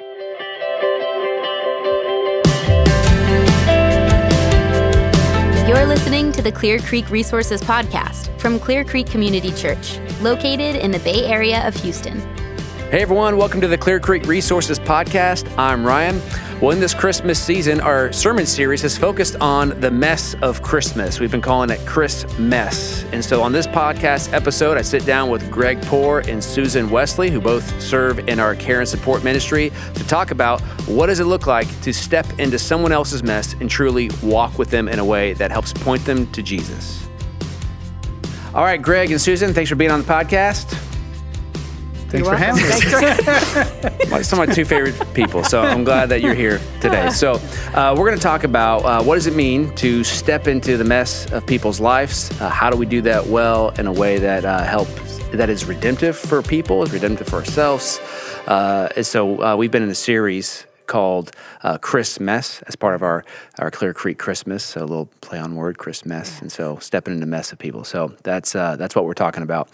You're 0.00 0.08
listening 5.86 6.32
to 6.32 6.42
the 6.42 6.50
Clear 6.52 6.80
Creek 6.80 7.08
Resources 7.10 7.62
Podcast 7.62 8.36
from 8.40 8.58
Clear 8.58 8.84
Creek 8.84 9.06
Community 9.06 9.52
Church, 9.52 10.00
located 10.20 10.74
in 10.74 10.90
the 10.90 10.98
Bay 10.98 11.26
Area 11.26 11.64
of 11.68 11.76
Houston. 11.76 12.18
Hey 12.90 13.02
everyone, 13.02 13.36
welcome 13.36 13.60
to 13.60 13.68
the 13.68 13.78
Clear 13.78 14.00
Creek 14.00 14.26
Resources 14.26 14.80
Podcast. 14.80 15.48
I'm 15.56 15.86
Ryan. 15.86 16.20
Well, 16.60 16.70
in 16.70 16.78
this 16.78 16.94
Christmas 16.94 17.42
season, 17.42 17.80
our 17.80 18.12
sermon 18.12 18.46
series 18.46 18.80
has 18.82 18.96
focused 18.96 19.34
on 19.36 19.78
the 19.80 19.90
mess 19.90 20.34
of 20.40 20.62
Christmas. 20.62 21.18
We've 21.18 21.30
been 21.30 21.42
calling 21.42 21.68
it 21.68 21.84
Chris 21.84 22.26
Mess. 22.38 23.04
And 23.12 23.22
so 23.22 23.42
on 23.42 23.50
this 23.52 23.66
podcast 23.66 24.32
episode, 24.32 24.78
I 24.78 24.82
sit 24.82 25.04
down 25.04 25.30
with 25.30 25.50
Greg 25.50 25.82
Poor 25.82 26.20
and 26.20 26.42
Susan 26.42 26.88
Wesley, 26.90 27.28
who 27.28 27.40
both 27.40 27.82
serve 27.82 28.20
in 28.28 28.38
our 28.38 28.54
care 28.54 28.78
and 28.78 28.88
support 28.88 29.24
ministry, 29.24 29.72
to 29.94 30.06
talk 30.06 30.30
about 30.30 30.60
what 30.86 31.06
does 31.06 31.18
it 31.18 31.24
look 31.24 31.48
like 31.48 31.68
to 31.82 31.92
step 31.92 32.26
into 32.38 32.58
someone 32.58 32.92
else's 32.92 33.24
mess 33.24 33.54
and 33.54 33.68
truly 33.68 34.08
walk 34.22 34.56
with 34.56 34.70
them 34.70 34.88
in 34.88 35.00
a 35.00 35.04
way 35.04 35.32
that 35.34 35.50
helps 35.50 35.72
point 35.72 36.04
them 36.04 36.30
to 36.32 36.40
Jesus. 36.40 37.06
All 38.54 38.62
right, 38.62 38.80
Greg 38.80 39.10
and 39.10 39.20
Susan, 39.20 39.52
thanks 39.52 39.68
for 39.68 39.76
being 39.76 39.90
on 39.90 40.02
the 40.02 40.06
podcast. 40.06 40.83
Thanks 42.14 42.28
for 42.28 42.36
having 42.36 42.64
us. 42.64 44.10
Well, 44.10 44.22
some 44.22 44.40
of 44.40 44.48
my 44.48 44.54
two 44.54 44.64
favorite 44.64 44.94
people, 45.14 45.42
so 45.42 45.62
I'm 45.62 45.82
glad 45.82 46.08
that 46.10 46.20
you're 46.20 46.34
here 46.34 46.60
today. 46.80 47.10
So, 47.10 47.40
uh, 47.74 47.94
we're 47.98 48.06
going 48.06 48.16
to 48.16 48.22
talk 48.22 48.44
about 48.44 48.84
uh, 48.84 49.02
what 49.02 49.16
does 49.16 49.26
it 49.26 49.34
mean 49.34 49.74
to 49.76 50.04
step 50.04 50.46
into 50.46 50.76
the 50.76 50.84
mess 50.84 51.30
of 51.32 51.44
people's 51.46 51.80
lives. 51.80 52.30
Uh, 52.40 52.48
how 52.48 52.70
do 52.70 52.76
we 52.76 52.86
do 52.86 53.02
that 53.02 53.26
well 53.26 53.70
in 53.70 53.86
a 53.88 53.92
way 53.92 54.18
that 54.18 54.44
uh, 54.44 54.62
helps, 54.62 55.18
that 55.32 55.50
is 55.50 55.64
redemptive 55.64 56.16
for 56.16 56.42
people, 56.42 56.82
is 56.84 56.92
redemptive 56.92 57.26
for 57.26 57.36
ourselves. 57.36 57.98
Uh, 58.46 58.88
and 58.94 59.04
so, 59.04 59.42
uh, 59.42 59.56
we've 59.56 59.72
been 59.72 59.82
in 59.82 59.90
a 59.90 59.94
series 59.94 60.66
called 60.86 61.30
uh, 61.62 61.78
Chris 61.78 62.20
Mess 62.20 62.62
as 62.66 62.76
part 62.76 62.94
of 62.94 63.02
our, 63.02 63.24
our 63.58 63.70
Clear 63.70 63.94
Creek 63.94 64.18
Christmas, 64.18 64.64
so 64.64 64.80
a 64.80 64.86
little 64.86 65.06
play 65.20 65.38
on 65.38 65.56
word, 65.56 65.78
Chris 65.78 66.04
Mess. 66.04 66.40
And 66.40 66.50
so 66.50 66.78
stepping 66.78 67.14
into 67.14 67.26
mess 67.26 67.52
of 67.52 67.58
people. 67.58 67.84
So 67.84 68.14
that's, 68.22 68.54
uh, 68.54 68.76
that's 68.76 68.94
what 68.94 69.04
we're 69.04 69.14
talking 69.14 69.42
about. 69.42 69.68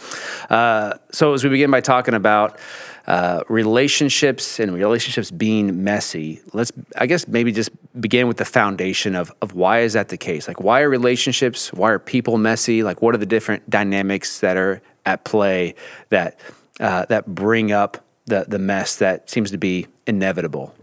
Uh, 0.49 0.95
so 1.11 1.35
as 1.35 1.45
we 1.45 1.51
begin 1.51 1.71
by 1.71 1.81
talking 1.81 2.15
about 2.15 2.59
uh, 3.07 3.43
relationships 3.49 4.61
and 4.61 4.73
relationships 4.73 5.31
being 5.31 5.83
messy, 5.83 6.41
let's, 6.53 6.73
I 6.97 7.07
guess, 7.07 7.27
maybe 7.27 7.53
just 7.53 7.71
begin 8.01 8.29
with 8.29 8.37
the 8.37 8.45
foundation 8.45 9.17
of, 9.17 9.33
of 9.43 9.55
why 9.55 9.81
is 9.81 9.95
that 9.95 10.09
the 10.09 10.17
case? 10.17 10.47
Like, 10.47 10.61
why 10.61 10.83
are 10.83 10.89
relationships, 10.89 11.73
why 11.73 11.91
are 11.91 11.99
people 11.99 12.39
messy? 12.39 12.83
Like, 12.83 13.03
what 13.03 13.15
are 13.15 13.19
the 13.19 13.27
different 13.27 13.69
dynamics 13.69 14.41
that 14.41 14.57
are 14.57 14.81
at 15.07 15.25
play 15.25 15.75
that, 16.11 16.39
uh, 16.79 17.07
that 17.07 17.27
bring 17.27 17.73
up 17.73 18.05
the, 18.27 18.45
the 18.47 18.59
mess 18.59 18.97
that 18.97 19.29
seems 19.29 19.51
to 19.51 19.59
be 19.59 19.87
inevitable? 20.07 20.75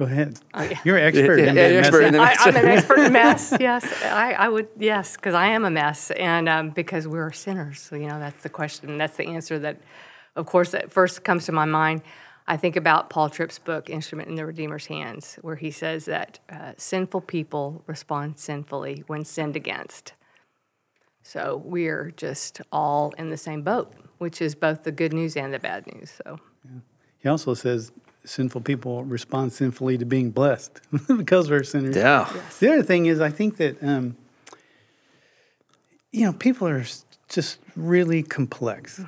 Go 0.00 0.06
ahead. 0.06 0.40
Oh, 0.54 0.62
yeah. 0.62 0.80
You're 0.82 0.96
an 0.96 1.04
expert. 1.04 1.38
Yeah, 1.38 1.50
in 1.50 1.56
yeah, 1.56 1.62
expert 1.62 2.04
in 2.04 2.14
I, 2.14 2.32
am 2.32 2.56
an 2.56 2.64
expert 2.64 3.00
in 3.00 3.12
mess. 3.12 3.52
Yes, 3.60 4.02
I, 4.02 4.32
I 4.32 4.48
would. 4.48 4.70
Yes, 4.78 5.14
because 5.14 5.34
I 5.34 5.48
am 5.48 5.66
a 5.66 5.70
mess, 5.70 6.10
and 6.12 6.48
um, 6.48 6.70
because 6.70 7.06
we're 7.06 7.30
sinners. 7.32 7.82
So 7.82 7.96
you 7.96 8.08
know 8.08 8.18
that's 8.18 8.42
the 8.42 8.48
question. 8.48 8.96
That's 8.96 9.18
the 9.18 9.26
answer 9.26 9.58
that, 9.58 9.76
of 10.36 10.46
course, 10.46 10.70
that 10.70 10.90
first 10.90 11.22
comes 11.22 11.44
to 11.44 11.52
my 11.52 11.66
mind. 11.66 12.00
I 12.48 12.56
think 12.56 12.76
about 12.76 13.10
Paul 13.10 13.28
Tripp's 13.28 13.58
book, 13.58 13.90
Instrument 13.90 14.30
in 14.30 14.36
the 14.36 14.46
Redeemer's 14.46 14.86
Hands, 14.86 15.38
where 15.42 15.56
he 15.56 15.70
says 15.70 16.06
that 16.06 16.38
uh, 16.48 16.72
sinful 16.78 17.20
people 17.20 17.84
respond 17.86 18.38
sinfully 18.38 19.04
when 19.06 19.26
sinned 19.26 19.54
against. 19.54 20.14
So 21.22 21.60
we're 21.62 22.10
just 22.10 22.62
all 22.72 23.12
in 23.18 23.28
the 23.28 23.36
same 23.36 23.60
boat, 23.60 23.92
which 24.16 24.40
is 24.40 24.54
both 24.54 24.84
the 24.84 24.92
good 24.92 25.12
news 25.12 25.36
and 25.36 25.52
the 25.52 25.58
bad 25.58 25.86
news. 25.94 26.10
So. 26.24 26.40
Yeah. 26.64 26.80
He 27.18 27.28
also 27.28 27.52
says 27.52 27.92
sinful 28.24 28.60
people 28.62 29.04
respond 29.04 29.52
sinfully 29.52 29.98
to 29.98 30.04
being 30.04 30.30
blessed 30.30 30.80
because 31.16 31.50
we're 31.50 31.62
sinners. 31.62 31.96
Yeah. 31.96 32.30
Yes. 32.34 32.58
The 32.58 32.72
other 32.72 32.82
thing 32.82 33.06
is, 33.06 33.20
I 33.20 33.30
think 33.30 33.56
that, 33.56 33.82
um, 33.82 34.16
you 36.12 36.26
know, 36.26 36.32
people 36.32 36.68
are 36.68 36.84
just 37.28 37.58
really 37.76 38.22
complex. 38.22 39.00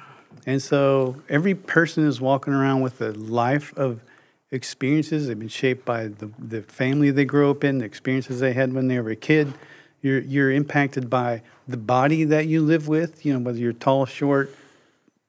And 0.47 0.63
so 0.63 1.23
every 1.29 1.55
person 1.55 2.07
is 2.07 2.21
walking 2.21 2.53
around 2.53 2.81
with 2.81 3.01
a 3.01 3.13
life 3.13 3.77
of 3.77 4.01
experiences. 4.51 5.27
They've 5.27 5.39
been 5.39 5.49
shaped 5.49 5.85
by 5.85 6.09
the, 6.09 6.31
the 6.39 6.63
family 6.63 7.11
they 7.11 7.25
grew 7.25 7.51
up 7.51 7.65
in, 7.65 7.79
the 7.79 7.85
experiences 7.85 8.41
they 8.41 8.53
had 8.53 8.73
when 8.73 8.89
they 8.89 8.99
were 9.01 9.11
a 9.11 9.17
kid. 9.17 9.53
You're, 10.01 10.21
you're 10.21 10.51
impacted 10.51 11.09
by 11.09 11.43
the 11.69 11.77
body 11.77 12.25
that 12.25 12.47
you 12.47 12.61
live 12.61 12.89
with, 12.89 13.25
you 13.25 13.33
know, 13.33 13.39
whether 13.39 13.59
you're 13.59 13.73
tall, 13.73 14.05
short, 14.05 14.55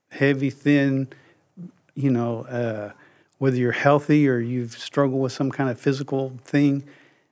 heavy, 0.09 0.50
thin, 0.50 1.07
you 1.96 2.09
know, 2.09 2.46
uh, 2.46 2.91
whether 3.44 3.58
you're 3.58 3.74
healthy 3.74 4.26
or 4.30 4.40
you've 4.40 4.72
struggled 4.72 5.22
with 5.22 5.34
some 5.34 5.52
kind 5.52 5.70
of 5.70 5.78
physical 5.78 6.31
thing. 6.46 6.81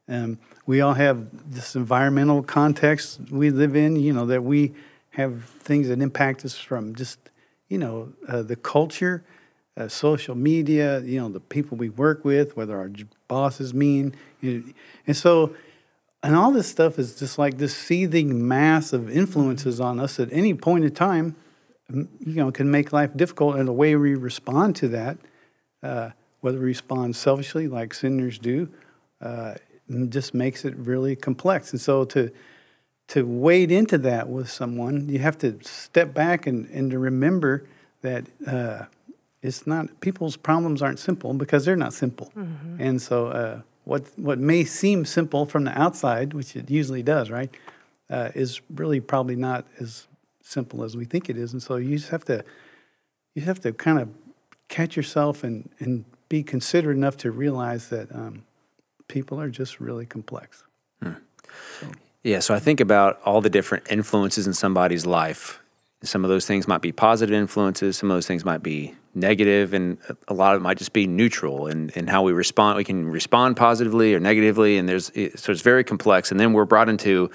Um, 0.09 0.39
we 0.65 0.81
all 0.81 0.93
have 0.93 1.25
this 1.49 1.73
environmental 1.73 2.43
context 2.43 3.21
we 3.31 3.49
live 3.49 3.77
in, 3.77 3.95
you 3.95 4.11
know, 4.11 4.25
that 4.25 4.43
we 4.43 4.73
have 5.11 5.45
things 5.45 5.87
that 5.87 6.01
impact 6.01 6.43
us 6.43 6.57
from 6.57 6.95
just, 6.95 7.17
you 7.69 7.77
know, 7.77 8.11
uh, 8.27 8.41
the 8.41 8.57
culture, 8.57 9.23
uh, 9.77 9.87
social 9.87 10.35
media, 10.35 10.99
you 10.99 11.17
know, 11.17 11.29
the 11.29 11.39
people 11.39 11.77
we 11.77 11.87
work 11.87 12.25
with, 12.25 12.57
whether 12.57 12.77
our 12.77 12.91
bosses 13.29 13.73
mean. 13.73 14.13
You 14.41 14.59
know, 14.59 14.73
and 15.07 15.15
so, 15.15 15.55
and 16.23 16.35
all 16.35 16.51
this 16.51 16.67
stuff 16.67 16.99
is 16.99 17.15
just 17.15 17.37
like 17.37 17.57
this 17.57 17.73
seething 17.73 18.45
mass 18.45 18.91
of 18.91 19.09
influences 19.09 19.79
on 19.79 19.97
us 19.97 20.19
at 20.19 20.27
any 20.33 20.55
point 20.55 20.83
in 20.83 20.93
time, 20.93 21.37
you 21.89 22.09
know, 22.19 22.51
can 22.51 22.69
make 22.69 22.91
life 22.91 23.15
difficult. 23.15 23.55
And 23.55 23.65
the 23.65 23.71
way 23.71 23.95
we 23.95 24.15
respond 24.15 24.75
to 24.75 24.89
that 24.89 25.17
uh, 25.83 26.09
whether 26.41 26.57
we 26.57 26.65
respond 26.65 27.15
selfishly 27.15 27.67
like 27.67 27.93
sinners 27.93 28.39
do, 28.39 28.69
uh, 29.21 29.55
just 30.09 30.33
makes 30.33 30.65
it 30.65 30.75
really 30.75 31.15
complex. 31.15 31.71
And 31.71 31.81
so 31.81 32.05
to 32.05 32.31
to 33.07 33.25
wade 33.25 33.73
into 33.73 33.97
that 33.97 34.29
with 34.29 34.49
someone, 34.49 35.09
you 35.09 35.19
have 35.19 35.37
to 35.39 35.59
step 35.63 36.13
back 36.13 36.47
and, 36.47 36.65
and 36.69 36.91
to 36.91 36.97
remember 36.97 37.67
that 38.03 38.25
uh, 38.47 38.85
it's 39.41 39.67
not 39.67 39.99
people's 39.99 40.37
problems 40.37 40.81
aren't 40.81 40.97
simple 40.99 41.33
because 41.33 41.65
they're 41.65 41.75
not 41.75 41.93
simple. 41.93 42.31
Mm-hmm. 42.37 42.81
And 42.81 43.01
so 43.01 43.27
uh, 43.27 43.61
what 43.83 44.05
what 44.15 44.39
may 44.39 44.63
seem 44.63 45.03
simple 45.05 45.45
from 45.45 45.65
the 45.65 45.77
outside, 45.79 46.33
which 46.33 46.55
it 46.55 46.69
usually 46.69 47.03
does, 47.03 47.29
right, 47.29 47.49
uh, 48.09 48.29
is 48.33 48.61
really 48.73 49.01
probably 49.01 49.35
not 49.35 49.65
as 49.79 50.07
simple 50.41 50.83
as 50.83 50.95
we 50.95 51.05
think 51.05 51.29
it 51.29 51.37
is. 51.37 51.51
And 51.53 51.61
so 51.61 51.75
you 51.75 51.97
just 51.97 52.11
have 52.11 52.23
to 52.25 52.45
you 53.35 53.41
have 53.41 53.59
to 53.61 53.73
kind 53.73 53.99
of 53.99 54.09
catch 54.71 54.95
yourself 54.95 55.43
and, 55.43 55.69
and 55.79 56.05
be 56.29 56.41
considerate 56.41 56.97
enough 56.97 57.17
to 57.17 57.29
realize 57.29 57.89
that 57.89 58.11
um, 58.15 58.43
people 59.07 59.39
are 59.39 59.49
just 59.49 59.79
really 59.79 60.05
complex. 60.07 60.63
Hmm. 61.03 61.13
So. 61.79 61.87
Yeah, 62.23 62.39
so 62.39 62.55
I 62.55 62.59
think 62.59 62.79
about 62.79 63.19
all 63.25 63.41
the 63.41 63.49
different 63.49 63.91
influences 63.91 64.47
in 64.47 64.53
somebody's 64.53 65.05
life. 65.05 65.59
Some 66.03 66.23
of 66.23 66.29
those 66.29 66.47
things 66.47 66.67
might 66.67 66.81
be 66.81 66.91
positive 66.91 67.35
influences, 67.35 67.97
some 67.97 68.09
of 68.09 68.15
those 68.15 68.25
things 68.25 68.43
might 68.45 68.63
be 68.63 68.95
negative, 69.13 69.73
and 69.73 69.97
a 70.27 70.33
lot 70.33 70.55
of 70.55 70.61
it 70.61 70.63
might 70.63 70.77
just 70.77 70.93
be 70.93 71.05
neutral. 71.05 71.67
And, 71.67 71.91
and 71.95 72.09
how 72.09 72.23
we 72.23 72.31
respond, 72.31 72.77
we 72.77 72.83
can 72.83 73.07
respond 73.09 73.57
positively 73.57 74.15
or 74.15 74.19
negatively, 74.19 74.77
and 74.77 74.87
there's 74.87 75.07
so 75.35 75.51
it's 75.51 75.61
very 75.61 75.83
complex. 75.83 76.31
And 76.31 76.39
then 76.39 76.53
we're 76.53 76.65
brought 76.65 76.89
into 76.89 77.29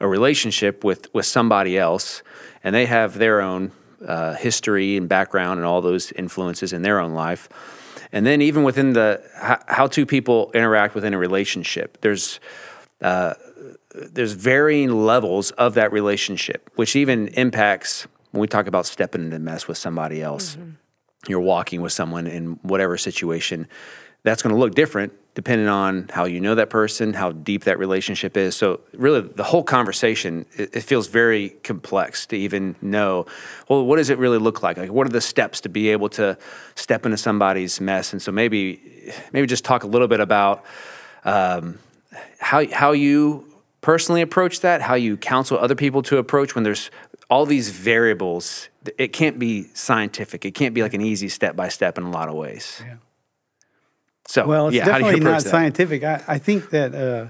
a 0.00 0.08
relationship 0.08 0.84
with 0.84 1.12
with 1.14 1.24
somebody 1.24 1.78
else, 1.78 2.22
and 2.62 2.74
they 2.74 2.86
have 2.86 3.18
their 3.18 3.40
own 3.40 3.72
uh, 4.06 4.34
history 4.34 4.96
and 4.96 5.08
background 5.08 5.58
and 5.58 5.66
all 5.66 5.80
those 5.80 6.12
influences 6.12 6.72
in 6.72 6.82
their 6.82 7.00
own 7.00 7.12
life. 7.12 7.48
And 8.12 8.24
then 8.24 8.42
even 8.42 8.62
within 8.62 8.92
the 8.92 9.22
how, 9.36 9.58
how 9.66 9.86
two 9.86 10.06
people 10.06 10.50
interact 10.54 10.94
within 10.94 11.14
a 11.14 11.18
relationship, 11.18 12.00
there's 12.00 12.38
uh, 13.00 13.34
there's 13.94 14.32
varying 14.32 14.90
levels 15.04 15.50
of 15.52 15.74
that 15.74 15.92
relationship, 15.92 16.70
which 16.74 16.96
even 16.96 17.28
impacts 17.28 18.06
when 18.30 18.40
we 18.40 18.46
talk 18.46 18.66
about 18.66 18.86
stepping 18.86 19.24
into 19.24 19.36
the 19.36 19.44
mess 19.44 19.68
with 19.68 19.78
somebody 19.78 20.22
else. 20.22 20.56
Mm-hmm. 20.56 20.70
You're 21.26 21.40
walking 21.40 21.80
with 21.80 21.92
someone 21.92 22.26
in 22.26 22.58
whatever 22.62 22.98
situation 22.98 23.68
that's 24.24 24.42
going 24.42 24.54
to 24.54 24.58
look 24.58 24.74
different 24.74 25.12
depending 25.34 25.66
on 25.66 26.08
how 26.12 26.24
you 26.24 26.40
know 26.40 26.54
that 26.54 26.70
person, 26.70 27.12
how 27.12 27.32
deep 27.32 27.64
that 27.64 27.78
relationship 27.78 28.36
is. 28.36 28.54
So, 28.54 28.80
really, 28.92 29.20
the 29.20 29.42
whole 29.42 29.64
conversation 29.64 30.46
it, 30.56 30.76
it, 30.76 30.82
feels 30.82 31.08
very 31.08 31.50
complex 31.64 32.26
to 32.26 32.36
even 32.36 32.76
know. 32.80 33.26
Well, 33.68 33.84
what 33.84 33.96
does 33.96 34.10
it 34.10 34.18
really 34.18 34.38
look 34.38 34.62
like? 34.62 34.76
Like, 34.76 34.92
what 34.92 35.06
are 35.06 35.10
the 35.10 35.20
steps 35.20 35.60
to 35.62 35.68
be 35.68 35.88
able 35.88 36.08
to 36.10 36.38
step 36.76 37.04
into 37.04 37.18
somebody's 37.18 37.80
mess? 37.80 38.12
And 38.12 38.22
so, 38.22 38.30
maybe, 38.30 39.12
maybe 39.32 39.46
just 39.46 39.64
talk 39.64 39.82
a 39.82 39.88
little 39.88 40.08
bit 40.08 40.20
about 40.20 40.64
um, 41.24 41.78
how 42.38 42.64
how 42.70 42.92
you 42.92 43.52
personally 43.80 44.22
approach 44.22 44.60
that, 44.60 44.82
how 44.82 44.94
you 44.94 45.16
counsel 45.16 45.58
other 45.58 45.74
people 45.74 46.00
to 46.02 46.18
approach 46.18 46.54
when 46.54 46.62
there's 46.64 46.90
all 47.28 47.44
these 47.44 47.70
variables. 47.70 48.68
It 48.98 49.08
can't 49.08 49.38
be 49.38 49.64
scientific. 49.74 50.44
It 50.44 50.52
can't 50.52 50.74
be 50.74 50.82
like 50.82 50.94
an 50.94 51.00
easy 51.00 51.28
step 51.28 51.56
by 51.56 51.68
step 51.68 51.98
in 51.98 52.04
a 52.04 52.10
lot 52.10 52.28
of 52.28 52.34
ways. 52.34 52.80
Yeah. 52.84 52.96
So, 54.26 54.46
well, 54.46 54.68
it's 54.68 54.76
yeah, 54.76 54.86
definitely 54.86 55.20
not 55.20 55.42
that? 55.42 55.50
scientific. 55.50 56.02
I, 56.02 56.22
I, 56.26 56.38
think 56.38 56.70
that, 56.70 56.94
uh, 56.94 57.28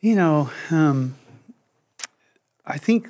you 0.00 0.16
know, 0.16 0.50
um, 0.70 1.14
I 2.66 2.78
think, 2.78 3.08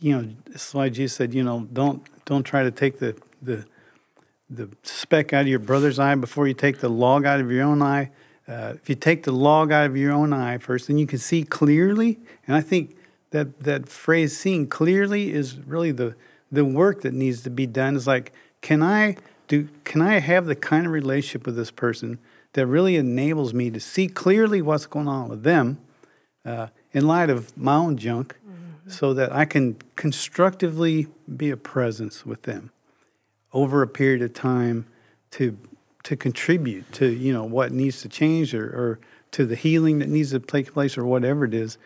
you 0.00 0.16
know, 0.16 0.28
that's 0.46 0.74
why 0.74 0.88
Jesus 0.88 1.16
said, 1.16 1.34
you 1.34 1.44
know, 1.44 1.68
don't 1.72 2.02
don't 2.24 2.42
try 2.42 2.62
to 2.62 2.70
take 2.70 2.98
the 2.98 3.16
the 3.40 3.64
the 4.50 4.68
speck 4.82 5.32
out 5.32 5.42
of 5.42 5.48
your 5.48 5.58
brother's 5.58 5.98
eye 5.98 6.14
before 6.14 6.48
you 6.48 6.54
take 6.54 6.80
the 6.80 6.88
log 6.88 7.24
out 7.24 7.40
of 7.40 7.50
your 7.50 7.64
own 7.64 7.82
eye. 7.82 8.10
Uh, 8.46 8.72
if 8.74 8.88
you 8.88 8.94
take 8.94 9.24
the 9.24 9.32
log 9.32 9.70
out 9.70 9.86
of 9.86 9.96
your 9.96 10.12
own 10.12 10.32
eye 10.32 10.58
first, 10.58 10.88
then 10.88 10.98
you 10.98 11.06
can 11.06 11.18
see 11.18 11.42
clearly. 11.42 12.18
And 12.46 12.56
I 12.56 12.60
think 12.60 12.96
that 13.30 13.60
that 13.60 13.88
phrase 13.88 14.36
"seeing 14.36 14.66
clearly" 14.66 15.32
is 15.32 15.58
really 15.58 15.92
the 15.92 16.16
the 16.50 16.64
work 16.64 17.02
that 17.02 17.12
needs 17.12 17.42
to 17.42 17.50
be 17.50 17.66
done. 17.66 17.94
Is 17.94 18.06
like, 18.06 18.32
can 18.62 18.82
I 18.82 19.16
do? 19.48 19.68
Can 19.84 20.00
I 20.02 20.20
have 20.20 20.46
the 20.46 20.54
kind 20.54 20.86
of 20.86 20.92
relationship 20.92 21.46
with 21.46 21.56
this 21.56 21.70
person 21.70 22.18
that 22.52 22.66
really 22.66 22.96
enables 22.96 23.52
me 23.52 23.70
to 23.70 23.80
see 23.80 24.08
clearly 24.08 24.62
what's 24.62 24.86
going 24.86 25.08
on 25.08 25.28
with 25.28 25.42
them 25.42 25.78
uh, 26.44 26.68
in 26.92 27.06
light 27.06 27.30
of 27.30 27.56
my 27.56 27.74
own 27.74 27.96
junk, 27.96 28.36
mm-hmm. 28.46 28.90
so 28.90 29.12
that 29.14 29.32
I 29.32 29.44
can 29.44 29.76
constructively 29.96 31.08
be 31.36 31.50
a 31.50 31.56
presence 31.56 32.24
with 32.24 32.42
them 32.42 32.70
over 33.52 33.82
a 33.82 33.88
period 33.88 34.22
of 34.22 34.34
time 34.34 34.86
to 35.32 35.58
to 36.04 36.16
contribute 36.16 36.90
to 36.92 37.08
you 37.08 37.32
know 37.32 37.44
what 37.44 37.72
needs 37.72 38.00
to 38.02 38.08
change 38.08 38.54
or, 38.54 38.64
or 38.64 38.98
to 39.30 39.44
the 39.44 39.56
healing 39.56 39.98
that 39.98 40.08
needs 40.08 40.30
to 40.30 40.38
take 40.38 40.72
place 40.72 40.96
or 40.96 41.04
whatever 41.04 41.44
it 41.44 41.52
is. 41.52 41.76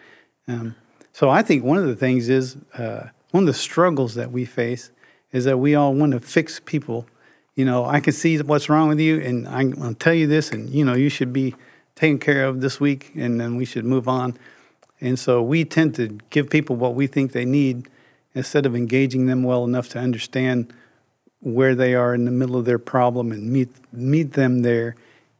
Um, 0.46 0.76
so 1.12 1.28
I 1.28 1.42
think 1.42 1.64
one 1.64 1.78
of 1.78 1.86
the 1.86 1.96
things 1.96 2.28
is 2.28 2.56
uh, 2.74 3.08
one 3.32 3.44
of 3.44 3.46
the 3.46 3.54
struggles 3.54 4.14
that 4.14 4.30
we 4.30 4.44
face 4.44 4.90
is 5.32 5.44
that 5.44 5.58
we 5.58 5.74
all 5.74 5.94
want 5.94 6.12
to 6.12 6.20
fix 6.20 6.60
people. 6.60 7.06
You 7.54 7.64
know, 7.66 7.84
I 7.84 8.00
can 8.00 8.12
see 8.12 8.38
what's 8.38 8.68
wrong 8.68 8.88
with 8.88 9.00
you, 9.00 9.20
and 9.20 9.46
I'm 9.46 9.72
to 9.72 9.94
tell 9.94 10.14
you 10.14 10.26
this, 10.26 10.52
and 10.52 10.70
you 10.70 10.84
know, 10.84 10.94
you 10.94 11.08
should 11.08 11.32
be 11.32 11.54
taken 11.94 12.18
care 12.18 12.46
of 12.46 12.60
this 12.60 12.80
week, 12.80 13.12
and 13.14 13.40
then 13.40 13.56
we 13.56 13.64
should 13.64 13.84
move 13.84 14.08
on. 14.08 14.38
And 15.00 15.18
so 15.18 15.42
we 15.42 15.64
tend 15.64 15.94
to 15.96 16.18
give 16.30 16.48
people 16.48 16.76
what 16.76 16.94
we 16.94 17.06
think 17.06 17.32
they 17.32 17.44
need 17.44 17.88
instead 18.34 18.64
of 18.64 18.74
engaging 18.74 19.26
them 19.26 19.42
well 19.42 19.64
enough 19.64 19.88
to 19.90 19.98
understand 19.98 20.72
where 21.40 21.74
they 21.74 21.94
are 21.94 22.14
in 22.14 22.24
the 22.24 22.30
middle 22.30 22.56
of 22.56 22.64
their 22.64 22.78
problem 22.78 23.32
and 23.32 23.52
meet 23.52 23.68
meet 23.92 24.32
them 24.32 24.62
there 24.62 24.94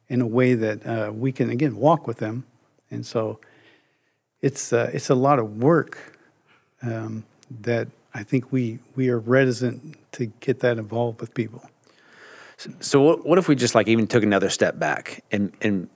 in 0.09 0.21
a 0.21 0.27
way 0.27 0.55
that 0.55 0.85
uh, 0.85 1.13
we 1.13 1.33
can 1.33 1.49
again 1.49 1.77
walk 1.77 2.07
with 2.07 2.19
them. 2.19 2.45
And 2.91 3.07
so 3.07 3.39
it's 4.43 4.73
uh, 4.73 4.91
it's 4.93 5.09
a 5.09 5.15
lot 5.15 5.39
of 5.39 5.63
work 5.63 6.19
um, 6.83 7.25
that 7.63 7.89
I 8.13 8.23
think 8.25 8.53
we 8.53 8.81
we 8.97 9.09
are 9.09 9.19
reticent 9.19 9.97
to 10.13 10.27
get 10.41 10.61
that 10.61 10.77
involved 10.77 11.21
with 11.21 11.33
people. 11.33 11.63
So, 12.63 12.71
so 12.81 13.03
what, 13.03 13.27
what 13.27 13.39
if 13.39 13.49
we 13.49 13.55
just 13.55 13.75
like 13.75 13.89
even 13.89 14.07
took 14.07 14.23
another 14.23 14.51
step 14.51 14.79
back 14.79 15.25
and 15.31 15.53
and 15.61 15.89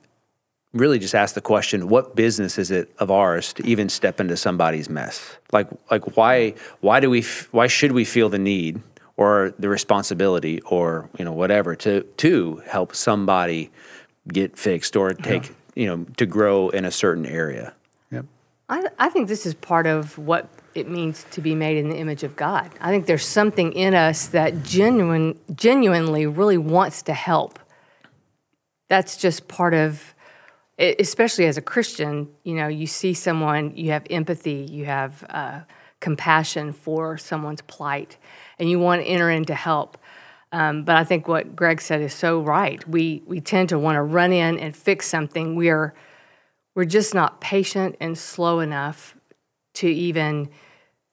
really 0.73 0.99
just 0.99 1.15
ask 1.15 1.33
the 1.33 1.41
question 1.41 1.87
what 1.87 2.15
business 2.15 2.57
is 2.57 2.71
it 2.71 2.93
of 2.99 3.09
ours 3.09 3.53
to 3.53 3.65
even 3.65 3.89
step 3.89 4.19
into 4.19 4.35
somebody's 4.35 4.89
mess 4.89 5.37
like 5.51 5.67
like 5.89 6.17
why 6.17 6.53
why 6.81 6.99
do 6.99 7.09
we 7.09 7.23
why 7.51 7.67
should 7.67 7.93
we 7.93 8.03
feel 8.03 8.29
the 8.29 8.37
need 8.37 8.81
or 9.17 9.53
the 9.57 9.67
responsibility 9.67 10.61
or 10.61 11.09
you 11.17 11.25
know 11.25 11.33
whatever 11.33 11.75
to 11.75 12.03
to 12.03 12.61
help 12.67 12.95
somebody 12.95 13.71
get 14.27 14.57
fixed 14.57 14.95
or 14.95 15.13
take 15.13 15.47
yeah. 15.47 15.53
you 15.75 15.85
know 15.87 16.05
to 16.15 16.25
grow 16.25 16.69
in 16.69 16.85
a 16.85 16.91
certain 16.91 17.25
area. 17.25 17.73
Yep. 18.11 18.25
I, 18.69 18.87
I 18.99 19.09
think 19.09 19.27
this 19.27 19.45
is 19.45 19.53
part 19.55 19.87
of 19.87 20.17
what 20.17 20.47
it 20.77 20.89
means 20.89 21.25
to 21.31 21.41
be 21.41 21.55
made 21.55 21.77
in 21.77 21.89
the 21.89 21.97
image 21.97 22.23
of 22.23 22.35
God. 22.35 22.71
I 22.79 22.89
think 22.91 23.05
there's 23.05 23.25
something 23.25 23.73
in 23.73 23.93
us 23.93 24.27
that 24.27 24.63
genuine 24.63 25.39
genuinely 25.55 26.25
really 26.25 26.57
wants 26.57 27.01
to 27.03 27.13
help. 27.13 27.59
That's 28.87 29.17
just 29.17 29.47
part 29.47 29.73
of 29.73 30.13
especially 30.79 31.47
as 31.47 31.57
a 31.57 31.61
Christian, 31.61 32.29
you 32.43 32.53
know, 32.53 32.67
you 32.67 32.85
see 32.85 33.13
someone, 33.13 33.75
you 33.75 33.91
have 33.91 34.05
empathy, 34.09 34.67
you 34.69 34.85
have 34.85 35.25
uh, 35.29 35.61
compassion 35.99 36.71
for 36.71 37.17
someone's 37.17 37.61
plight 37.61 38.17
and 38.59 38.69
you 38.69 38.79
want 38.79 39.01
to 39.01 39.07
enter 39.07 39.29
in 39.29 39.45
to 39.45 39.55
help. 39.55 39.97
Um, 40.51 40.83
but 40.83 40.95
I 40.95 41.03
think 41.03 41.27
what 41.27 41.55
Greg 41.55 41.81
said 41.81 42.01
is 42.01 42.13
so 42.13 42.39
right. 42.39 42.87
We 42.87 43.21
we 43.25 43.41
tend 43.41 43.69
to 43.69 43.79
want 43.79 43.97
to 43.97 44.01
run 44.01 44.31
in 44.31 44.57
and 44.59 44.75
fix 44.75 45.07
something. 45.07 45.55
We 45.55 45.69
are 45.69 45.93
we're 46.73 46.85
just 46.85 47.13
not 47.13 47.41
patient 47.41 47.97
and 47.99 48.17
slow 48.17 48.59
enough 48.59 49.15
to 49.75 49.87
even 49.87 50.49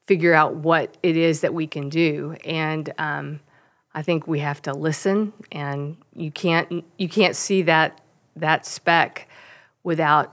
figure 0.06 0.34
out 0.34 0.54
what 0.54 0.96
it 1.02 1.16
is 1.16 1.40
that 1.40 1.54
we 1.54 1.66
can 1.66 1.88
do. 1.88 2.36
And 2.44 2.92
um, 2.98 3.40
I 3.94 4.02
think 4.02 4.26
we 4.26 4.40
have 4.40 4.60
to 4.62 4.72
listen, 4.72 5.32
and 5.52 5.96
you 6.14 6.30
can't 6.30 6.84
you 6.98 7.08
can't 7.08 7.36
see 7.36 7.62
that 7.62 8.00
that 8.36 8.66
speck 8.66 9.28
without 9.82 10.32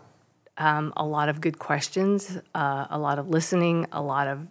um, 0.58 0.94
a 0.98 1.06
lot 1.06 1.30
of 1.30 1.42
good 1.42 1.60
questions, 1.60 2.38
uh, 2.56 2.88
a 2.90 2.98
lot 2.98 3.20
of 3.20 3.30
listening, 3.30 3.88
a 3.92 4.02
lot 4.02 4.28
of 4.28 4.48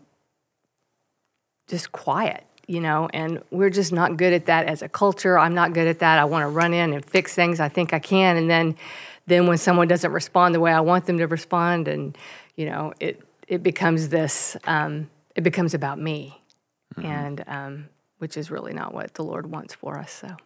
just 1.69 1.93
quiet 1.93 2.45
you 2.71 2.79
know, 2.79 3.09
and 3.13 3.43
we're 3.51 3.69
just 3.69 3.93
not 3.93 4.17
good 4.17 4.33
at 4.33 4.47
that 4.47 4.67
as 4.67 4.81
a 4.81 4.89
culture. 4.89 5.37
I'm 5.37 5.55
not 5.55 5.73
good 5.73 5.89
at 5.89 5.99
that. 5.99 6.21
I 6.21 6.25
want 6.25 6.45
to 6.45 6.47
run 6.47 6.73
in 6.73 6.93
and 6.93 7.05
fix 7.05 7.35
things. 7.35 7.59
I 7.59 7.69
think 7.69 7.93
I 7.93 7.99
can, 7.99 8.37
and 8.37 8.49
then, 8.49 8.77
then 9.27 9.49
when 9.49 9.59
someone 9.59 9.89
doesn't 9.89 10.13
respond 10.13 10.55
the 10.55 10.61
way 10.61 10.71
I 10.71 10.79
want 10.79 11.07
them 11.07 11.19
to 11.19 11.27
respond, 11.27 11.89
and 11.89 12.17
you 12.55 12.67
know, 12.67 12.93
it 13.01 13.21
it 13.51 13.63
becomes 13.63 14.09
this. 14.09 14.57
Um, 14.65 15.11
it 15.35 15.43
becomes 15.43 15.75
about 15.75 15.99
me, 15.99 16.41
mm-hmm. 16.97 17.07
and 17.07 17.45
um, 17.47 17.89
which 18.19 18.37
is 18.37 18.51
really 18.51 18.73
not 18.73 18.95
what 18.95 19.15
the 19.15 19.25
Lord 19.25 19.51
wants 19.51 19.75
for 19.75 19.99
us. 19.99 20.11
So, 20.13 20.37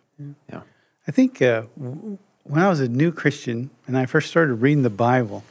yeah, 0.50 0.62
I 1.06 1.12
think 1.12 1.40
uh, 1.40 1.62
when 1.76 2.18
I 2.62 2.68
was 2.68 2.80
a 2.80 2.88
new 2.88 3.12
Christian 3.12 3.70
and 3.86 3.96
I 3.96 4.06
first 4.06 4.28
started 4.28 4.54
reading 4.54 4.82
the 4.82 4.90
Bible, 4.90 5.44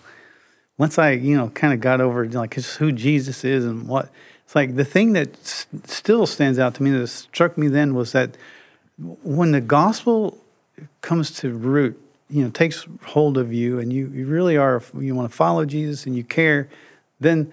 once 0.77 0.97
I 0.97 1.11
you 1.11 1.37
know 1.37 1.49
kind 1.49 1.73
of 1.73 1.79
got 1.79 2.01
over 2.01 2.27
like 2.27 2.55
who 2.55 2.91
Jesus 2.91 3.45
is 3.45 3.63
and 3.63 3.87
what 3.87 4.09
it's 4.43 4.55
like 4.55 4.75
the 4.75 4.85
thing 4.85 5.13
that 5.13 5.33
s- 5.41 5.67
still 5.85 6.25
stands 6.25 6.59
out 6.59 6.75
to 6.75 6.83
me 6.83 6.89
that 6.91 7.07
struck 7.07 7.57
me 7.57 7.67
then 7.67 7.93
was 7.93 8.11
that 8.11 8.35
when 9.23 9.51
the 9.51 9.61
gospel 9.61 10.37
comes 11.01 11.31
to 11.31 11.51
root, 11.51 11.99
you 12.29 12.43
know, 12.43 12.49
takes 12.49 12.87
hold 13.05 13.37
of 13.37 13.53
you 13.53 13.79
and 13.79 13.91
you, 13.91 14.07
you 14.13 14.25
really 14.25 14.57
are, 14.57 14.81
you 14.99 15.15
want 15.15 15.29
to 15.29 15.35
follow 15.35 15.65
Jesus 15.65 16.05
and 16.05 16.15
you 16.15 16.23
care, 16.23 16.69
then 17.23 17.51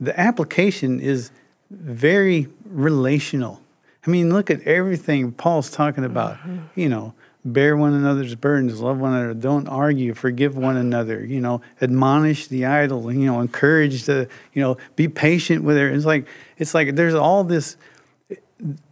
the 0.00 0.18
application 0.18 1.00
is 1.00 1.30
very 1.70 2.48
relational. 2.64 3.60
I 4.06 4.10
mean, 4.10 4.32
look 4.32 4.50
at 4.50 4.62
everything 4.62 5.32
Paul's 5.32 5.70
talking 5.70 6.04
about, 6.04 6.36
mm-hmm. 6.38 6.80
you 6.80 6.88
know, 6.88 7.12
bear 7.44 7.76
one 7.76 7.94
another's 7.94 8.34
burdens, 8.34 8.80
love 8.80 8.98
one 8.98 9.12
another, 9.12 9.34
don't 9.34 9.68
argue, 9.68 10.14
forgive 10.14 10.56
one 10.56 10.76
another, 10.76 11.24
you 11.24 11.40
know, 11.40 11.60
admonish 11.80 12.46
the 12.48 12.64
idle, 12.64 13.12
you 13.12 13.26
know, 13.26 13.40
encourage 13.40 14.04
the, 14.04 14.28
you 14.52 14.62
know, 14.62 14.76
be 14.96 15.08
patient 15.08 15.64
with 15.64 15.76
her. 15.76 15.88
It's 15.88 16.04
like 16.04 16.26
it's 16.56 16.74
like 16.74 16.94
there's 16.94 17.14
all 17.14 17.44
this 17.44 17.76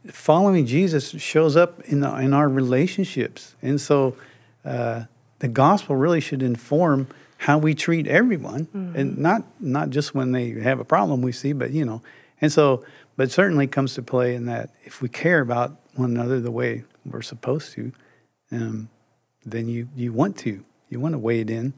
following 0.08 0.66
Jesus 0.66 1.10
shows 1.10 1.56
up 1.56 1.80
in 1.82 2.00
the, 2.00 2.14
in 2.16 2.32
our 2.32 2.48
relationships, 2.48 3.54
and 3.62 3.80
so 3.80 4.16
uh, 4.64 5.04
the 5.38 5.48
gospel 5.48 5.96
really 5.96 6.20
should 6.20 6.42
inform 6.42 7.08
how 7.38 7.58
we 7.58 7.74
treat 7.74 8.06
everyone, 8.06 8.66
mm-hmm. 8.66 8.96
and 8.96 9.18
not 9.18 9.44
not 9.60 9.90
just 9.90 10.14
when 10.14 10.32
they 10.32 10.50
have 10.60 10.80
a 10.80 10.84
problem 10.84 11.22
we 11.22 11.32
see, 11.32 11.52
but 11.52 11.70
you 11.70 11.84
know, 11.84 12.02
and 12.40 12.52
so 12.52 12.84
but 13.16 13.30
certainly 13.30 13.66
comes 13.66 13.94
to 13.94 14.02
play 14.02 14.34
in 14.34 14.44
that 14.46 14.70
if 14.84 15.00
we 15.00 15.08
care 15.08 15.40
about 15.40 15.76
one 15.94 16.10
another 16.10 16.38
the 16.38 16.50
way 16.50 16.84
we're 17.04 17.22
supposed 17.22 17.72
to, 17.72 17.92
um, 18.52 18.88
then 19.44 19.68
you, 19.68 19.88
you 19.96 20.12
want 20.12 20.36
to. 20.36 20.62
You 20.88 21.00
want 21.00 21.14
to 21.14 21.18
wade 21.18 21.50
in 21.50 21.72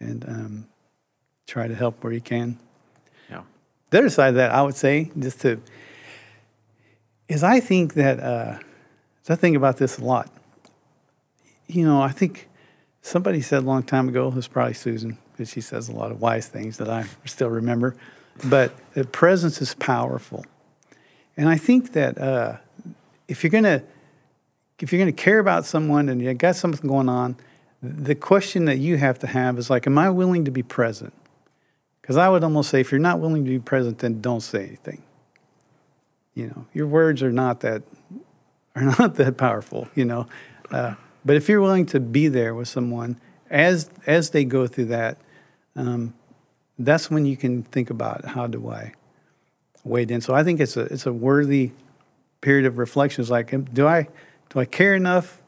and 0.00 0.24
um, 0.28 0.66
try 1.46 1.68
to 1.68 1.74
help 1.74 2.02
where 2.02 2.12
you 2.12 2.20
can. 2.20 2.58
Yeah. 3.30 3.42
The 3.90 3.98
other 3.98 4.10
side 4.10 4.30
of 4.30 4.34
that, 4.34 4.50
I 4.50 4.62
would 4.62 4.74
say, 4.74 5.10
just 5.18 5.40
to, 5.42 5.60
is 7.28 7.42
I 7.42 7.60
think 7.60 7.94
that, 7.94 8.20
uh, 8.20 8.58
I 9.28 9.34
think 9.36 9.56
about 9.56 9.78
this 9.78 9.98
a 9.98 10.04
lot. 10.04 10.30
You 11.66 11.84
know, 11.84 12.00
I 12.00 12.10
think 12.10 12.48
somebody 13.06 13.40
said 13.40 13.62
a 13.62 13.66
long 13.66 13.84
time 13.84 14.08
ago, 14.08 14.28
it 14.28 14.34
was 14.34 14.48
probably 14.48 14.74
Susan, 14.74 15.16
because 15.32 15.50
she 15.50 15.60
says 15.60 15.88
a 15.88 15.92
lot 15.92 16.10
of 16.10 16.20
wise 16.20 16.48
things 16.48 16.78
that 16.78 16.88
I 16.88 17.06
still 17.24 17.48
remember, 17.48 17.94
but 18.44 18.72
the 18.94 19.04
presence 19.04 19.62
is 19.62 19.74
powerful. 19.74 20.44
And 21.36 21.48
I 21.48 21.56
think 21.56 21.92
that 21.92 22.18
uh, 22.18 22.56
if 23.28 23.44
you're 23.44 23.50
going 23.50 23.64
to 23.64 23.82
if 24.78 24.92
you're 24.92 24.98
going 24.98 25.14
to 25.14 25.22
care 25.22 25.38
about 25.38 25.64
someone 25.64 26.10
and 26.10 26.20
you 26.20 26.34
got 26.34 26.54
something 26.54 26.86
going 26.86 27.08
on, 27.08 27.36
the 27.82 28.14
question 28.14 28.66
that 28.66 28.76
you 28.76 28.98
have 28.98 29.18
to 29.20 29.26
have 29.26 29.58
is 29.58 29.70
like, 29.70 29.86
am 29.86 29.96
I 29.96 30.10
willing 30.10 30.44
to 30.44 30.50
be 30.50 30.62
present? 30.62 31.14
Because 32.02 32.18
I 32.18 32.28
would 32.28 32.44
almost 32.44 32.68
say, 32.68 32.80
if 32.80 32.92
you're 32.92 33.00
not 33.00 33.18
willing 33.18 33.42
to 33.46 33.50
be 33.50 33.58
present, 33.58 34.00
then 34.00 34.20
don't 34.20 34.42
say 34.42 34.66
anything. 34.66 35.02
You 36.34 36.48
know, 36.48 36.66
your 36.74 36.86
words 36.86 37.22
are 37.22 37.32
not 37.32 37.60
that 37.60 37.84
are 38.74 38.82
not 38.98 39.14
that 39.14 39.38
powerful. 39.38 39.88
You 39.94 40.04
know, 40.04 40.26
uh, 40.70 40.96
but 41.26 41.34
if 41.34 41.48
you're 41.48 41.60
willing 41.60 41.86
to 41.86 41.98
be 41.98 42.28
there 42.28 42.54
with 42.54 42.68
someone 42.68 43.20
as 43.50 43.90
as 44.06 44.30
they 44.30 44.44
go 44.44 44.68
through 44.68 44.86
that, 44.86 45.18
um, 45.74 46.14
that's 46.78 47.10
when 47.10 47.26
you 47.26 47.36
can 47.36 47.64
think 47.64 47.90
about 47.90 48.24
how 48.24 48.46
do 48.46 48.70
I 48.70 48.94
wade 49.82 50.12
in. 50.12 50.20
So 50.20 50.34
I 50.34 50.44
think 50.44 50.60
it's 50.60 50.76
a 50.76 50.82
it's 50.82 51.04
a 51.04 51.12
worthy 51.12 51.72
period 52.40 52.64
of 52.64 52.78
reflection. 52.78 53.22
It's 53.22 53.30
like, 53.30 53.52
do 53.74 53.88
I 53.88 54.06
do 54.50 54.60
I 54.60 54.64
care 54.66 54.94
enough? 54.94 55.42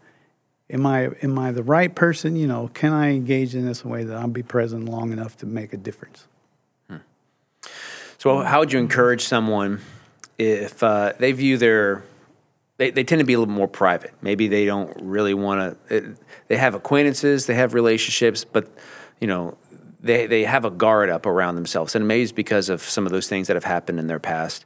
Am 0.68 0.84
I 0.84 1.10
am 1.22 1.38
I 1.38 1.52
the 1.52 1.62
right 1.62 1.94
person? 1.94 2.34
You 2.34 2.48
know, 2.48 2.70
can 2.74 2.92
I 2.92 3.10
engage 3.10 3.54
in 3.54 3.64
this 3.64 3.82
in 3.82 3.88
a 3.88 3.92
way 3.92 4.02
that 4.02 4.16
I'll 4.16 4.26
be 4.26 4.42
present 4.42 4.86
long 4.86 5.12
enough 5.12 5.36
to 5.38 5.46
make 5.46 5.72
a 5.72 5.76
difference? 5.76 6.26
Hmm. 6.90 6.96
So, 8.18 8.40
how 8.40 8.58
would 8.58 8.72
you 8.72 8.80
encourage 8.80 9.24
someone 9.24 9.80
if 10.38 10.82
uh, 10.82 11.12
they 11.18 11.30
view 11.30 11.56
their 11.56 12.02
they, 12.78 12.90
they 12.90 13.04
tend 13.04 13.18
to 13.18 13.24
be 13.24 13.34
a 13.34 13.38
little 13.38 13.52
more 13.52 13.68
private. 13.68 14.14
Maybe 14.22 14.48
they 14.48 14.64
don't 14.64 14.96
really 15.00 15.34
want 15.34 15.78
to. 15.88 16.16
They 16.46 16.56
have 16.56 16.74
acquaintances, 16.74 17.46
they 17.46 17.54
have 17.54 17.74
relationships, 17.74 18.44
but 18.44 18.68
you 19.20 19.26
know, 19.26 19.58
they 20.00 20.26
they 20.26 20.44
have 20.44 20.64
a 20.64 20.70
guard 20.70 21.10
up 21.10 21.26
around 21.26 21.56
themselves, 21.56 21.94
and 21.94 22.08
maybe 22.08 22.22
it's 22.22 22.32
because 22.32 22.68
of 22.68 22.80
some 22.82 23.04
of 23.04 23.12
those 23.12 23.28
things 23.28 23.48
that 23.48 23.56
have 23.56 23.64
happened 23.64 23.98
in 23.98 24.06
their 24.06 24.20
past. 24.20 24.64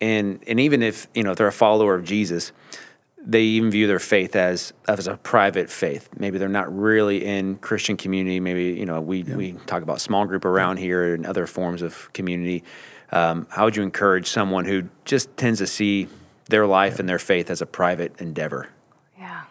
And 0.00 0.42
and 0.46 0.60
even 0.60 0.82
if 0.82 1.06
you 1.14 1.22
know 1.22 1.30
if 1.30 1.38
they're 1.38 1.46
a 1.46 1.52
follower 1.52 1.94
of 1.94 2.04
Jesus, 2.04 2.50
they 3.24 3.42
even 3.42 3.70
view 3.70 3.86
their 3.86 4.00
faith 4.00 4.34
as 4.34 4.72
as 4.88 5.06
a 5.06 5.16
private 5.16 5.70
faith. 5.70 6.08
Maybe 6.18 6.38
they're 6.38 6.48
not 6.48 6.76
really 6.76 7.24
in 7.24 7.56
Christian 7.56 7.96
community. 7.96 8.40
Maybe 8.40 8.72
you 8.72 8.86
know 8.86 9.00
we 9.00 9.22
yeah. 9.22 9.36
we 9.36 9.52
talk 9.66 9.84
about 9.84 10.00
small 10.00 10.26
group 10.26 10.44
around 10.44 10.78
here 10.78 11.14
and 11.14 11.24
other 11.24 11.46
forms 11.46 11.80
of 11.80 12.12
community. 12.12 12.64
Um, 13.12 13.46
how 13.50 13.66
would 13.66 13.76
you 13.76 13.84
encourage 13.84 14.28
someone 14.28 14.64
who 14.64 14.88
just 15.04 15.36
tends 15.36 15.60
to 15.60 15.66
see 15.68 16.08
their 16.48 16.66
life 16.66 16.94
yeah. 16.94 17.00
and 17.00 17.08
their 17.08 17.18
faith 17.18 17.50
as 17.50 17.60
a 17.60 17.66
private 17.66 18.20
endeavor? 18.20 18.70
Yeah. 19.18 19.42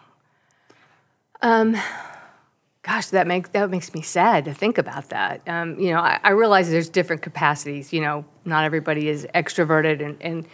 Um, 1.42 1.76
gosh, 2.86 3.08
that 3.08 3.26
makes 3.26 3.50
that 3.50 3.68
makes 3.68 3.92
me 3.92 4.00
sad 4.00 4.44
to 4.44 4.54
think 4.54 4.78
about 4.78 5.10
that. 5.10 5.42
Um, 5.46 5.78
you 5.78 5.90
know, 5.90 6.00
I, 6.00 6.20
I, 6.22 6.30
realize 6.30 6.70
there's 6.70 6.88
different 6.88 7.20
capacities. 7.20 7.92
You 7.92 8.00
know, 8.00 8.24
not 8.44 8.64
everybody 8.64 9.08
is 9.08 9.26
extroverted 9.34 10.04
and, 10.04 10.16
and 10.22 10.46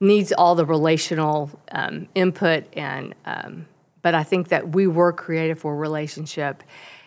needs 0.00 0.32
all 0.32 0.54
the 0.54 0.64
relational 0.64 1.50
um, 1.72 2.08
input, 2.14 2.64
and 2.74 3.14
um, 3.24 3.66
but 4.00 4.14
I 4.14 4.22
think 4.22 4.48
that 4.48 4.70
we 4.74 4.86
were 4.86 5.12
created 5.12 5.58
for 5.58 5.76
relationship, 5.76 6.62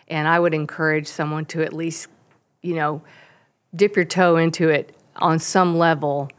and 0.08 0.28
I 0.28 0.38
would 0.38 0.54
encourage 0.54 1.06
someone 1.06 1.46
to 1.46 1.62
at 1.62 1.72
least, 1.72 2.08
you 2.62 2.74
know, 2.74 3.02
dip 3.74 3.96
your 3.96 4.04
toe 4.04 4.36
into 4.36 4.68
it 4.68 4.94
on 5.16 5.38
some 5.38 5.78
level, 5.78 6.30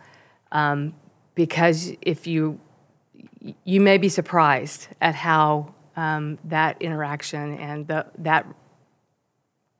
um, 0.52 0.94
because 1.38 1.94
if 2.02 2.26
you 2.26 2.60
you 3.64 3.80
may 3.80 4.00
be 4.00 4.10
surprised 4.10 4.88
at 5.00 5.14
how 5.14 5.74
um, 5.96 6.40
that 6.44 6.82
interaction 6.82 7.60
and 7.60 7.88
the, 7.88 8.08
that 8.18 8.46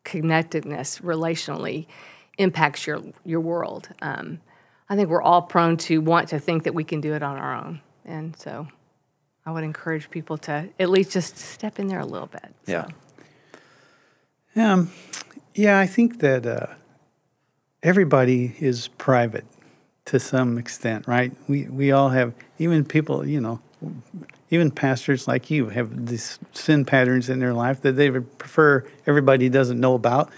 connectedness 0.06 1.00
relationally 1.00 1.88
impacts 2.38 2.86
your 2.86 3.02
your 3.26 3.42
world. 3.42 3.90
Um, 4.04 4.40
I 4.88 4.96
think 4.96 5.10
we're 5.10 5.22
all 5.22 5.42
prone 5.42 5.78
to 5.78 6.00
want 6.00 6.30
to 6.30 6.40
think 6.40 6.64
that 6.64 6.76
we 6.76 6.84
can 6.84 7.02
do 7.02 7.14
it 7.14 7.24
on 7.24 7.38
our 7.38 7.56
own, 7.56 7.82
and 8.06 8.38
so 8.38 8.68
I 9.44 9.52
would 9.52 9.64
encourage 9.64 10.12
people 10.12 10.38
to 10.50 10.70
at 10.80 10.90
least 10.90 11.12
just 11.12 11.38
step 11.38 11.80
in 11.80 11.88
there 11.88 12.00
a 12.00 12.06
little 12.06 12.28
bit. 12.28 12.54
So. 12.68 12.88
Yeah. 14.56 14.74
Um, 14.74 14.92
yeah, 15.56 15.80
I 15.80 15.88
think 15.88 16.20
that 16.20 16.46
uh, 16.46 16.68
everybody 17.82 18.56
is 18.60 18.90
private 19.00 19.46
to 20.08 20.20
some 20.20 20.58
extent, 20.58 21.08
right? 21.08 21.32
We 21.48 21.66
we 21.66 21.92
all 21.92 22.10
have 22.10 22.34
even 22.58 22.86
people, 22.86 23.26
you 23.26 23.40
know, 23.40 23.60
even 24.50 24.72
pastors 24.72 25.28
like 25.28 25.52
you 25.52 25.70
have 25.70 26.08
these 26.08 26.40
sin 26.54 26.86
patterns 26.86 27.30
in 27.30 27.40
their 27.40 27.54
life 27.54 27.82
that 27.82 27.94
they 27.94 28.10
would 28.10 28.38
prefer 28.38 28.86
everybody 29.06 29.50
doesn't 29.50 29.80
know 29.80 29.94
about. 29.94 30.32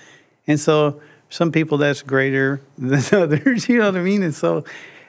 And 0.48 0.60
so 0.60 1.02
some 1.30 1.52
people 1.52 1.78
that's 1.78 2.02
greater 2.02 2.62
than 2.78 3.04
others, 3.22 3.70
you 3.70 3.78
know 3.78 3.86
what 3.86 3.98
I 3.98 4.02
mean? 4.02 4.24
And 4.24 4.34
so 4.34 4.64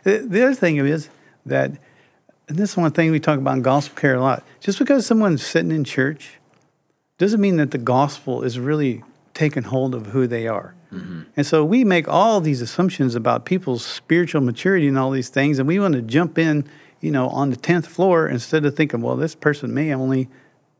the 0.05 0.45
other 0.45 0.55
thing 0.55 0.77
is 0.77 1.09
that, 1.47 1.71
and 2.49 2.59
this 2.59 2.73
is 2.73 2.77
one 2.77 2.91
thing 2.91 3.11
we 3.11 3.21
talk 3.21 3.39
about 3.39 3.57
in 3.57 3.63
gospel 3.63 3.99
care 3.99 4.15
a 4.15 4.21
lot, 4.21 4.45
just 4.61 4.79
because 4.79 5.07
someone's 5.07 5.45
sitting 5.45 5.71
in 5.71 5.85
church 5.85 6.39
doesn't 7.17 7.41
mean 7.41 7.57
that 7.57 7.71
the 7.71 7.79
gospel 7.79 8.43
is 8.43 8.59
really 8.59 9.03
taking 9.41 9.63
hold 9.63 9.95
of 9.95 10.07
who 10.07 10.27
they 10.27 10.47
are. 10.47 10.75
Mm-hmm. 10.93 11.23
And 11.37 11.47
so 11.47 11.65
we 11.65 11.83
make 11.83 12.07
all 12.09 12.41
these 12.41 12.61
assumptions 12.61 13.15
about 13.15 13.47
people's 13.47 13.85
spiritual 13.85 14.43
maturity 14.43 14.87
and 14.87 14.99
all 14.99 15.11
these 15.11 15.31
things, 15.31 15.59
and 15.59 15.67
we 15.67 15.79
want 15.79 15.95
to 15.95 16.03
jump 16.03 16.39
in 16.39 16.69
you 17.01 17.11
know, 17.11 17.29
on 17.29 17.51
the 17.51 17.57
10th 17.57 17.87
floor 17.87 18.29
instead 18.29 18.65
of 18.65 18.77
thinking, 18.77 19.01
well, 19.01 19.17
this 19.17 19.35
person 19.35 19.73
may 19.73 19.95
only, 19.95 20.29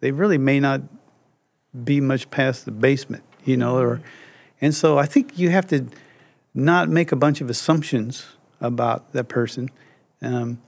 they 0.01 0.11
really 0.11 0.39
may 0.39 0.61
not 0.61 0.83
be 1.85 2.01
much 2.01 2.31
past 2.31 2.67
the 2.67 2.71
basement, 2.71 3.25
you 3.45 3.57
know, 3.57 3.79
or, 3.79 3.97
mm-hmm. 3.97 4.05
and 4.61 4.75
so 4.75 4.99
I 4.99 5.07
think 5.07 5.39
you 5.39 5.51
have 5.51 5.67
to 5.69 5.87
not 6.53 6.89
make 6.89 7.13
a 7.13 7.17
bunch 7.17 7.41
of 7.41 7.49
assumptions 7.49 8.27
about 8.61 9.13
that 9.13 9.29
person 9.29 9.71
um, 10.21 10.61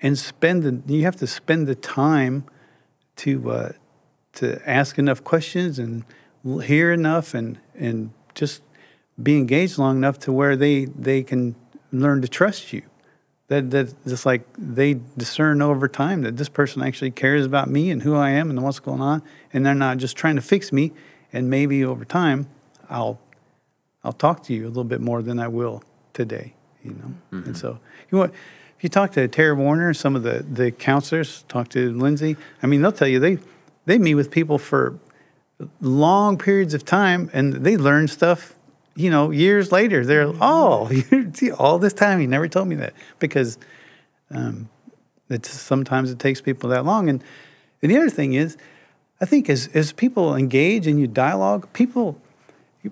and 0.00 0.16
spend 0.16 0.62
the, 0.62 0.92
you 0.92 1.02
have 1.02 1.16
to 1.16 1.26
spend 1.26 1.66
the 1.66 1.74
time 1.74 2.44
to, 3.16 3.50
uh, 3.50 3.72
to 4.34 4.60
ask 4.68 4.98
enough 4.98 5.24
questions 5.24 5.78
and 5.78 6.04
hear 6.44 6.92
enough 6.92 7.34
and, 7.34 7.58
and 7.74 8.12
just 8.34 8.62
be 9.22 9.36
engaged 9.36 9.78
long 9.78 9.96
enough 9.96 10.18
to 10.20 10.32
where 10.32 10.56
they, 10.56 10.86
they 10.86 11.22
can 11.22 11.54
learn 11.92 12.22
to 12.22 12.28
trust 12.28 12.72
you 12.72 12.82
that 13.52 13.70
that 13.70 14.06
just 14.06 14.24
like 14.24 14.46
they 14.56 14.98
discern 15.16 15.60
over 15.60 15.86
time 15.86 16.22
that 16.22 16.38
this 16.38 16.48
person 16.48 16.82
actually 16.82 17.10
cares 17.10 17.44
about 17.44 17.68
me 17.68 17.90
and 17.90 18.02
who 18.02 18.14
I 18.16 18.30
am 18.30 18.48
and 18.48 18.62
what's 18.62 18.80
going 18.80 19.02
on, 19.02 19.22
and 19.52 19.64
they're 19.66 19.74
not 19.74 19.98
just 19.98 20.16
trying 20.16 20.36
to 20.36 20.42
fix 20.42 20.72
me. 20.72 20.92
And 21.34 21.50
maybe 21.50 21.84
over 21.84 22.04
time, 22.04 22.48
I'll 22.88 23.20
I'll 24.02 24.14
talk 24.14 24.42
to 24.44 24.54
you 24.54 24.66
a 24.66 24.68
little 24.68 24.84
bit 24.84 25.02
more 25.02 25.20
than 25.20 25.38
I 25.38 25.48
will 25.48 25.82
today. 26.14 26.54
You 26.82 26.92
know, 26.92 27.14
mm-hmm. 27.32 27.48
and 27.48 27.56
so 27.56 27.78
you 28.10 28.18
know, 28.18 28.24
if 28.24 28.32
you 28.80 28.88
talk 28.88 29.12
to 29.12 29.28
Terry 29.28 29.54
Warner, 29.54 29.92
some 29.92 30.16
of 30.16 30.22
the 30.22 30.44
the 30.48 30.70
counselors, 30.70 31.44
talk 31.48 31.68
to 31.70 31.92
Lindsay. 31.92 32.38
I 32.62 32.66
mean, 32.66 32.80
they'll 32.80 32.90
tell 32.90 33.08
you 33.08 33.20
they 33.20 33.38
they 33.84 33.98
meet 33.98 34.14
with 34.14 34.30
people 34.30 34.56
for 34.58 34.98
long 35.80 36.38
periods 36.38 36.74
of 36.74 36.84
time, 36.84 37.30
and 37.32 37.52
they 37.52 37.76
learn 37.76 38.08
stuff 38.08 38.54
you 38.94 39.10
know, 39.10 39.30
years 39.30 39.72
later, 39.72 40.04
they're 40.04 40.32
oh, 40.40 40.90
see 41.34 41.50
all 41.50 41.78
this 41.78 41.92
time 41.92 42.20
he 42.20 42.26
never 42.26 42.48
told 42.48 42.68
me 42.68 42.76
that 42.76 42.92
because 43.18 43.58
um, 44.30 44.68
it's 45.30 45.50
sometimes 45.50 46.10
it 46.10 46.18
takes 46.18 46.40
people 46.40 46.70
that 46.70 46.84
long. 46.84 47.08
And, 47.08 47.22
and 47.80 47.90
the 47.90 47.96
other 47.96 48.10
thing 48.10 48.34
is, 48.34 48.56
I 49.20 49.24
think 49.24 49.48
as 49.48 49.68
as 49.74 49.92
people 49.92 50.34
engage 50.34 50.86
and 50.86 51.00
you 51.00 51.06
dialogue, 51.06 51.72
people 51.72 52.20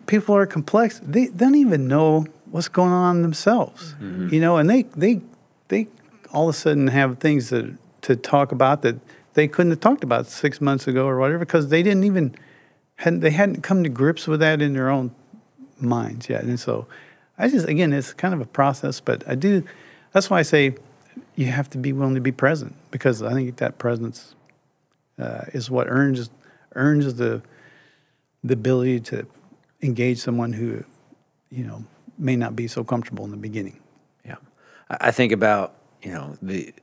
people 0.07 0.35
are 0.35 0.47
complex. 0.47 1.01
They, 1.03 1.27
they 1.27 1.45
don't 1.45 1.55
even 1.57 1.87
know 1.87 2.27
what's 2.51 2.69
going 2.69 2.93
on 2.93 3.23
themselves, 3.23 3.95
mm-hmm. 3.95 4.33
you 4.33 4.41
know, 4.41 4.57
and 4.57 4.71
they 4.71 4.85
they 4.97 5.21
they 5.69 5.89
all 6.33 6.49
of 6.49 6.55
a 6.55 6.59
sudden 6.59 6.87
have 6.87 7.19
things 7.19 7.51
that 7.51 7.77
to 8.03 8.17
talk 8.17 8.53
about 8.53 8.83
that 8.83 8.97
they 9.35 9.47
couldn't 9.47 9.71
have 9.71 9.81
talked 9.81 10.03
about 10.03 10.27
six 10.27 10.61
months 10.61 10.89
ago 10.89 11.07
or 11.07 11.19
whatever 11.19 11.41
because 11.41 11.69
they 11.69 11.83
didn't 11.83 12.05
even 12.05 12.35
hadn't 13.01 13.21
they 13.21 13.31
hadn't 13.31 13.63
come 13.63 13.83
to 13.83 13.89
grips 13.89 14.27
with 14.27 14.41
that 14.41 14.61
in 14.63 14.75
their 14.75 14.91
own 14.91 15.11
minds 15.79 16.29
yet. 16.29 16.45
And 16.45 16.61
so 16.61 16.87
I 17.39 17.49
just, 17.49 17.67
again, 17.67 17.95
it's 17.95 18.13
kind 18.13 18.35
of 18.35 18.41
a 18.43 18.45
process, 18.45 19.01
but 19.01 19.27
I 19.27 19.35
do, 19.35 19.65
that's 20.13 20.29
why 20.29 20.41
I 20.41 20.43
say 20.43 20.75
you 21.37 21.47
have 21.47 21.71
to 21.71 21.79
be 21.79 21.95
willing 21.95 22.15
to 22.15 22.21
be 22.21 22.33
present 22.33 22.75
because 22.91 23.23
I 23.23 23.33
think 23.33 23.57
that 23.57 23.79
presence 23.79 24.35
uh, 25.19 25.45
is 25.55 25.71
what 25.71 25.87
earns, 25.89 26.29
earns 26.75 27.15
the, 27.15 27.41
the 28.45 28.53
ability 28.53 29.01
to 29.01 29.27
engage 29.81 30.19
someone 30.19 30.53
who, 30.53 30.85
you 31.51 31.65
know, 31.65 31.83
may 32.19 32.37
not 32.37 32.55
be 32.55 32.69
so 32.69 32.85
comfortable 32.85 33.25
in 33.25 33.31
the 33.31 33.39
beginning. 33.39 33.81
Yeah. 34.27 34.37
I 34.91 35.11
think 35.11 35.33
about, 35.33 35.75
you 36.03 36.13
know, 36.13 36.37
the, 36.43 36.75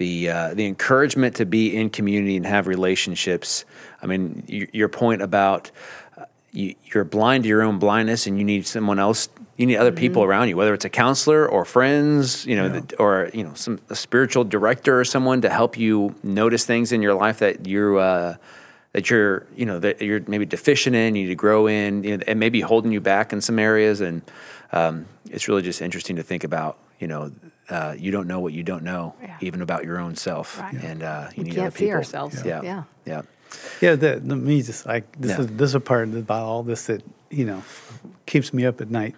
the 0.00 0.30
uh, 0.30 0.54
the 0.54 0.66
encouragement 0.66 1.36
to 1.36 1.44
be 1.44 1.76
in 1.76 1.90
community 1.90 2.34
and 2.34 2.46
have 2.46 2.66
relationships. 2.66 3.66
I 4.02 4.06
mean, 4.06 4.42
your 4.48 4.88
point 4.88 5.20
about 5.20 5.70
you, 6.52 6.74
are 6.94 7.04
blind 7.04 7.44
to 7.44 7.48
your 7.48 7.60
own 7.60 7.78
blindness 7.78 8.26
and 8.26 8.38
you 8.38 8.44
need 8.44 8.66
someone 8.66 8.98
else 8.98 9.28
you 9.56 9.66
need 9.66 9.76
other 9.76 9.90
mm-hmm. 9.90 9.98
people 9.98 10.24
around 10.24 10.48
you 10.48 10.56
whether 10.56 10.74
it's 10.74 10.84
a 10.84 10.88
counselor 10.88 11.46
or 11.46 11.64
friends 11.64 12.44
you 12.44 12.56
know 12.56 12.66
yeah. 12.66 12.80
the, 12.80 12.96
or 12.96 13.30
you 13.32 13.44
know 13.44 13.54
some 13.54 13.78
a 13.88 13.94
spiritual 13.94 14.42
director 14.42 14.98
or 14.98 15.04
someone 15.04 15.42
to 15.42 15.48
help 15.48 15.78
you 15.78 16.12
notice 16.24 16.64
things 16.64 16.90
in 16.90 17.02
your 17.02 17.14
life 17.14 17.38
that 17.38 17.68
you're 17.68 17.98
uh, 17.98 18.36
that 18.92 19.10
you're 19.10 19.46
you 19.54 19.66
know 19.66 19.78
that 19.78 20.00
you're 20.00 20.22
maybe 20.26 20.46
deficient 20.46 20.96
in 20.96 21.14
you 21.14 21.24
need 21.24 21.28
to 21.28 21.36
grow 21.36 21.68
in 21.68 22.02
you 22.02 22.16
know, 22.16 22.24
and 22.26 22.40
maybe 22.40 22.62
holding 22.62 22.90
you 22.90 23.00
back 23.00 23.32
in 23.32 23.40
some 23.40 23.58
areas 23.58 24.00
and 24.00 24.22
um, 24.72 25.06
it's 25.30 25.46
really 25.46 25.62
just 25.62 25.80
interesting 25.80 26.16
to 26.16 26.22
think 26.22 26.42
about 26.42 26.78
you 26.98 27.06
know 27.06 27.30
uh, 27.70 27.94
you 27.96 28.10
don't 28.10 28.26
know 28.26 28.40
what 28.40 28.52
you 28.52 28.62
don't 28.62 28.82
know 28.82 29.14
yeah. 29.22 29.36
even 29.40 29.62
about 29.62 29.84
your 29.84 29.98
own 29.98 30.16
self 30.16 30.58
right. 30.58 30.74
and 30.74 31.02
uh, 31.02 31.28
you 31.34 31.42
we 31.42 31.44
need 31.44 31.54
can't 31.54 31.66
other 31.66 31.70
people. 31.70 31.86
see 31.86 31.92
ourselves 31.92 32.42
yeah 32.44 32.62
yeah, 32.62 32.82
yeah. 33.06 33.22
Yeah, 33.80 33.96
the, 33.96 34.20
the 34.22 34.36
me 34.36 34.62
just 34.62 34.86
like 34.86 35.10
this 35.18 35.32
yeah. 35.32 35.40
is 35.40 35.46
this 35.48 35.70
is 35.70 35.74
a 35.74 35.80
part 35.80 36.08
about 36.08 36.42
all 36.42 36.62
this 36.62 36.86
that 36.86 37.02
you 37.30 37.44
know 37.44 37.62
keeps 38.26 38.52
me 38.52 38.66
up 38.66 38.80
at 38.80 38.90
night. 38.90 39.14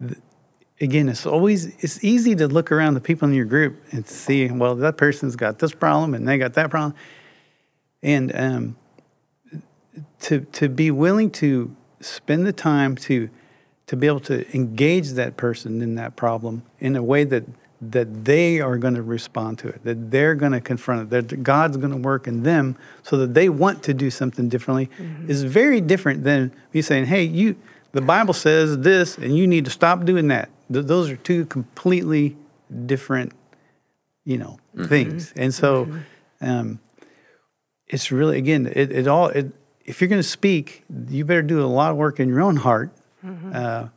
The, 0.00 0.16
again, 0.80 1.08
it's 1.08 1.26
always 1.26 1.66
it's 1.82 2.02
easy 2.04 2.34
to 2.36 2.48
look 2.48 2.72
around 2.72 2.94
the 2.94 3.00
people 3.00 3.28
in 3.28 3.34
your 3.34 3.44
group 3.44 3.82
and 3.90 4.06
see 4.06 4.50
well 4.50 4.74
that 4.76 4.96
person's 4.96 5.36
got 5.36 5.58
this 5.58 5.72
problem 5.72 6.14
and 6.14 6.26
they 6.28 6.38
got 6.38 6.54
that 6.54 6.70
problem, 6.70 6.94
and 8.02 8.34
um, 8.34 8.76
to 10.20 10.40
to 10.40 10.68
be 10.68 10.90
willing 10.90 11.30
to 11.30 11.74
spend 12.00 12.46
the 12.46 12.52
time 12.52 12.96
to 12.96 13.30
to 13.92 13.96
be 13.96 14.06
able 14.06 14.20
to 14.20 14.50
engage 14.56 15.10
that 15.10 15.36
person 15.36 15.82
in 15.82 15.96
that 15.96 16.16
problem 16.16 16.62
in 16.80 16.96
a 16.96 17.02
way 17.02 17.24
that 17.24 17.44
that 17.78 18.24
they 18.24 18.58
are 18.58 18.78
going 18.78 18.94
to 18.94 19.02
respond 19.02 19.58
to 19.58 19.68
it, 19.68 19.84
that 19.84 20.10
they're 20.10 20.34
going 20.34 20.52
to 20.52 20.62
confront 20.62 21.02
it, 21.02 21.28
that 21.28 21.42
God's 21.42 21.76
going 21.76 21.90
to 21.90 21.98
work 21.98 22.26
in 22.26 22.42
them 22.42 22.74
so 23.02 23.18
that 23.18 23.34
they 23.34 23.50
want 23.50 23.82
to 23.82 23.92
do 23.92 24.08
something 24.08 24.48
differently 24.48 24.88
mm-hmm. 24.98 25.30
is 25.30 25.42
very 25.42 25.82
different 25.82 26.24
than 26.24 26.54
me 26.72 26.80
saying, 26.80 27.04
hey, 27.04 27.22
you, 27.22 27.54
the 27.90 28.00
Bible 28.00 28.32
says 28.32 28.78
this 28.78 29.18
and 29.18 29.36
you 29.36 29.46
need 29.46 29.66
to 29.66 29.70
stop 29.70 30.06
doing 30.06 30.28
that. 30.28 30.48
Th- 30.72 30.86
those 30.86 31.10
are 31.10 31.16
two 31.16 31.44
completely 31.44 32.34
different, 32.86 33.34
you 34.24 34.38
know, 34.38 34.58
things. 34.86 35.34
And 35.36 35.52
so 35.52 35.86
um, 36.40 36.80
it's 37.88 38.10
really, 38.10 38.38
again, 38.38 38.72
it, 38.74 38.90
it 38.90 39.06
all, 39.06 39.28
it, 39.28 39.52
if 39.84 40.00
you're 40.00 40.08
going 40.08 40.22
to 40.22 40.26
speak, 40.26 40.82
you 41.10 41.26
better 41.26 41.42
do 41.42 41.62
a 41.62 41.66
lot 41.66 41.90
of 41.90 41.98
work 41.98 42.20
in 42.20 42.30
your 42.30 42.40
own 42.40 42.56
heart. 42.56 42.90
Uh, 43.24 43.88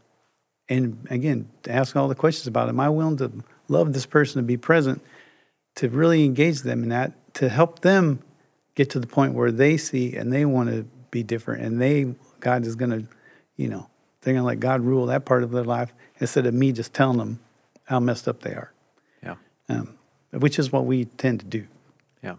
and 0.69 1.05
again, 1.09 1.49
to 1.63 1.71
ask 1.71 1.95
all 1.95 2.07
the 2.07 2.15
questions 2.15 2.47
about, 2.47 2.67
it, 2.67 2.69
am 2.69 2.79
I 2.79 2.89
willing 2.89 3.17
to 3.17 3.31
love 3.67 3.93
this 3.93 4.05
person 4.05 4.41
to 4.41 4.45
be 4.45 4.57
present, 4.57 5.01
to 5.75 5.89
really 5.89 6.25
engage 6.25 6.61
them 6.61 6.83
in 6.83 6.89
that, 6.89 7.33
to 7.35 7.49
help 7.49 7.79
them 7.79 8.19
get 8.75 8.89
to 8.91 8.99
the 8.99 9.07
point 9.07 9.33
where 9.33 9.51
they 9.51 9.77
see 9.77 10.15
and 10.15 10.31
they 10.31 10.45
want 10.45 10.69
to 10.69 10.85
be 11.11 11.23
different 11.23 11.63
and 11.63 11.81
they, 11.81 12.13
God 12.39 12.65
is 12.65 12.75
going 12.75 12.91
to, 12.91 13.07
you 13.55 13.67
know, 13.69 13.87
they're 14.21 14.33
going 14.33 14.43
to 14.43 14.47
let 14.47 14.59
God 14.59 14.81
rule 14.81 15.05
that 15.07 15.25
part 15.25 15.43
of 15.43 15.51
their 15.51 15.63
life 15.63 15.93
instead 16.19 16.45
of 16.45 16.53
me 16.53 16.71
just 16.71 16.93
telling 16.93 17.17
them 17.17 17.39
how 17.85 17.99
messed 17.99 18.27
up 18.27 18.41
they 18.41 18.53
are, 18.53 18.71
Yeah. 19.23 19.35
um, 19.69 19.97
which 20.31 20.57
is 20.57 20.71
what 20.71 20.85
we 20.85 21.05
tend 21.05 21.39
to 21.41 21.45
do. 21.45 21.67
Yeah. 22.23 22.35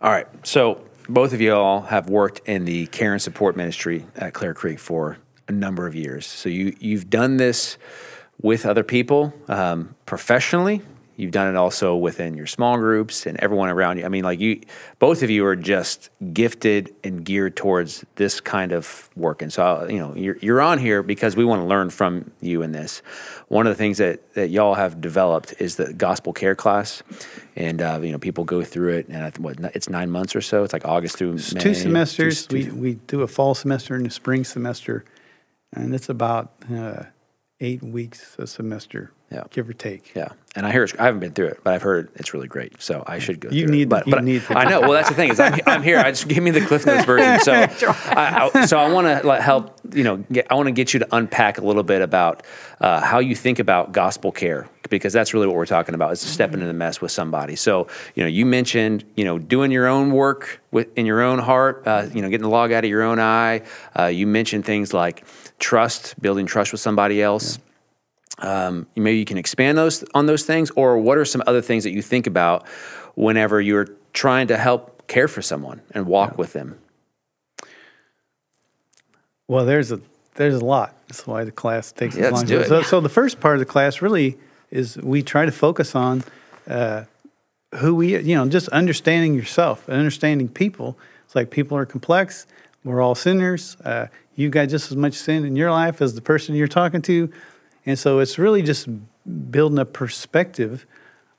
All 0.00 0.10
right. 0.10 0.26
So 0.46 0.82
both 1.08 1.32
of 1.32 1.40
you 1.40 1.54
all 1.54 1.82
have 1.82 2.08
worked 2.08 2.40
in 2.48 2.64
the 2.64 2.86
care 2.86 3.12
and 3.12 3.20
support 3.20 3.56
ministry 3.56 4.06
at 4.16 4.32
Clear 4.32 4.54
Creek 4.54 4.78
for 4.78 5.18
a 5.50 5.52
number 5.52 5.86
of 5.86 5.94
years. 5.94 6.26
So 6.26 6.48
you 6.48 6.74
you've 6.80 7.10
done 7.10 7.36
this 7.36 7.76
with 8.40 8.64
other 8.64 8.84
people 8.84 9.34
um, 9.48 9.94
professionally. 10.06 10.80
You've 11.16 11.32
done 11.32 11.48
it 11.54 11.56
also 11.56 11.94
within 11.96 12.34
your 12.34 12.46
small 12.46 12.78
groups 12.78 13.26
and 13.26 13.36
everyone 13.40 13.68
around 13.68 13.98
you. 13.98 14.06
I 14.06 14.08
mean, 14.08 14.24
like 14.24 14.40
you, 14.40 14.62
both 14.98 15.22
of 15.22 15.28
you 15.28 15.44
are 15.44 15.54
just 15.54 16.08
gifted 16.32 16.94
and 17.04 17.22
geared 17.22 17.56
towards 17.56 18.06
this 18.14 18.40
kind 18.40 18.72
of 18.72 19.10
work. 19.16 19.42
And 19.42 19.52
so, 19.52 19.86
you 19.86 19.98
know, 19.98 20.14
you're, 20.16 20.38
you're 20.38 20.62
on 20.62 20.78
here 20.78 21.02
because 21.02 21.36
we 21.36 21.44
want 21.44 21.60
to 21.60 21.66
learn 21.66 21.90
from 21.90 22.30
you 22.40 22.62
in 22.62 22.72
this. 22.72 23.02
One 23.48 23.66
of 23.66 23.70
the 23.70 23.76
things 23.76 23.98
that, 23.98 24.32
that 24.32 24.48
y'all 24.48 24.76
have 24.76 25.02
developed 25.02 25.52
is 25.58 25.76
the 25.76 25.92
gospel 25.92 26.32
care 26.32 26.54
class. 26.54 27.02
And, 27.54 27.82
uh, 27.82 28.00
you 28.02 28.12
know, 28.12 28.18
people 28.18 28.44
go 28.44 28.64
through 28.64 28.94
it 28.94 29.08
and 29.08 29.22
I 29.22 29.28
think, 29.28 29.44
what, 29.44 29.76
it's 29.76 29.90
nine 29.90 30.10
months 30.10 30.34
or 30.34 30.40
so. 30.40 30.64
It's 30.64 30.72
like 30.72 30.86
August 30.86 31.18
through 31.18 31.34
It's 31.34 31.52
May. 31.52 31.60
two 31.60 31.74
semesters. 31.74 32.46
Two- 32.46 32.56
we, 32.56 32.70
we 32.70 32.94
do 32.94 33.20
a 33.20 33.26
fall 33.26 33.54
semester 33.54 33.94
and 33.94 34.06
a 34.06 34.10
spring 34.10 34.42
semester, 34.42 35.04
and 35.72 35.94
it's 35.94 36.08
about 36.08 36.52
uh, 36.72 37.04
eight 37.60 37.82
weeks 37.82 38.36
a 38.38 38.46
semester, 38.46 39.12
Yeah. 39.30 39.44
give 39.50 39.68
or 39.68 39.72
take. 39.72 40.12
Yeah, 40.14 40.32
and 40.56 40.66
I 40.66 40.72
hear 40.72 40.82
it's, 40.82 40.94
I 40.98 41.04
haven't 41.04 41.20
been 41.20 41.32
through 41.32 41.48
it, 41.48 41.60
but 41.62 41.72
I've 41.72 41.82
heard 41.82 42.10
it's 42.16 42.34
really 42.34 42.48
great. 42.48 42.82
So 42.82 43.04
I 43.06 43.20
should 43.20 43.38
go. 43.38 43.48
You 43.50 43.66
through 43.66 43.72
need- 43.76 43.82
it. 43.82 43.88
but, 43.88 44.06
you 44.06 44.10
but 44.12 44.24
need 44.24 44.42
to- 44.42 44.58
I 44.58 44.68
know. 44.68 44.80
Well, 44.80 44.92
that's 44.92 45.08
the 45.08 45.14
thing 45.14 45.30
is 45.30 45.38
I'm, 45.38 45.60
I'm 45.66 45.82
here. 45.84 45.98
I 45.98 46.10
just 46.10 46.26
give 46.26 46.42
me 46.42 46.50
the 46.50 46.60
Cliff 46.66 46.84
Notes 46.84 47.04
version. 47.04 47.38
So 47.40 47.52
I, 48.06 48.50
I, 48.54 48.66
so 48.66 48.78
I 48.78 48.92
want 48.92 49.06
to 49.06 49.40
help. 49.40 49.78
You 49.92 50.02
know, 50.04 50.16
get, 50.18 50.48
I 50.50 50.54
want 50.54 50.66
to 50.66 50.72
get 50.72 50.92
you 50.92 51.00
to 51.00 51.08
unpack 51.14 51.58
a 51.58 51.64
little 51.64 51.82
bit 51.84 52.02
about 52.02 52.44
uh, 52.80 53.00
how 53.00 53.18
you 53.20 53.34
think 53.36 53.58
about 53.60 53.92
gospel 53.92 54.32
care 54.32 54.68
because 54.88 55.12
that's 55.12 55.32
really 55.32 55.46
what 55.46 55.54
we're 55.54 55.66
talking 55.66 55.94
about. 55.94 56.12
Is 56.12 56.20
stepping 56.20 56.54
into 56.54 56.66
the 56.66 56.72
mess 56.74 57.00
with 57.00 57.12
somebody. 57.12 57.54
So 57.54 57.86
you 58.16 58.24
know, 58.24 58.28
you 58.28 58.44
mentioned 58.46 59.04
you 59.14 59.24
know 59.24 59.38
doing 59.38 59.70
your 59.70 59.86
own 59.86 60.10
work 60.10 60.60
with 60.72 60.88
in 60.98 61.06
your 61.06 61.20
own 61.22 61.38
heart. 61.38 61.84
Uh, 61.86 62.06
you 62.12 62.20
know, 62.22 62.28
getting 62.28 62.42
the 62.42 62.48
log 62.50 62.72
out 62.72 62.82
of 62.84 62.90
your 62.90 63.02
own 63.02 63.20
eye. 63.20 63.62
Uh, 63.96 64.06
you 64.06 64.26
mentioned 64.26 64.64
things 64.64 64.92
like 64.92 65.24
trust, 65.60 66.20
building 66.20 66.46
trust 66.46 66.72
with 66.72 66.80
somebody 66.80 67.22
else 67.22 67.58
um, 68.38 68.86
maybe 68.96 69.18
you 69.18 69.24
can 69.24 69.38
expand 69.38 69.76
those 69.76 70.04
on 70.14 70.26
those 70.26 70.44
things 70.44 70.70
or 70.72 70.98
what 70.98 71.18
are 71.18 71.24
some 71.24 71.42
other 71.46 71.60
things 71.60 71.84
that 71.84 71.90
you 71.90 72.02
think 72.02 72.26
about 72.26 72.66
whenever 73.14 73.60
you're 73.60 73.88
trying 74.12 74.46
to 74.46 74.56
help 74.56 75.06
care 75.08 75.28
for 75.28 75.42
someone 75.42 75.82
and 75.92 76.06
walk 76.06 76.38
with 76.38 76.52
them 76.52 76.78
Well, 79.50 79.64
there's 79.64 79.90
a 79.90 80.00
there's 80.36 80.54
a 80.54 80.64
lot. 80.64 80.94
That's 81.08 81.26
why 81.26 81.42
the 81.42 81.50
class 81.50 81.90
takes 81.90 82.16
Yeah, 82.16 82.26
as 82.26 82.32
long 82.32 82.50
as 82.52 82.68
so, 82.68 82.82
so 82.82 83.00
the 83.00 83.08
first 83.08 83.40
part 83.40 83.56
of 83.56 83.58
the 83.58 83.66
class 83.66 84.00
really 84.00 84.38
is 84.70 84.96
we 84.98 85.24
try 85.24 85.44
to 85.44 85.50
focus 85.50 85.96
on 85.96 86.22
uh, 86.68 87.02
who 87.74 87.96
we 87.96 88.16
you 88.16 88.36
know 88.36 88.48
just 88.48 88.68
understanding 88.68 89.34
yourself 89.34 89.88
and 89.88 89.96
understanding 89.98 90.48
people. 90.48 90.96
It's 91.24 91.34
like 91.34 91.50
people 91.50 91.76
are 91.76 91.84
complex. 91.84 92.46
We're 92.84 93.00
all 93.00 93.16
sinners. 93.16 93.76
Uh, 93.84 94.06
you've 94.36 94.52
got 94.52 94.68
just 94.68 94.92
as 94.92 94.96
much 94.96 95.14
sin 95.14 95.44
in 95.44 95.56
your 95.56 95.72
life 95.72 96.00
as 96.00 96.14
the 96.14 96.22
person 96.22 96.54
you're 96.54 96.68
talking 96.68 97.02
to, 97.02 97.30
and 97.90 97.98
so 97.98 98.20
it's 98.20 98.38
really 98.38 98.62
just 98.62 98.88
building 99.50 99.78
a 99.78 99.84
perspective 99.84 100.86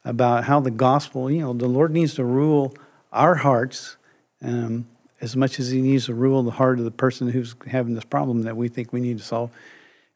about 0.03 0.43
how 0.43 0.59
the 0.59 0.69
gospel. 0.69 1.31
You 1.31 1.41
know, 1.41 1.53
the 1.53 1.67
Lord 1.67 1.91
needs 1.91 2.15
to 2.15 2.25
rule 2.25 2.75
our 3.11 3.35
hearts. 3.35 3.95
Um, 4.43 4.85
as 5.21 5.37
much 5.37 5.59
as 5.59 5.69
he 5.69 5.81
needs 5.81 6.07
to 6.07 6.13
rule 6.13 6.43
the 6.43 6.51
heart 6.51 6.79
of 6.79 6.83
the 6.83 6.91
person 6.91 7.29
who's 7.29 7.55
having 7.67 7.93
this 7.93 8.03
problem 8.03 8.41
that 8.41 8.57
we 8.57 8.67
think 8.67 8.91
we 8.91 8.99
need 8.99 9.19
to 9.19 9.23
solve. 9.23 9.51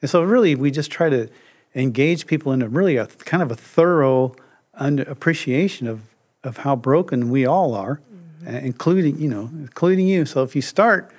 And 0.01 0.09
so, 0.09 0.23
really, 0.23 0.55
we 0.55 0.71
just 0.71 0.91
try 0.91 1.09
to 1.09 1.29
engage 1.73 2.27
people 2.27 2.51
in 2.51 2.61
a 2.61 2.67
really 2.67 2.97
a 2.97 3.05
kind 3.05 3.41
of 3.41 3.51
a 3.51 3.55
thorough 3.55 4.35
under 4.73 5.03
appreciation 5.03 5.87
of 5.87 6.01
of 6.43 6.57
how 6.57 6.75
broken 6.75 7.29
we 7.29 7.45
all 7.45 7.73
are, 7.75 8.01
uh, 8.45 8.49
including 8.49 9.19
you 9.19 9.29
know, 9.29 9.49
including 9.53 10.07
you. 10.07 10.25
So, 10.25 10.43
if 10.43 10.55
you 10.55 10.61
start 10.61 11.13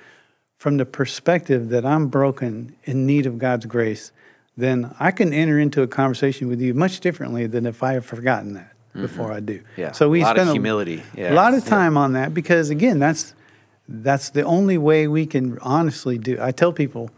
from 0.57 0.77
the 0.77 0.85
perspective 0.85 1.69
that 1.69 1.85
I'm 1.85 2.07
broken 2.07 2.75
in 2.83 3.05
need 3.05 3.25
of 3.25 3.39
God's 3.39 3.65
grace, 3.65 4.11
then 4.57 4.93
I 4.99 5.11
can 5.11 5.33
enter 5.33 5.59
into 5.59 5.83
a 5.83 5.87
conversation 5.87 6.47
with 6.47 6.59
you 6.59 6.73
much 6.73 6.99
differently 6.99 7.45
than 7.47 7.65
if 7.65 7.83
I 7.83 7.93
have 7.93 8.05
forgotten 8.05 8.53
that 8.53 8.73
before 8.93 9.31
I 9.31 9.39
do. 9.39 9.61
Yeah. 9.77 9.91
So 9.91 10.09
we 10.09 10.21
A 10.21 10.23
lot 10.23 10.37
of 10.37 10.41
spend 10.41 10.55
humility. 10.55 11.03
Yeah. 11.15 11.31
a 11.31 11.35
lot 11.35 11.53
of 11.53 11.63
time 11.63 11.95
on 11.97 12.13
that 12.13 12.33
because 12.33 12.69
again, 12.71 12.97
that's 12.99 13.33
that's 13.87 14.31
the 14.31 14.41
only 14.41 14.77
way 14.77 15.07
we 15.07 15.25
can 15.25 15.57
honestly 15.59 16.17
do. 16.17 16.37
I 16.41 16.51
tell 16.51 16.73
people, 16.73 17.09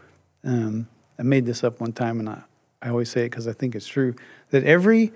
um, 0.43 0.87
I 1.17 1.23
made 1.23 1.45
this 1.45 1.63
up 1.63 1.79
one 1.79 1.93
time, 1.93 2.19
and 2.19 2.29
I, 2.29 2.43
I 2.81 2.89
always 2.89 3.09
say 3.09 3.21
it 3.21 3.31
because 3.31 3.47
I 3.47 3.53
think 3.53 3.73
it's 3.73 3.87
true 3.87 4.13
that 4.51 4.63
every 4.63 5.11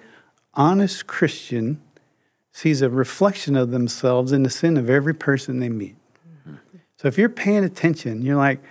honest 0.55 1.05
Christian 1.05 1.79
sees 2.51 2.81
a 2.81 2.89
reflection 2.89 3.55
of 3.55 3.71
themselves 3.71 4.31
in 4.31 4.43
the 4.43 4.49
sin 4.49 4.77
of 4.77 4.89
every 4.89 5.13
person 5.13 5.59
they 5.59 5.69
meet. 5.69 5.95
So 6.97 7.07
if 7.07 7.17
you're 7.17 7.29
paying 7.29 7.63
attention, 7.65 8.21
you're 8.21 8.37
like, 8.37 8.63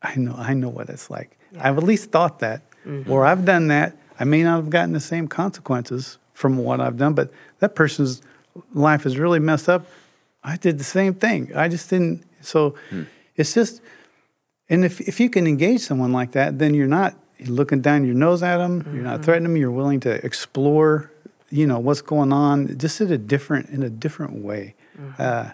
I 0.00 0.14
know, 0.16 0.34
I 0.36 0.54
know 0.54 0.68
what 0.68 0.88
it's 0.88 1.10
like. 1.10 1.36
I've 1.58 1.76
at 1.76 1.82
least 1.82 2.10
thought 2.10 2.38
that, 2.38 2.62
Mm-hmm. 2.86 3.10
or 3.10 3.26
I've 3.26 3.44
done 3.44 3.68
that. 3.68 3.96
I 4.18 4.24
may 4.24 4.42
not 4.42 4.56
have 4.56 4.70
gotten 4.70 4.92
the 4.92 5.00
same 5.00 5.28
consequences 5.28 6.18
from 6.32 6.58
what 6.58 6.80
I've 6.80 6.96
done, 6.96 7.14
but 7.14 7.30
that 7.58 7.74
person's 7.74 8.22
life 8.74 9.06
is 9.06 9.18
really 9.18 9.38
messed 9.38 9.68
up. 9.68 9.86
I 10.42 10.56
did 10.56 10.78
the 10.78 10.84
same 10.84 11.14
thing. 11.14 11.54
I 11.54 11.68
just 11.68 11.90
didn't. 11.90 12.24
So 12.40 12.74
hmm. 12.88 13.02
it's 13.36 13.54
just, 13.54 13.82
and 14.68 14.84
if 14.84 15.00
if 15.00 15.20
you 15.20 15.28
can 15.28 15.46
engage 15.46 15.80
someone 15.80 16.12
like 16.12 16.32
that, 16.32 16.58
then 16.58 16.74
you're 16.74 16.86
not 16.86 17.14
looking 17.46 17.80
down 17.80 18.04
your 18.04 18.14
nose 18.14 18.42
at 18.42 18.58
them. 18.58 18.84
You're 18.94 19.02
not 19.02 19.16
mm-hmm. 19.16 19.22
threatening 19.24 19.52
them. 19.52 19.60
You're 19.60 19.70
willing 19.70 20.00
to 20.00 20.24
explore, 20.24 21.10
you 21.50 21.66
know, 21.66 21.78
what's 21.78 22.02
going 22.02 22.32
on, 22.32 22.78
just 22.78 23.00
in 23.00 23.12
a 23.12 23.18
different 23.18 23.68
in 23.70 23.82
a 23.82 23.90
different 23.90 24.42
way. 24.42 24.74
Mm-hmm. 24.98 25.22
Uh, 25.22 25.50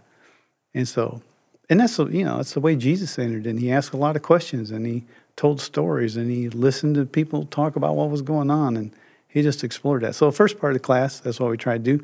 and 0.74 0.86
so, 0.86 1.22
and 1.68 1.80
that's 1.80 1.98
you 1.98 2.24
know 2.24 2.36
that's 2.36 2.52
the 2.52 2.60
way 2.60 2.76
Jesus 2.76 3.18
entered, 3.18 3.46
and 3.46 3.58
he 3.58 3.72
asked 3.72 3.92
a 3.92 3.96
lot 3.96 4.16
of 4.16 4.22
questions, 4.22 4.70
and 4.70 4.86
he 4.86 5.04
told 5.36 5.60
stories, 5.60 6.16
and 6.16 6.30
he 6.30 6.48
listened 6.48 6.94
to 6.96 7.04
people 7.04 7.44
talk 7.46 7.76
about 7.76 7.94
what 7.94 8.10
was 8.10 8.22
going 8.22 8.50
on, 8.50 8.76
and 8.76 8.92
he 9.28 9.42
just 9.42 9.62
explored 9.62 10.02
that. 10.02 10.14
So, 10.14 10.26
the 10.26 10.36
first 10.36 10.58
part 10.58 10.72
of 10.72 10.76
the 10.76 10.84
class, 10.84 11.20
that's 11.20 11.38
what 11.38 11.50
we 11.50 11.56
try 11.56 11.74
to 11.74 11.78
do. 11.78 12.02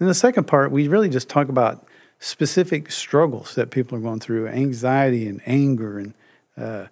And 0.00 0.08
the 0.08 0.14
second 0.14 0.44
part, 0.44 0.72
we 0.72 0.88
really 0.88 1.08
just 1.08 1.28
talk 1.28 1.48
about 1.48 1.86
specific 2.18 2.90
struggles 2.90 3.54
that 3.54 3.70
people 3.70 3.96
are 3.96 4.00
going 4.00 4.20
through, 4.20 4.48
anxiety 4.48 5.28
and 5.28 5.40
anger, 5.46 5.98
and 5.98 6.14
uh, 6.56 6.86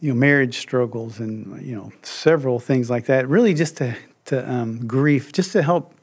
you 0.00 0.10
know, 0.10 0.14
marriage 0.14 0.58
struggles, 0.58 1.18
and 1.18 1.60
you 1.64 1.74
know, 1.74 1.92
several 2.02 2.60
things 2.60 2.88
like 2.88 3.06
that. 3.06 3.28
Really, 3.28 3.54
just 3.54 3.76
to 3.78 3.96
to 4.26 4.50
um, 4.50 4.86
grief, 4.86 5.32
just 5.32 5.52
to 5.52 5.62
help 5.62 5.94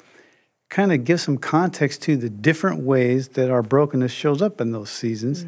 kind 0.72 0.94
of 0.94 1.04
give 1.04 1.20
some 1.20 1.38
context 1.38 2.02
to 2.02 2.16
the 2.16 2.30
different 2.30 2.82
ways 2.82 3.28
that 3.30 3.52
our 3.52 3.62
brokenness 3.62 4.12
shows 4.12 4.42
up 4.42 4.62
in 4.62 4.72
those 4.72 4.90
seasons 4.90 5.46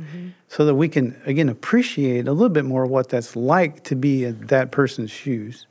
so 0.50 0.66
that 0.66 0.76
we 0.76 0.90
can 0.90 1.20
again 1.26 1.48
appreciate 1.48 2.28
a 2.28 2.34
little 2.34 2.50
bit 2.50 2.66
more 2.66 2.86
what 2.86 3.08
that's 3.08 3.34
like 3.36 3.84
to 3.86 3.96
be 3.96 4.26
in 4.26 4.48
that 4.48 4.70
person's 4.70 5.10
shoes. 5.10 5.66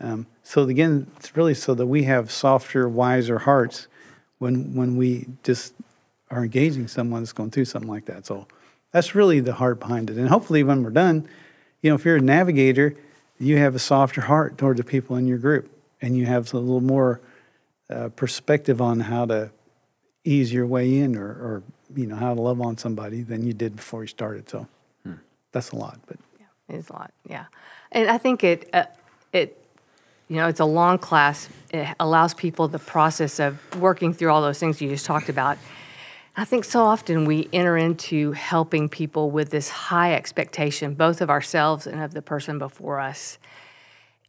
Um, 0.00 0.26
so 0.42 0.62
again 0.62 1.08
it's 1.18 1.36
really 1.36 1.52
so 1.52 1.74
that 1.74 1.86
we 1.86 2.04
have 2.04 2.32
softer 2.32 2.88
wiser 2.88 3.40
hearts 3.40 3.86
when 4.38 4.74
when 4.74 4.96
we 4.96 5.26
just 5.44 5.74
are 6.30 6.42
engaging 6.42 6.88
someone 6.88 7.20
that's 7.20 7.34
going 7.34 7.50
through 7.50 7.66
something 7.66 7.90
like 7.90 8.06
that. 8.06 8.24
So 8.24 8.48
that's 8.92 9.14
really 9.14 9.40
the 9.40 9.52
heart 9.52 9.78
behind 9.78 10.08
it. 10.08 10.16
And 10.16 10.30
hopefully 10.30 10.64
when 10.64 10.82
we're 10.82 10.90
done 10.90 11.28
you 11.82 11.90
know 11.90 11.96
if 11.96 12.04
you're 12.06 12.16
a 12.16 12.20
navigator 12.20 12.96
you 13.38 13.58
have 13.58 13.74
a 13.74 13.78
softer 13.78 14.22
heart 14.22 14.56
toward 14.56 14.78
the 14.78 14.84
people 14.84 15.16
in 15.16 15.26
your 15.26 15.36
group 15.36 15.70
and 16.00 16.16
you 16.16 16.24
have 16.24 16.54
a 16.54 16.58
little 16.58 16.80
more 16.80 17.20
uh, 17.90 18.08
perspective 18.10 18.80
on 18.80 19.00
how 19.00 19.24
to 19.26 19.50
ease 20.24 20.52
your 20.52 20.66
way 20.66 20.98
in 20.98 21.16
or, 21.16 21.28
or 21.28 21.62
you 21.94 22.06
know 22.06 22.16
how 22.16 22.34
to 22.34 22.40
love 22.40 22.60
on 22.60 22.76
somebody 22.76 23.22
than 23.22 23.46
you 23.46 23.52
did 23.52 23.76
before 23.76 24.02
you 24.02 24.08
started 24.08 24.48
so 24.48 24.66
that's 25.52 25.70
a 25.70 25.76
lot 25.76 25.98
but 26.06 26.18
yeah, 26.38 26.76
It's 26.76 26.90
a 26.90 26.92
lot, 26.92 27.12
yeah. 27.28 27.46
And 27.92 28.10
I 28.10 28.18
think 28.18 28.44
it, 28.44 28.68
uh, 28.72 28.84
it, 29.32 29.58
you 30.28 30.36
know, 30.36 30.48
it's 30.48 30.60
a 30.60 30.66
long 30.66 30.98
class. 30.98 31.48
It 31.72 31.88
allows 32.00 32.34
people 32.34 32.68
the 32.68 32.78
process 32.78 33.38
of 33.38 33.58
working 33.80 34.12
through 34.12 34.30
all 34.30 34.42
those 34.42 34.58
things 34.58 34.80
you 34.80 34.88
just 34.88 35.06
talked 35.06 35.28
about. 35.28 35.56
I 36.36 36.44
think 36.44 36.64
so 36.64 36.82
often 36.82 37.24
we 37.24 37.48
enter 37.52 37.76
into 37.76 38.32
helping 38.32 38.90
people 38.90 39.30
with 39.30 39.50
this 39.50 39.70
high 39.70 40.14
expectation, 40.14 40.94
both 40.94 41.22
of 41.22 41.30
ourselves 41.30 41.86
and 41.86 42.02
of 42.02 42.12
the 42.12 42.20
person 42.20 42.58
before 42.58 43.00
us. 43.00 43.38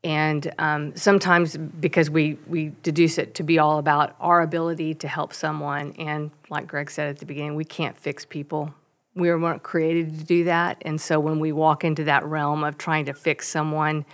And 0.04 0.52
um, 0.60 0.96
sometimes 0.96 1.58
because 1.58 2.10
we, 2.10 2.38
we 2.48 2.72
deduce 2.84 3.18
it 3.18 3.36
to 3.36 3.44
be 3.44 3.60
all 3.60 3.80
about 3.80 4.16
our 4.20 4.42
ability 4.42 4.94
to 4.96 5.08
help 5.08 5.34
someone. 5.34 5.94
And 5.98 6.32
like 6.50 6.68
Greg 6.68 6.92
said 6.92 7.10
at 7.10 7.20
the 7.20 7.26
beginning, 7.26 7.56
we 7.56 7.66
can't 7.66 7.98
fix 7.98 8.24
people. 8.24 8.74
We 9.16 9.34
weren't 9.34 9.64
created 9.64 10.18
to 10.20 10.24
do 10.24 10.44
that. 10.46 10.82
And 10.86 11.02
so 11.02 11.20
when 11.20 11.40
we 11.40 11.52
walk 11.52 11.84
into 11.84 12.04
that 12.06 12.24
realm 12.24 12.64
of 12.64 12.78
trying 12.78 13.06
to 13.06 13.14
fix 13.14 13.48
someone, 13.48 14.06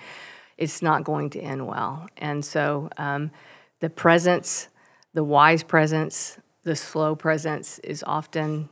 it's 0.58 0.82
not 0.82 1.04
going 1.04 1.30
to 1.32 1.40
end 1.40 1.68
well. 1.68 2.08
And 2.18 2.46
so 2.46 2.90
um, 2.98 3.32
the 3.80 3.90
presence, 3.90 4.70
the 5.14 5.24
wise 5.24 5.64
presence, 5.64 6.38
the 6.64 6.76
slow 6.76 7.16
presence 7.16 7.80
is 7.80 8.04
often, 8.08 8.70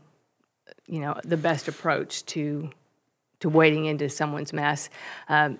you 0.87 1.01
know, 1.01 1.19
the 1.25 1.37
best 1.37 1.67
approach 1.67 2.25
to 2.27 2.71
to 3.41 3.49
wading 3.49 3.85
into 3.85 4.07
someone's 4.07 4.53
mess, 4.53 4.89
um, 5.27 5.57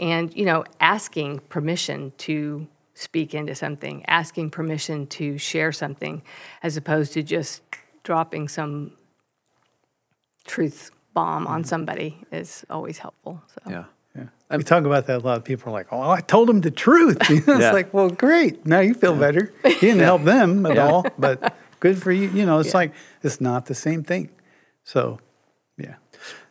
and 0.00 0.34
you 0.36 0.44
know, 0.44 0.64
asking 0.80 1.40
permission 1.50 2.12
to 2.18 2.66
speak 2.94 3.34
into 3.34 3.54
something, 3.54 4.04
asking 4.06 4.50
permission 4.50 5.06
to 5.06 5.38
share 5.38 5.70
something, 5.70 6.22
as 6.62 6.76
opposed 6.76 7.12
to 7.12 7.22
just 7.22 7.62
dropping 8.02 8.48
some 8.48 8.92
truth 10.46 10.90
bomb 11.14 11.46
on 11.46 11.60
mm-hmm. 11.60 11.68
somebody 11.68 12.18
is 12.32 12.64
always 12.70 12.98
helpful. 12.98 13.42
So. 13.46 13.70
Yeah. 13.70 13.84
Yeah. 14.16 14.56
we 14.56 14.64
talk 14.64 14.84
about 14.84 15.06
that 15.06 15.18
a 15.18 15.24
lot. 15.24 15.36
Of 15.38 15.44
people 15.44 15.70
are 15.70 15.72
like, 15.72 15.86
"Oh, 15.92 16.10
I 16.10 16.20
told 16.20 16.48
them 16.48 16.62
the 16.62 16.72
truth." 16.72 17.18
You 17.30 17.36
know, 17.46 17.54
it's 17.54 17.60
Yeah. 17.60 17.72
like, 17.72 17.94
"Well, 17.94 18.10
great. 18.10 18.66
Now 18.66 18.80
you 18.80 18.94
feel 18.94 19.14
better. 19.14 19.52
You 19.64 19.78
didn't 19.78 20.00
help 20.00 20.24
them 20.24 20.66
at 20.66 20.78
all, 20.78 21.06
but 21.16 21.54
good 21.80 22.02
for 22.02 22.10
you." 22.10 22.28
You 22.30 22.44
know, 22.44 22.58
it's 22.58 22.74
like 22.74 22.92
it's 23.22 23.40
not 23.40 23.66
the 23.66 23.74
same 23.74 24.02
thing. 24.02 24.30
So, 24.82 25.20
yeah, 25.78 25.94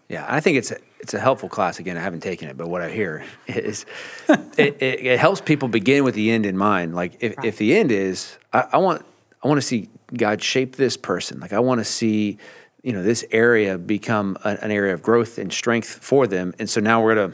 Yeah, 0.07 0.25
I 0.29 0.39
think 0.39 0.57
it's 0.57 0.71
a, 0.71 0.77
it's 0.99 1.13
a 1.13 1.19
helpful 1.19 1.49
class. 1.49 1.79
Again, 1.79 1.97
I 1.97 2.01
haven't 2.01 2.21
taken 2.21 2.49
it, 2.49 2.57
but 2.57 2.67
what 2.67 2.81
I 2.81 2.89
hear 2.89 3.23
is 3.47 3.85
it, 4.27 4.81
it, 4.81 5.05
it 5.05 5.19
helps 5.19 5.41
people 5.41 5.67
begin 5.67 6.03
with 6.03 6.15
the 6.15 6.31
end 6.31 6.45
in 6.45 6.57
mind. 6.57 6.95
Like 6.95 7.17
if, 7.19 7.35
if 7.43 7.57
the 7.57 7.75
end 7.75 7.91
is, 7.91 8.37
I, 8.53 8.67
I 8.73 8.77
want 8.77 9.05
I 9.43 9.47
want 9.47 9.57
to 9.59 9.65
see 9.65 9.89
God 10.15 10.43
shape 10.43 10.75
this 10.75 10.97
person. 10.97 11.39
Like 11.39 11.53
I 11.53 11.59
want 11.59 11.79
to 11.79 11.85
see 11.85 12.37
you 12.83 12.93
know 12.93 13.03
this 13.03 13.25
area 13.31 13.77
become 13.77 14.37
a, 14.43 14.57
an 14.61 14.71
area 14.71 14.93
of 14.93 15.01
growth 15.01 15.37
and 15.37 15.51
strength 15.51 15.89
for 15.89 16.27
them. 16.27 16.53
And 16.59 16.69
so 16.69 16.81
now 16.81 17.01
we're 17.01 17.15
gonna. 17.15 17.33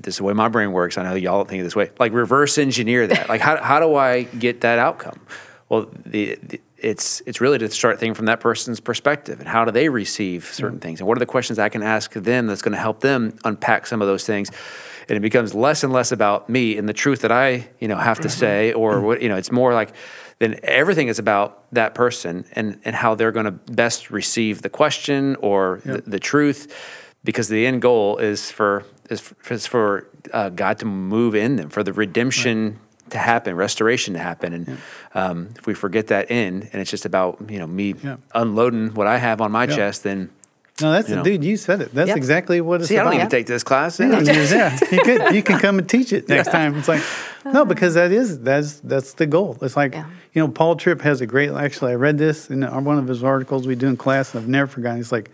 This 0.00 0.14
is 0.14 0.18
the 0.18 0.24
way 0.24 0.32
my 0.34 0.48
brain 0.48 0.70
works. 0.70 0.96
I 0.96 1.02
know 1.02 1.14
y'all 1.14 1.44
think 1.44 1.60
of 1.60 1.66
this 1.66 1.74
way. 1.74 1.90
Like 1.98 2.12
reverse 2.12 2.58
engineer 2.58 3.08
that. 3.08 3.28
Like 3.28 3.40
how 3.40 3.60
how 3.62 3.80
do 3.80 3.94
I 3.96 4.22
get 4.22 4.60
that 4.60 4.78
outcome? 4.78 5.20
Well, 5.68 5.90
the, 6.06 6.38
the 6.40 6.60
it's 6.78 7.22
it's 7.24 7.40
really 7.40 7.58
to 7.58 7.70
start 7.70 7.98
thinking 7.98 8.14
from 8.14 8.26
that 8.26 8.40
person's 8.40 8.80
perspective 8.80 9.38
and 9.40 9.48
how 9.48 9.64
do 9.64 9.70
they 9.70 9.88
receive 9.88 10.46
certain 10.46 10.80
things? 10.80 11.00
And 11.00 11.08
what 11.08 11.16
are 11.16 11.20
the 11.20 11.26
questions 11.26 11.58
I 11.58 11.68
can 11.68 11.82
ask 11.82 12.12
them 12.12 12.46
that's 12.46 12.62
going 12.62 12.72
to 12.72 12.78
help 12.78 13.00
them 13.00 13.38
unpack 13.44 13.86
some 13.86 14.02
of 14.02 14.08
those 14.08 14.26
things. 14.26 14.50
And 15.08 15.16
it 15.16 15.20
becomes 15.20 15.54
less 15.54 15.84
and 15.84 15.92
less 15.92 16.12
about 16.12 16.48
me 16.48 16.76
and 16.76 16.88
the 16.88 16.94
truth 16.94 17.20
that 17.20 17.32
I 17.32 17.68
you 17.78 17.88
know 17.88 17.96
have 17.96 18.20
to 18.20 18.28
say 18.28 18.72
or 18.72 19.00
what 19.00 19.22
you 19.22 19.28
know. 19.28 19.36
It's 19.36 19.52
more 19.52 19.74
like 19.74 19.94
then 20.38 20.58
everything 20.62 21.08
is 21.08 21.18
about 21.18 21.64
that 21.72 21.94
person 21.94 22.44
and 22.52 22.80
and 22.84 22.96
how 22.96 23.14
they're 23.14 23.32
going 23.32 23.46
to 23.46 23.52
best 23.52 24.10
receive 24.10 24.62
the 24.62 24.70
question 24.70 25.36
or 25.36 25.80
the, 25.84 26.02
the 26.06 26.18
truth 26.18 26.74
because 27.22 27.48
the 27.48 27.66
end 27.66 27.82
goal 27.82 28.18
is 28.18 28.50
for 28.50 28.84
is 29.10 29.20
for, 29.20 29.54
is 29.54 29.66
for 29.66 30.08
uh, 30.32 30.48
God 30.48 30.78
to 30.78 30.86
move 30.86 31.34
in 31.34 31.56
them 31.56 31.68
for 31.68 31.82
the 31.82 31.92
redemption 31.92 32.78
to 33.14 33.18
happen, 33.18 33.56
restoration 33.56 34.14
to 34.14 34.20
happen, 34.20 34.52
and 34.52 34.78
um, 35.14 35.48
if 35.58 35.66
we 35.66 35.74
forget 35.74 36.08
that 36.08 36.30
end 36.30 36.68
and 36.72 36.80
it's 36.82 36.90
just 36.90 37.04
about 37.06 37.38
you 37.48 37.58
know 37.58 37.66
me 37.66 37.94
Yeah. 38.02 38.16
unloading 38.34 38.94
what 38.94 39.06
I 39.06 39.16
have 39.18 39.40
on 39.40 39.50
my 39.52 39.66
chest, 39.66 40.02
then 40.04 40.30
no, 40.82 40.90
that's 40.90 41.08
You 41.08 41.16
know. 41.16 41.22
dude. 41.22 41.44
You 41.44 41.56
said 41.56 41.80
it. 41.80 41.94
That's 41.94 42.08
Yeah. 42.08 42.16
exactly 42.16 42.60
what 42.60 42.80
it's 42.80 42.88
see, 42.88 42.98
I 42.98 43.04
don't 43.04 43.14
need 43.16 43.22
to 43.22 43.28
take 43.28 43.46
this 43.46 43.62
class. 43.62 44.00
Yeah, 44.00 44.20
yeah, 44.20 44.78
you 44.90 45.00
could 45.02 45.34
you 45.34 45.42
can 45.42 45.58
come 45.58 45.78
and 45.78 45.88
teach 45.88 46.12
it 46.12 46.28
next 46.34 46.50
time. 46.50 46.76
It's 46.76 46.88
like 46.88 47.02
no, 47.44 47.64
because 47.64 47.94
that 47.94 48.10
is 48.12 48.40
that's 48.40 48.80
that's 48.80 49.14
the 49.14 49.26
goal. 49.26 49.56
It's 49.62 49.76
like 49.76 49.94
Yeah. 49.94 50.06
you 50.34 50.42
know, 50.42 50.48
Paul 50.48 50.76
Tripp 50.76 51.00
has 51.02 51.20
a 51.20 51.26
great. 51.26 51.50
Actually, 51.50 51.92
I 51.92 51.94
read 51.94 52.18
this 52.18 52.50
in 52.50 52.62
one 52.84 52.98
of 52.98 53.06
his 53.08 53.22
articles 53.22 53.66
we 53.66 53.76
do 53.76 53.86
in 53.88 53.96
class, 53.96 54.34
and 54.34 54.42
I've 54.42 54.48
never 54.48 54.66
forgotten. 54.66 54.98
It's 55.00 55.12
like 55.12 55.30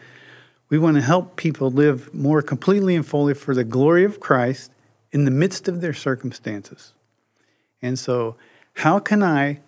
we 0.69 0.79
want 0.79 0.97
to 0.97 1.03
help 1.03 1.37
people 1.37 1.71
live 1.71 2.13
more 2.15 2.43
completely 2.43 2.95
and 2.95 3.05
fully 3.07 3.35
for 3.35 3.55
the 3.55 3.65
glory 3.65 4.05
of 4.05 4.21
Christ 4.21 4.71
in 5.11 5.25
the 5.25 5.31
midst 5.31 5.67
of 5.69 5.81
their 5.81 5.95
circumstances. 5.95 6.93
And 7.83 7.99
so, 7.99 8.37
how 8.75 8.99
can 8.99 9.23
I 9.23 9.61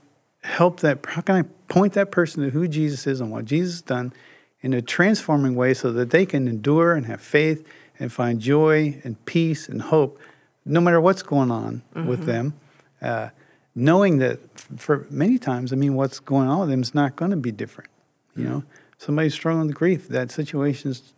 help 0.43 0.81
that? 0.81 1.05
How 1.07 1.21
can 1.23 1.37
I 1.37 1.43
point 1.69 1.95
that 1.95 2.11
person 2.11 2.43
to 2.43 2.51
who 2.51 2.69
Jesus 2.69 3.07
is 3.07 3.21
and 3.21 3.31
what 3.31 3.45
Jesus 3.45 3.75
has 3.75 3.83
done 3.83 4.13
in 4.61 4.73
a 4.73 4.83
transforming 4.83 5.55
way 5.55 5.75
so 5.75 5.91
that 5.93 6.11
they 6.11 6.27
can 6.27 6.47
endure 6.49 6.95
and 6.95 7.07
have 7.07 7.21
faith 7.21 7.67
and 7.99 8.13
find 8.13 8.41
joy 8.41 9.01
and 9.05 9.23
peace 9.25 9.69
and 9.69 9.83
hope 9.83 10.19
no 10.65 10.81
matter 10.81 11.01
what's 11.01 11.23
going 11.23 11.51
on 11.51 11.83
with 11.95 12.25
them? 12.27 12.55
Uh, 13.01 13.31
knowing 13.75 14.19
that 14.19 14.39
for 14.77 15.07
many 15.11 15.39
times, 15.39 15.73
I 15.73 15.77
mean, 15.77 15.95
what's 15.95 16.21
going 16.21 16.49
on 16.49 16.61
with 16.61 16.69
them 16.69 16.83
is 16.83 16.95
not 16.95 17.17
going 17.17 17.31
to 17.33 17.37
be 17.37 17.51
different. 17.51 17.91
You 18.37 18.45
know, 18.45 18.65
somebody's 18.99 19.35
struggling 19.35 19.67
with 19.67 19.77
grief, 19.77 20.09
that 20.09 20.31
situation's 20.31 21.13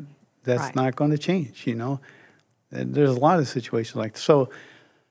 that's 0.45 0.61
Right. 0.63 0.75
not 0.77 0.97
going 0.97 1.11
to 1.11 1.19
change. 1.19 1.67
You 1.67 1.75
know, 1.75 2.01
And 2.73 2.95
there's 2.95 3.11
a 3.11 3.19
lot 3.21 3.39
of 3.39 3.49
situations 3.49 3.97
like 3.97 4.17
so. 4.17 4.51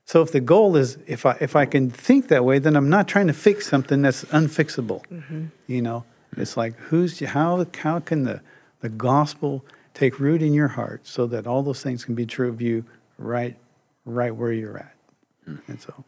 So 0.06 0.22
if 0.22 0.32
the 0.32 0.42
goal 0.42 0.76
is 0.76 0.98
if 1.08 1.26
I 1.26 1.38
if 1.40 1.56
I 1.56 1.66
can 1.66 1.90
think 1.90 2.28
that 2.28 2.44
way, 2.44 2.60
then 2.60 2.76
I'm 2.76 2.90
not 2.90 3.08
trying 3.08 3.28
to 3.28 3.34
fix 3.34 3.68
something 3.68 4.02
that's 4.02 4.26
unfixable. 4.26 5.04
You 5.68 5.82
know, 5.82 6.06
it's 6.38 6.58
like 6.58 6.76
who's 6.76 7.20
how 7.20 7.66
how 7.78 8.00
can 8.00 8.24
the 8.24 8.42
the 8.82 8.90
gospel 8.90 9.66
take 9.94 10.20
root 10.20 10.42
in 10.42 10.54
your 10.54 10.70
heart 10.70 11.08
so 11.08 11.26
that 11.28 11.48
all 11.48 11.64
those 11.64 11.82
things 11.82 12.04
can 12.04 12.16
be 12.16 12.26
true 12.26 12.50
of 12.50 12.62
you 12.62 12.84
right 13.18 13.56
right 14.06 14.36
where 14.36 14.52
you're 14.52 14.78
at. 14.78 14.96
And 15.46 15.80
so 15.80 16.04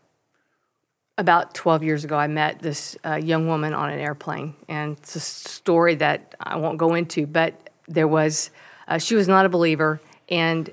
about 1.17 1.53
12 1.53 1.83
years 1.83 2.03
ago, 2.03 2.17
I 2.17 2.27
met 2.27 2.59
this 2.59 2.97
uh, 3.05 3.15
young 3.15 3.47
woman 3.47 3.73
on 3.73 3.89
an 3.89 3.99
airplane, 3.99 4.53
and 4.67 4.97
it's 4.97 5.15
a 5.15 5.19
story 5.21 5.95
that 5.95 6.35
I 6.39 6.57
won't 6.57 6.77
go 6.77 6.93
into, 6.93 7.25
but 7.25 7.69
there 7.87 8.07
was, 8.07 8.51
uh, 8.87 8.97
she 8.97 9.15
was 9.15 9.27
not 9.27 9.45
a 9.45 9.49
believer, 9.49 10.01
and 10.27 10.69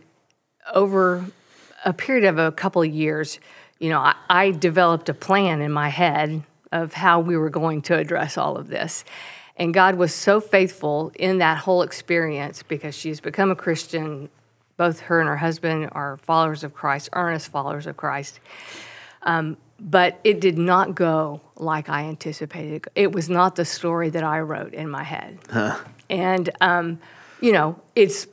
over 0.74 1.24
a 1.84 1.92
period 1.92 2.24
of 2.24 2.38
a 2.38 2.52
couple 2.52 2.82
of 2.82 2.90
years, 2.90 3.38
you 3.78 3.88
know, 3.88 4.00
I, 4.00 4.14
I 4.28 4.50
developed 4.50 5.08
a 5.08 5.14
plan 5.14 5.60
in 5.60 5.72
my 5.72 5.88
head 5.88 6.42
of 6.70 6.94
how 6.94 7.20
we 7.20 7.36
were 7.36 7.50
going 7.50 7.82
to 7.82 7.96
address 7.96 8.38
all 8.38 8.56
of 8.56 8.68
this. 8.68 9.04
And 9.56 9.74
God 9.74 9.96
was 9.96 10.14
so 10.14 10.40
faithful 10.40 11.12
in 11.14 11.38
that 11.38 11.58
whole 11.58 11.82
experience 11.82 12.62
because 12.62 12.94
she's 12.94 13.20
become 13.20 13.50
a 13.50 13.56
Christian. 13.56 14.30
Both 14.76 15.00
her 15.00 15.20
and 15.20 15.28
her 15.28 15.36
husband 15.36 15.90
are 15.92 16.16
followers 16.16 16.64
of 16.64 16.72
Christ, 16.72 17.10
earnest 17.12 17.50
followers 17.50 17.86
of 17.86 17.96
Christ 17.96 18.40
but 19.82 20.20
it 20.22 20.40
did 20.40 20.58
not 20.58 20.94
go 20.94 21.40
like 21.56 21.88
I 21.88 22.04
anticipated. 22.04 22.86
It 22.94 23.12
was 23.12 23.28
not 23.28 23.56
the 23.56 23.64
story 23.64 24.10
that 24.10 24.22
I 24.22 24.40
wrote 24.40 24.74
in 24.74 24.88
my 24.88 25.02
head. 25.02 25.38
And, 26.08 26.50
um, 26.60 27.00
you 27.40 27.52
know, 27.52 27.80
it's 27.96 28.26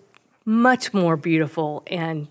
much 0.46 0.94
more 0.94 1.18
beautiful 1.18 1.84
and 1.88 2.28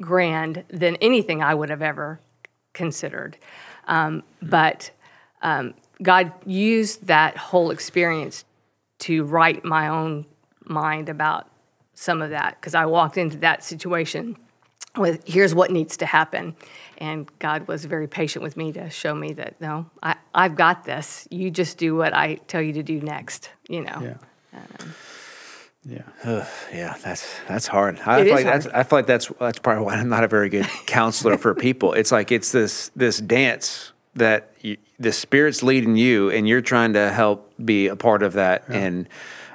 grand 0.00 0.64
than 0.68 0.96
anything 0.96 1.42
I 1.42 1.54
would 1.54 1.70
have 1.70 1.82
ever 1.82 2.20
considered. 2.72 3.36
Um, 3.86 4.22
but 4.40 4.90
um, 5.42 5.74
God 6.02 6.32
used 6.46 7.06
that 7.06 7.36
whole 7.36 7.70
experience 7.70 8.44
to 9.00 9.24
write 9.24 9.64
my 9.64 9.88
own 9.88 10.26
mind 10.64 11.08
about 11.08 11.48
some 11.94 12.22
of 12.22 12.30
that 12.30 12.56
because 12.60 12.74
I 12.74 12.86
walked 12.86 13.16
into 13.16 13.38
that 13.38 13.64
situation 13.64 14.36
with 14.96 15.26
here's 15.26 15.54
what 15.54 15.70
needs 15.70 15.96
to 15.98 16.06
happen. 16.06 16.56
And 16.98 17.28
God 17.38 17.68
was 17.68 17.84
very 17.84 18.08
patient 18.08 18.42
with 18.42 18.56
me 18.56 18.72
to 18.72 18.90
show 18.90 19.14
me 19.14 19.32
that 19.34 19.60
no, 19.60 19.86
I, 20.02 20.16
I've 20.34 20.56
got 20.56 20.84
this. 20.84 21.26
You 21.30 21.50
just 21.50 21.78
do 21.78 21.96
what 21.96 22.12
I 22.12 22.36
tell 22.46 22.62
you 22.62 22.72
to 22.74 22.82
do 22.82 23.00
next, 23.00 23.50
you 23.68 23.82
know. 23.82 24.00
yeah. 24.00 24.14
Yeah. 25.84 26.02
Yeah, 26.72 26.96
that's 27.02 27.26
that's 27.48 27.66
hard. 27.66 28.00
I 28.04 28.20
It 28.20 28.24
feel 28.24 28.38
is 28.38 28.44
like 28.44 28.44
that's 28.44 28.66
I 28.66 28.82
feel 28.82 28.98
like 28.98 29.06
that's 29.06 29.28
that's 29.40 29.58
probably 29.58 29.84
why 29.84 29.94
I'm 29.94 30.08
not 30.08 30.24
a 30.24 30.28
very 30.28 30.48
good 30.48 30.66
counselor 30.86 31.38
for 31.38 31.54
people. 31.54 31.92
It's 31.94 32.12
like 32.12 32.30
it's 32.32 32.52
this 32.52 32.90
this 32.96 33.18
dance 33.18 33.92
that 34.14 34.52
you, 34.60 34.76
the 34.98 35.12
spirit's 35.12 35.62
leading 35.62 35.96
you, 35.96 36.30
and 36.30 36.48
you're 36.48 36.60
trying 36.60 36.92
to 36.94 37.10
help 37.10 37.52
be 37.64 37.86
a 37.86 37.96
part 37.96 38.22
of 38.22 38.32
that. 38.34 38.64
And 38.68 39.08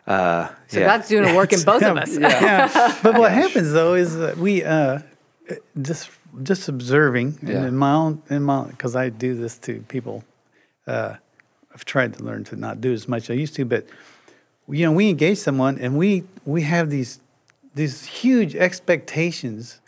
uh, 0.07 0.47
So 0.67 0.79
yeah. 0.79 0.85
God's 0.87 1.09
doing 1.09 1.29
a 1.29 1.35
work 1.35 1.51
in 1.53 1.61
both 1.65 1.83
of 1.83 1.97
us. 1.97 2.17
yeah. 2.17 2.97
But 3.03 3.17
what 3.17 3.31
happens 3.31 3.71
though 3.73 3.93
is 3.93 4.15
that 4.15 4.37
we 4.37 4.63
uh, 4.63 4.99
just 5.81 6.09
just 6.41 6.67
observing 6.69 7.37
and 7.41 7.65
in 7.65 7.77
my 7.77 7.93
own 7.93 8.23
in 8.29 8.41
my 8.43 8.65
because 8.67 8.95
I 8.95 9.09
do 9.09 9.35
this 9.35 9.57
to 9.59 9.81
people. 9.87 10.23
Uh, 10.87 11.15
I've 11.73 11.85
tried 11.85 12.13
to 12.15 12.23
learn 12.23 12.43
to 12.45 12.55
not 12.55 12.81
do 12.81 12.93
as 12.93 13.07
much 13.07 13.23
as 13.23 13.29
I 13.31 13.33
used 13.33 13.55
to, 13.55 13.65
but 13.65 13.85
you 14.69 14.85
know, 14.85 14.91
we 14.91 15.09
engage 15.09 15.37
someone 15.39 15.77
and 15.79 15.97
we 15.97 16.23
we 16.45 16.61
have 16.63 16.89
these 16.89 17.19
these 17.75 18.05
huge 18.05 18.55
expectations. 18.55 19.79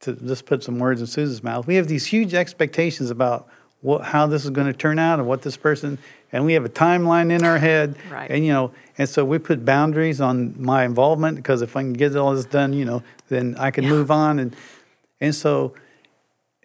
To 0.00 0.12
just 0.12 0.44
put 0.44 0.62
some 0.62 0.78
words 0.78 1.00
in 1.00 1.06
Susan's 1.06 1.42
mouth, 1.42 1.66
we 1.66 1.76
have 1.76 1.88
these 1.88 2.04
huge 2.06 2.34
expectations 2.34 3.10
about 3.10 3.48
what 3.80 4.02
how 4.04 4.26
this 4.26 4.44
is 4.44 4.50
going 4.50 4.66
to 4.66 4.72
turn 4.74 4.98
out 4.98 5.18
and 5.18 5.26
what 5.26 5.40
this 5.42 5.56
person, 5.56 5.98
and 6.32 6.44
we 6.44 6.52
have 6.52 6.66
a 6.66 6.68
timeline 6.68 7.32
in 7.32 7.44
our 7.44 7.56
head, 7.58 7.96
Right. 8.10 8.30
and 8.30 8.44
you 8.44 8.52
know, 8.52 8.72
and 8.98 9.08
so 9.08 9.24
we 9.24 9.38
put 9.38 9.64
boundaries 9.64 10.20
on 10.20 10.54
my 10.62 10.84
involvement 10.84 11.36
because 11.36 11.62
if 11.62 11.76
I 11.76 11.80
can 11.80 11.94
get 11.94 12.14
all 12.14 12.34
this 12.34 12.44
done, 12.44 12.74
you 12.74 12.84
know, 12.84 13.02
then 13.28 13.56
I 13.58 13.70
can 13.70 13.88
move 13.88 14.10
on, 14.10 14.38
and 14.38 14.54
and 15.18 15.34
so 15.34 15.72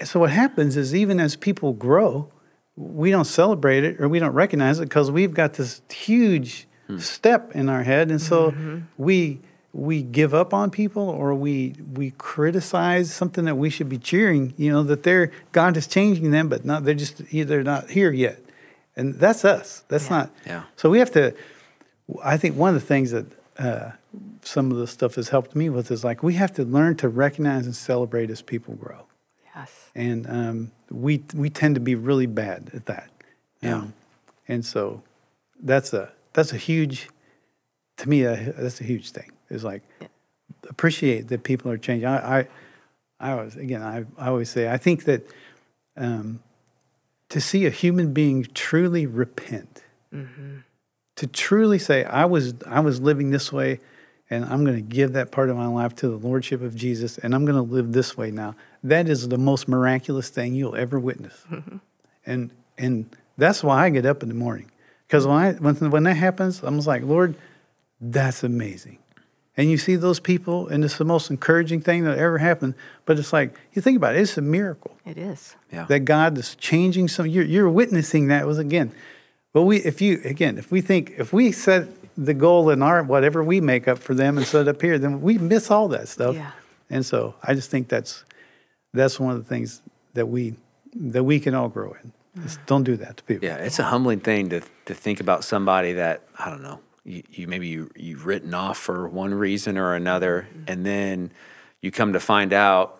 so 0.03 0.19
what 0.19 0.29
happens 0.31 0.75
is 0.75 0.93
even 0.93 1.19
as 1.19 1.37
people 1.37 1.71
grow, 1.71 2.29
we 2.75 3.11
don't 3.11 3.25
celebrate 3.25 3.85
it 3.85 3.99
or 4.01 4.09
we 4.09 4.19
don't 4.19 4.33
recognize 4.33 4.79
it 4.79 4.89
because 4.89 5.09
we've 5.09 5.33
got 5.33 5.53
this 5.53 5.81
huge 5.89 6.67
step 6.99 7.51
in 7.55 7.69
our 7.69 7.83
head, 7.83 8.11
and 8.11 8.21
so 8.21 8.53
we 8.97 9.39
we 9.73 10.01
give 10.01 10.33
up 10.33 10.53
on 10.53 10.69
people 10.69 11.07
or 11.09 11.33
we 11.33 11.73
we 11.93 12.11
criticize 12.11 13.13
something 13.13 13.45
that 13.45 13.55
we 13.55 13.69
should 13.69 13.87
be 13.89 13.97
cheering. 13.97 14.53
You 14.57 14.71
know 14.71 14.83
that 14.83 15.03
they're 15.03 15.31
God 15.51 15.77
is 15.77 15.87
changing 15.87 16.31
them, 16.31 16.49
but 16.49 16.65
not 16.65 16.83
they're 16.83 16.93
just 16.93 17.21
they're 17.31 17.63
not 17.63 17.89
here 17.91 18.11
yet, 18.11 18.39
and 18.95 19.15
that's 19.15 19.45
us. 19.45 19.83
That's 19.87 20.05
Yeah. 20.09 20.17
not. 20.17 20.31
Yeah. 20.45 20.63
So 20.75 20.89
we 20.89 20.99
have 20.99 21.11
to. 21.11 21.33
I 22.23 22.35
think 22.37 22.57
one 22.57 22.75
of 22.75 22.81
the 22.81 22.85
things 22.87 23.11
that 23.11 23.25
uh, 23.57 23.91
some 24.41 24.71
of 24.71 24.77
the 24.77 24.87
stuff 24.87 25.15
has 25.15 25.29
helped 25.29 25.55
me 25.55 25.69
with 25.69 25.89
is 25.91 26.03
like 26.03 26.21
we 26.23 26.33
have 26.33 26.51
to 26.55 26.63
learn 26.65 26.95
to 26.97 27.07
recognize 27.07 27.65
and 27.65 27.75
celebrate 27.75 28.29
as 28.29 28.41
people 28.41 28.73
grow 28.75 29.05
Yes. 29.55 29.71
and 29.95 30.27
um, 30.29 30.71
we 30.89 31.23
we 31.33 31.49
tend 31.49 31.75
to 31.75 31.81
be 31.81 31.95
really 31.95 32.25
bad 32.25 32.71
at 32.73 32.85
that. 32.87 33.09
Yeah. 33.61 33.75
Um, 33.75 33.93
and 34.47 34.65
so 34.65 35.03
that's 35.63 35.93
a 35.93 36.11
that's 36.33 36.53
a 36.53 36.57
huge 36.57 37.09
to 37.97 38.09
me 38.09 38.23
that's 38.23 38.81
a 38.81 38.83
huge 38.83 39.11
thing. 39.11 39.31
Is 39.49 39.63
like 39.63 39.83
appreciate 40.69 41.27
that 41.29 41.43
people 41.43 41.71
are 41.71 41.77
changing. 41.77 42.07
I 42.07 42.39
I, 42.39 42.47
I 43.19 43.31
always 43.31 43.55
again 43.55 43.81
I, 43.81 44.05
I 44.17 44.27
always 44.27 44.49
say 44.49 44.69
I 44.69 44.77
think 44.77 45.05
that 45.05 45.27
um, 45.97 46.41
to 47.29 47.41
see 47.41 47.65
a 47.65 47.69
human 47.69 48.13
being 48.13 48.47
truly 48.53 49.05
repent, 49.05 49.83
to 51.15 51.27
truly 51.27 51.79
say 51.79 52.03
I 52.03 52.25
was 52.25 52.53
I 52.65 52.79
was 52.79 53.01
living 53.01 53.31
this 53.31 53.51
way. 53.51 53.79
And 54.33 54.45
I'm 54.45 54.63
going 54.63 54.77
to 54.77 54.81
give 54.81 55.11
that 55.11 55.29
part 55.29 55.49
of 55.49 55.57
my 55.57 55.67
life 55.67 55.93
to 55.97 56.07
the 56.07 56.15
Lordship 56.15 56.61
of 56.61 56.73
Jesus, 56.73 57.17
and 57.17 57.35
I'm 57.35 57.43
going 57.43 57.57
to 57.57 57.61
live 57.61 57.91
this 57.91 58.15
way 58.15 58.31
now. 58.31 58.55
That 58.81 59.09
is 59.09 59.27
the 59.27 59.37
most 59.37 59.67
miraculous 59.67 60.29
thing 60.29 60.55
you'll 60.55 60.77
ever 60.77 60.97
witness 60.97 61.45
and 62.25 62.51
and 62.77 63.15
that's 63.37 63.63
why 63.63 63.85
I 63.85 63.89
get 63.89 64.05
up 64.05 64.23
in 64.23 64.29
the 64.29 64.35
morning 64.35 64.71
because 65.11 65.27
when 65.27 65.35
I 65.35 65.51
when 65.51 65.75
when 65.91 66.03
that 66.03 66.13
happens, 66.13 66.63
I'm 66.63 66.77
just 66.77 66.87
like, 66.87 67.03
Lord, 67.03 67.35
that's 67.99 68.45
amazing. 68.45 68.97
And 69.57 69.69
you 69.69 69.77
see 69.77 69.97
those 69.97 70.21
people, 70.21 70.69
and 70.69 70.85
it's 70.85 70.97
the 70.97 71.03
most 71.03 71.29
encouraging 71.29 71.81
thing 71.81 72.05
that 72.05 72.17
ever 72.17 72.37
happened. 72.37 72.75
But 73.03 73.19
it's 73.19 73.33
like 73.33 73.59
you 73.73 73.81
think 73.81 73.97
about 73.97 74.15
it, 74.15 74.21
it's 74.21 74.37
a 74.37 74.41
miracle 74.41 74.95
It 75.05 75.17
is. 75.17 75.57
Yeah. 75.69 75.83
that 75.87 76.05
God 76.05 76.37
is 76.37 76.55
changing 76.55 77.09
some. 77.09 77.27
You're, 77.27 77.43
you're 77.43 77.69
witnessing 77.69 78.27
that 78.27 78.47
was 78.47 78.57
again. 78.57 78.93
But 79.51 79.63
we, 79.63 79.79
if 79.79 80.01
you 80.01 80.21
again, 80.23 80.57
if 80.57 80.71
we 80.71 80.79
think, 80.79 81.11
if 81.17 81.33
we 81.33 81.51
set 81.51 81.89
the 82.17 82.33
goal 82.33 82.69
in 82.69 82.81
our 82.81 83.03
whatever 83.03 83.43
we 83.43 83.59
make 83.59 83.89
up 83.89 83.99
for 83.99 84.13
them 84.13 84.37
and 84.37 84.47
set 84.47 84.69
up 84.69 84.81
here, 84.81 84.97
then 84.97 85.21
we 85.21 85.37
miss 85.37 85.69
all 85.69 85.89
that 85.89 86.07
stuff. 86.07 86.35
Yeah. 86.35 86.51
And 86.89 87.05
so 87.05 87.35
I 87.43 87.53
just 87.53 87.69
think 87.69 87.89
that's 87.89 88.23
that's 88.93 89.19
one 89.19 89.35
of 89.35 89.43
the 89.43 89.49
things 89.49 89.81
that 90.13 90.27
we 90.27 90.55
that 90.95 91.25
we 91.25 91.41
can 91.41 91.53
all 91.53 91.67
grow 91.67 91.97
in. 92.01 92.13
Just 92.43 92.65
don't 92.65 92.83
do 92.83 92.95
that 92.97 93.17
to 93.17 93.23
people. 93.23 93.47
Yeah, 93.47 93.57
it's 93.57 93.79
a 93.79 93.83
humbling 93.83 94.21
thing 94.21 94.49
to 94.49 94.61
to 94.85 94.93
think 94.93 95.19
about 95.19 95.43
somebody 95.43 95.93
that 95.93 96.23
I 96.39 96.49
don't 96.49 96.63
know. 96.63 96.79
You, 97.03 97.23
you 97.31 97.47
maybe 97.47 97.67
you 97.67 97.89
you've 97.95 98.25
written 98.25 98.53
off 98.53 98.77
for 98.77 99.09
one 99.09 99.33
reason 99.33 99.77
or 99.77 99.95
another, 99.95 100.47
mm-hmm. 100.49 100.63
and 100.67 100.85
then 100.85 101.31
you 101.81 101.91
come 101.91 102.13
to 102.13 102.19
find 102.19 102.53
out, 102.53 102.99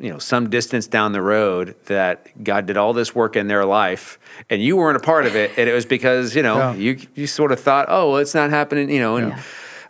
you 0.00 0.10
know, 0.10 0.18
some 0.18 0.50
distance 0.50 0.86
down 0.86 1.12
the 1.12 1.20
road 1.22 1.76
that 1.86 2.42
God 2.42 2.66
did 2.66 2.76
all 2.76 2.92
this 2.92 3.14
work 3.14 3.36
in 3.36 3.46
their 3.46 3.64
life, 3.64 4.18
and 4.50 4.62
you 4.62 4.76
weren't 4.76 4.96
a 4.96 5.00
part 5.00 5.26
of 5.26 5.36
it, 5.36 5.52
and 5.56 5.68
it 5.68 5.72
was 5.72 5.86
because 5.86 6.34
you 6.34 6.42
know 6.42 6.56
Yeah. 6.56 6.74
you 6.74 6.98
you 7.14 7.26
sort 7.28 7.52
of 7.52 7.60
thought, 7.60 7.86
oh, 7.88 8.10
well, 8.12 8.18
it's 8.18 8.34
not 8.34 8.50
happening, 8.50 8.90
you 8.90 9.00
know, 9.00 9.16
and. 9.16 9.28
Yeah. 9.30 9.42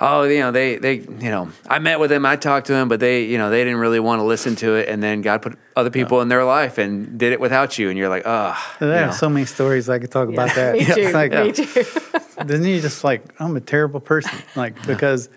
Oh, 0.06 0.24
you 0.24 0.40
know, 0.40 0.50
they, 0.52 0.76
they, 0.76 0.96
you 0.96 1.30
know, 1.30 1.50
I 1.66 1.78
met 1.78 1.98
with 1.98 2.10
them, 2.10 2.26
I 2.26 2.36
talked 2.36 2.66
to 2.66 2.72
them, 2.72 2.88
but 2.88 3.00
they, 3.00 3.24
you 3.24 3.38
know, 3.38 3.48
they 3.48 3.64
didn't 3.64 3.78
really 3.78 4.00
want 4.00 4.20
to 4.20 4.24
listen 4.24 4.54
to 4.56 4.74
it. 4.74 4.88
And 4.88 5.02
then 5.02 5.22
God 5.22 5.40
put 5.40 5.58
other 5.74 5.88
people 5.90 6.20
in 6.20 6.28
their 6.28 6.44
life 6.44 6.76
and 6.76 7.18
did 7.18 7.32
it 7.32 7.40
without 7.40 7.78
you. 7.78 7.88
And 7.88 7.98
you're 7.98 8.10
like, 8.10 8.24
oh, 8.26 8.30
I 8.30 8.84
you 8.84 8.90
have 8.90 9.10
know. 9.10 9.16
so 9.16 9.28
many 9.30 9.46
stories 9.46 9.88
I 9.88 9.98
could 9.98 10.10
talk 10.10 10.28
about 10.28 10.54
that. 10.56 10.74
Me 10.76 10.80
It's 10.80 10.94
too. 10.94 11.10
like, 11.12 11.32
Me 11.32 11.52
too. 11.52 11.84
then 12.44 12.64
you 12.64 12.80
just 12.82 13.02
like, 13.02 13.24
I'm 13.40 13.56
a 13.56 13.60
terrible 13.60 14.00
person. 14.00 14.38
Like, 14.54 14.74
because 14.86 15.30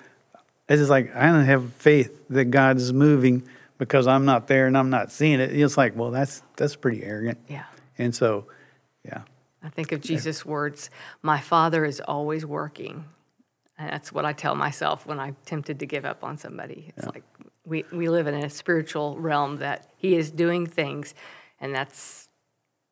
it's 0.68 0.80
just 0.82 0.90
like, 0.90 1.16
I 1.16 1.28
don't 1.28 1.46
have 1.46 1.72
faith 1.74 2.28
that 2.30 2.46
God 2.46 2.76
is 2.76 2.92
moving 2.92 3.48
because 3.78 4.06
I'm 4.06 4.26
not 4.26 4.48
there 4.48 4.68
and 4.68 4.78
I'm 4.78 4.90
not 4.90 5.12
seeing 5.14 5.40
it. 5.40 5.56
It's 5.56 5.78
like, 5.78 5.96
well, 5.96 6.12
that's, 6.12 6.44
that's 6.58 6.76
pretty 6.76 7.04
arrogant. 7.04 7.38
Yeah. 7.48 7.64
And 7.98 8.14
so, 8.14 8.48
yeah. 9.06 9.22
I 9.64 9.70
think 9.70 9.92
of 9.94 10.02
Jesus' 10.02 10.46
words, 10.46 10.90
my 11.22 11.40
Father 11.40 11.86
is 11.86 12.02
always 12.02 12.46
working. 12.46 13.06
And 13.78 13.90
that's 13.90 14.12
what 14.12 14.26
I 14.26 14.34
tell 14.34 14.56
myself 14.56 15.06
when 15.06 15.20
I'm 15.20 15.36
tempted 15.46 15.80
to 15.80 15.86
give 15.86 16.06
up 16.06 16.24
on 16.24 16.38
somebody. 16.38 16.92
It's 16.96 17.06
like 17.06 17.24
we, 17.66 17.84
we 17.92 18.10
live 18.10 18.28
in 18.28 18.34
a 18.34 18.50
spiritual 18.50 19.20
realm 19.20 19.58
that 19.58 19.92
He 19.98 20.16
is 20.16 20.32
doing 20.32 20.66
things, 20.66 21.14
and 21.60 21.76
that's, 21.76 22.30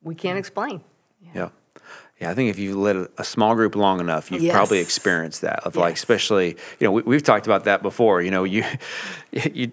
we 0.03 0.13
can't 0.13 0.37
explain. 0.37 0.81
Yeah. 1.21 1.31
Yeah, 1.33 1.49
I 2.21 2.33
think 2.33 2.49
if 2.49 2.57
you've 2.57 2.77
led 2.77 2.95
a- 3.17 3.23
small 3.23 3.55
group 3.55 3.75
long 3.75 3.99
enough, 3.99 4.31
you've 4.31 4.51
probably 4.51 4.79
experienced 4.79 5.41
that. 5.41 5.59
Of 5.59 5.75
like, 5.75 5.95
especially, 5.95 6.55
you 6.79 6.85
know, 6.87 6.91
we, 6.91 7.01
we've 7.03 7.21
talked 7.23 7.45
about 7.45 7.65
that 7.65 7.83
before. 7.83 8.21
You 8.21 8.31
know, 8.31 8.45
you, 8.45 8.63
you, 9.31 9.69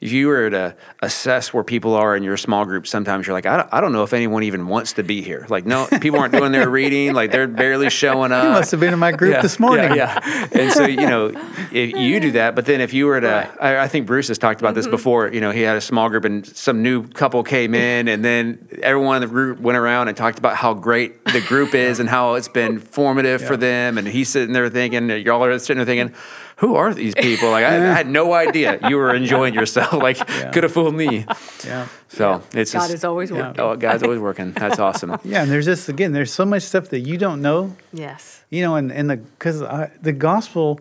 if 0.00 0.12
you 0.12 0.28
were 0.28 0.50
to 0.50 0.76
assess 1.00 1.54
where 1.54 1.64
people 1.64 1.94
are 1.94 2.14
in 2.14 2.22
your 2.22 2.36
small 2.36 2.64
group, 2.66 2.86
sometimes 2.86 3.26
you're 3.26 3.34
like, 3.34 3.46
I 3.46 3.56
don't, 3.56 3.68
I 3.72 3.80
don't 3.80 3.92
know 3.92 4.02
if 4.02 4.12
anyone 4.12 4.42
even 4.42 4.68
wants 4.68 4.92
to 4.94 5.02
be 5.02 5.22
here. 5.22 5.46
Like, 5.48 5.64
no, 5.66 5.86
people 6.00 6.20
aren't 6.20 6.34
doing 6.34 6.52
their 6.52 6.68
reading. 6.68 7.14
Like, 7.14 7.32
they're 7.32 7.48
barely 7.48 7.88
showing 7.90 8.30
up. 8.30 8.44
You 8.44 8.50
must 8.50 8.70
have 8.72 8.80
been 8.80 8.92
in 8.92 8.98
my 8.98 9.12
group 9.12 9.32
Yeah, 9.32 9.40
this 9.42 9.58
morning. 9.58 9.94
Yeah, 9.96 10.20
yeah. 10.24 10.48
and 10.52 10.72
so 10.72 10.84
you 10.86 11.08
know, 11.08 11.32
if 11.72 11.96
you 11.96 12.20
do 12.20 12.32
that, 12.32 12.54
but 12.54 12.66
then 12.66 12.80
if 12.82 12.92
you 12.92 13.06
were 13.06 13.20
to, 13.22 13.50
I, 13.60 13.84
I 13.84 13.88
think 13.88 14.06
Bruce 14.06 14.28
has 14.28 14.38
talked 14.38 14.60
about 14.60 14.66
Mm-hmm. 14.74 14.76
this 14.76 14.86
before. 14.88 15.28
You 15.32 15.40
know, 15.40 15.50
he 15.50 15.62
had 15.62 15.76
a 15.76 15.80
small 15.80 16.08
group, 16.10 16.24
and 16.26 16.46
some 16.46 16.82
new 16.82 17.08
couple 17.08 17.42
came 17.42 17.74
in, 17.74 18.06
and 18.08 18.22
then 18.24 18.68
everyone 18.82 19.16
in 19.16 19.22
the 19.22 19.28
group 19.28 19.60
went 19.60 19.78
around 19.78 20.08
and 20.08 20.16
talked 20.16 20.38
about 20.38 20.56
how 20.56 20.74
great 20.74 21.24
the 21.24 21.40
group 21.40 21.74
is 21.74 21.85
and 22.00 22.08
how 22.08 22.34
it's 22.34 22.48
been 22.48 22.78
formative 22.78 23.40
for 23.42 23.56
them. 23.56 23.98
And 23.98 24.06
he's 24.06 24.28
sitting 24.28 24.52
there 24.52 24.68
thinking, 24.68 25.08
y'all 25.10 25.42
are 25.44 25.58
sitting 25.58 25.76
there 25.84 25.86
thinking. 25.86 26.14
Who 26.60 26.74
are 26.74 26.94
these 26.94 27.14
people? 27.14 27.50
Like 27.50 27.64
I, 27.66 27.74
I 27.76 27.92
had 27.92 28.08
no 28.08 28.32
idea 28.32 28.78
you 28.88 28.96
were 28.96 29.14
enjoying 29.14 29.52
yourself. 29.54 29.92
Like 30.06 30.16
could 30.52 30.62
have 30.62 30.72
fooled 30.72 30.94
me. 30.94 31.26
Yeah. 31.66 31.86
So 32.08 32.40
it's 32.54 32.72
God 32.72 32.80
just, 32.80 32.94
is 32.94 33.04
always 33.04 33.30
Yeah. 33.30 33.48
working. 33.48 33.60
oh, 33.60 33.76
God's 33.76 34.02
always 34.02 34.20
working. 34.20 34.52
That's 34.52 34.78
awesome. 34.78 35.18
Yeah. 35.24 35.42
And 35.42 35.50
there's 35.50 35.66
just, 35.66 35.88
again, 35.90 36.12
there's 36.12 36.32
so 36.32 36.46
much 36.46 36.62
stuff 36.62 36.88
that 36.90 37.00
you 37.00 37.18
don't 37.18 37.42
know 37.42 37.76
Yes. 37.92 38.42
you 38.48 38.62
know, 38.62 38.76
and, 38.76 38.90
and 38.90 39.10
the 39.10 39.16
because 39.18 39.60
the 40.00 40.12
gospel 40.12 40.80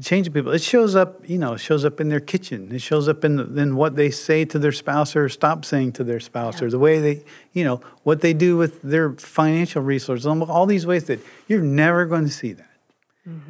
changing 0.00 0.32
people, 0.32 0.52
it 0.52 0.62
shows 0.62 0.94
up, 0.94 1.28
you 1.28 1.38
know, 1.38 1.54
it 1.54 1.58
shows 1.58 1.84
up 1.84 2.00
in 2.00 2.08
their 2.08 2.20
kitchen. 2.20 2.70
It 2.72 2.80
shows 2.82 3.08
up 3.08 3.24
in 3.24 3.36
the, 3.36 3.60
in 3.60 3.76
what 3.76 3.96
they 3.96 4.10
say 4.10 4.44
to 4.46 4.58
their 4.58 4.72
spouse 4.72 5.16
or 5.16 5.28
stop 5.28 5.64
saying 5.64 5.92
to 5.92 6.04
their 6.04 6.20
spouse, 6.20 6.62
or 6.62 6.70
the 6.70 6.78
way 6.78 7.00
they, 7.00 7.24
you 7.52 7.64
know, 7.64 7.80
what 8.04 8.20
they 8.20 8.32
do 8.32 8.56
with 8.56 8.80
their 8.82 9.12
financial 9.12 9.82
resources. 9.82 10.26
all- 10.26 10.42
All 10.50 10.66
these 10.66 10.86
ways 10.86 11.04
that 11.04 11.20
you're 11.48 11.62
never 11.62 12.06
going 12.06 12.24
to 12.24 12.30
see 12.30 12.52
that. 12.52 12.66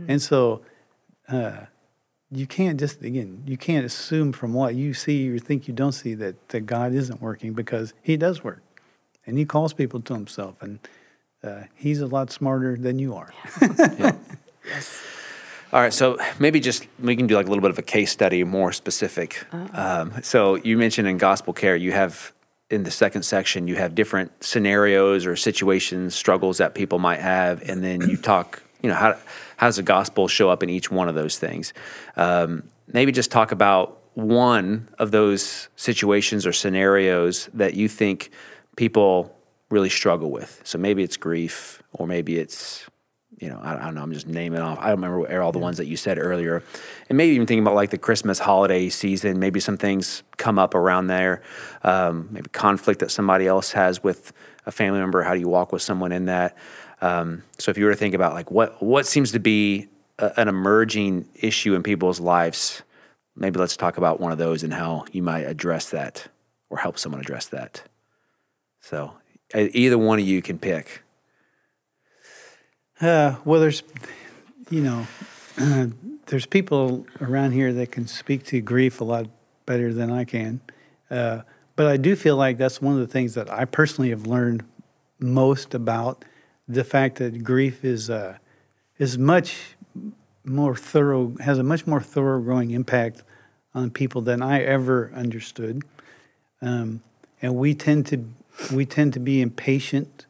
And 0.08 0.20
so, 0.20 0.62
uh, 1.28 1.66
you 2.32 2.46
can't 2.46 2.78
just 2.78 3.02
again, 3.02 3.42
you 3.46 3.56
can't 3.56 3.84
assume 3.86 4.32
from 4.32 4.52
what 4.54 4.74
you 4.74 4.94
see 4.94 5.28
or 5.30 5.38
think 5.38 5.66
you 5.68 5.74
don't 5.74 5.92
see 5.92 6.14
that 6.14 6.48
that 6.50 6.60
God 6.66 6.92
isn't 6.94 7.20
working 7.20 7.54
because 7.54 7.92
He 8.02 8.16
does 8.16 8.44
work, 8.44 8.62
and 9.26 9.36
He 9.38 9.44
calls 9.44 9.72
people 9.72 10.00
to 10.02 10.14
Himself, 10.14 10.60
and 10.62 10.78
uh, 11.42 11.62
He's 11.74 12.00
a 12.00 12.06
lot 12.06 12.30
smarter 12.30 12.76
than 12.76 12.98
you 12.98 13.14
are. 13.14 13.32
All 15.72 15.80
right, 15.80 15.92
so 15.92 16.18
maybe 16.40 16.58
just 16.58 16.88
we 16.98 17.14
can 17.14 17.28
do 17.28 17.36
like 17.36 17.46
a 17.46 17.48
little 17.48 17.62
bit 17.62 17.70
of 17.70 17.78
a 17.78 17.82
case 17.82 18.10
study, 18.10 18.42
more 18.42 18.72
specific. 18.72 19.44
Um, 19.72 20.12
so 20.20 20.56
you 20.56 20.76
mentioned 20.76 21.06
in 21.06 21.16
gospel 21.16 21.52
care, 21.52 21.76
you 21.76 21.92
have 21.92 22.32
in 22.70 22.82
the 22.82 22.90
second 22.90 23.22
section, 23.22 23.68
you 23.68 23.76
have 23.76 23.94
different 23.94 24.32
scenarios 24.42 25.26
or 25.26 25.36
situations, 25.36 26.16
struggles 26.16 26.58
that 26.58 26.74
people 26.74 26.98
might 26.98 27.20
have, 27.20 27.62
and 27.68 27.84
then 27.84 28.00
you 28.00 28.16
talk, 28.32 28.64
you 28.82 28.88
know, 28.88 28.96
how 28.96 29.16
how 29.58 29.68
does 29.68 29.76
the 29.76 29.84
gospel 29.84 30.26
show 30.26 30.50
up 30.50 30.64
in 30.64 30.70
each 30.70 30.90
one 30.90 31.08
of 31.08 31.14
those 31.14 31.38
things? 31.38 31.72
Um, 32.16 32.64
maybe 32.88 33.12
just 33.12 33.30
talk 33.30 33.52
about 33.52 34.02
one 34.14 34.88
of 34.98 35.12
those 35.12 35.68
situations 35.76 36.46
or 36.46 36.52
scenarios 36.52 37.48
that 37.54 37.74
you 37.74 37.86
think 37.86 38.30
people 38.74 39.36
really 39.70 39.88
struggle 39.88 40.32
with. 40.32 40.60
So 40.64 40.78
maybe 40.78 41.04
it's 41.04 41.16
grief, 41.16 41.80
or 41.92 42.08
maybe 42.08 42.38
it's 42.38 42.88
you 43.40 43.48
know, 43.48 43.58
I, 43.60 43.74
I 43.74 43.84
don't 43.86 43.94
know. 43.94 44.02
I'm 44.02 44.12
just 44.12 44.26
naming 44.26 44.60
off. 44.60 44.78
I 44.78 44.90
don't 44.90 45.00
remember 45.00 45.42
all 45.42 45.50
the 45.50 45.58
ones 45.58 45.78
that 45.78 45.86
you 45.86 45.96
said 45.96 46.18
earlier, 46.18 46.62
and 47.08 47.16
maybe 47.16 47.34
even 47.34 47.46
thinking 47.46 47.64
about 47.64 47.74
like 47.74 47.90
the 47.90 47.98
Christmas 47.98 48.38
holiday 48.38 48.90
season. 48.90 49.40
Maybe 49.40 49.60
some 49.60 49.78
things 49.78 50.22
come 50.36 50.58
up 50.58 50.74
around 50.74 51.06
there. 51.06 51.42
Um, 51.82 52.28
maybe 52.30 52.50
conflict 52.50 53.00
that 53.00 53.10
somebody 53.10 53.46
else 53.46 53.72
has 53.72 54.04
with 54.04 54.34
a 54.66 54.70
family 54.70 55.00
member. 55.00 55.22
How 55.22 55.32
do 55.32 55.40
you 55.40 55.48
walk 55.48 55.72
with 55.72 55.80
someone 55.80 56.12
in 56.12 56.26
that? 56.26 56.56
Um, 57.00 57.42
so 57.58 57.70
if 57.70 57.78
you 57.78 57.86
were 57.86 57.92
to 57.92 57.96
think 57.96 58.14
about 58.14 58.34
like 58.34 58.50
what 58.50 58.80
what 58.82 59.06
seems 59.06 59.32
to 59.32 59.40
be 59.40 59.88
a, 60.18 60.38
an 60.38 60.48
emerging 60.48 61.26
issue 61.34 61.74
in 61.74 61.82
people's 61.82 62.20
lives, 62.20 62.82
maybe 63.34 63.58
let's 63.58 63.76
talk 63.76 63.96
about 63.96 64.20
one 64.20 64.32
of 64.32 64.38
those 64.38 64.62
and 64.62 64.74
how 64.74 65.06
you 65.12 65.22
might 65.22 65.46
address 65.46 65.88
that 65.90 66.28
or 66.68 66.76
help 66.76 66.98
someone 66.98 67.22
address 67.22 67.46
that. 67.46 67.82
So 68.80 69.14
either 69.54 69.96
one 69.96 70.18
of 70.18 70.26
you 70.26 70.42
can 70.42 70.58
pick. 70.58 71.02
Uh, 73.00 73.36
well, 73.46 73.60
there's, 73.60 73.82
you 74.68 74.82
know, 74.82 75.06
there's 76.26 76.44
people 76.44 77.06
around 77.22 77.52
here 77.52 77.72
that 77.72 77.90
can 77.90 78.06
speak 78.06 78.44
to 78.44 78.60
grief 78.60 79.00
a 79.00 79.04
lot 79.04 79.26
better 79.64 79.94
than 79.94 80.10
I 80.10 80.24
can. 80.24 80.60
Uh, 81.10 81.40
but 81.76 81.86
I 81.86 81.96
do 81.96 82.14
feel 82.14 82.36
like 82.36 82.58
that's 82.58 82.82
one 82.82 82.92
of 82.92 83.00
the 83.00 83.06
things 83.06 83.34
that 83.34 83.50
I 83.50 83.64
personally 83.64 84.10
have 84.10 84.26
learned 84.26 84.64
most 85.18 85.74
about 85.74 86.26
the 86.68 86.84
fact 86.84 87.16
that 87.16 87.42
grief 87.42 87.84
is 87.84 88.10
uh, 88.10 88.36
is 88.98 89.16
much 89.16 89.76
more 90.44 90.76
thorough 90.76 91.34
has 91.40 91.58
a 91.58 91.62
much 91.62 91.86
more 91.86 92.00
thorough 92.00 92.40
growing 92.40 92.70
impact 92.70 93.22
on 93.74 93.90
people 93.90 94.20
than 94.20 94.42
I 94.42 94.62
ever 94.62 95.10
understood, 95.14 95.82
um, 96.62 97.02
and 97.40 97.56
we 97.56 97.74
tend 97.74 98.06
to 98.08 98.24
we 98.72 98.84
tend 98.86 99.14
to 99.14 99.20
be 99.20 99.40
impatient 99.40 100.26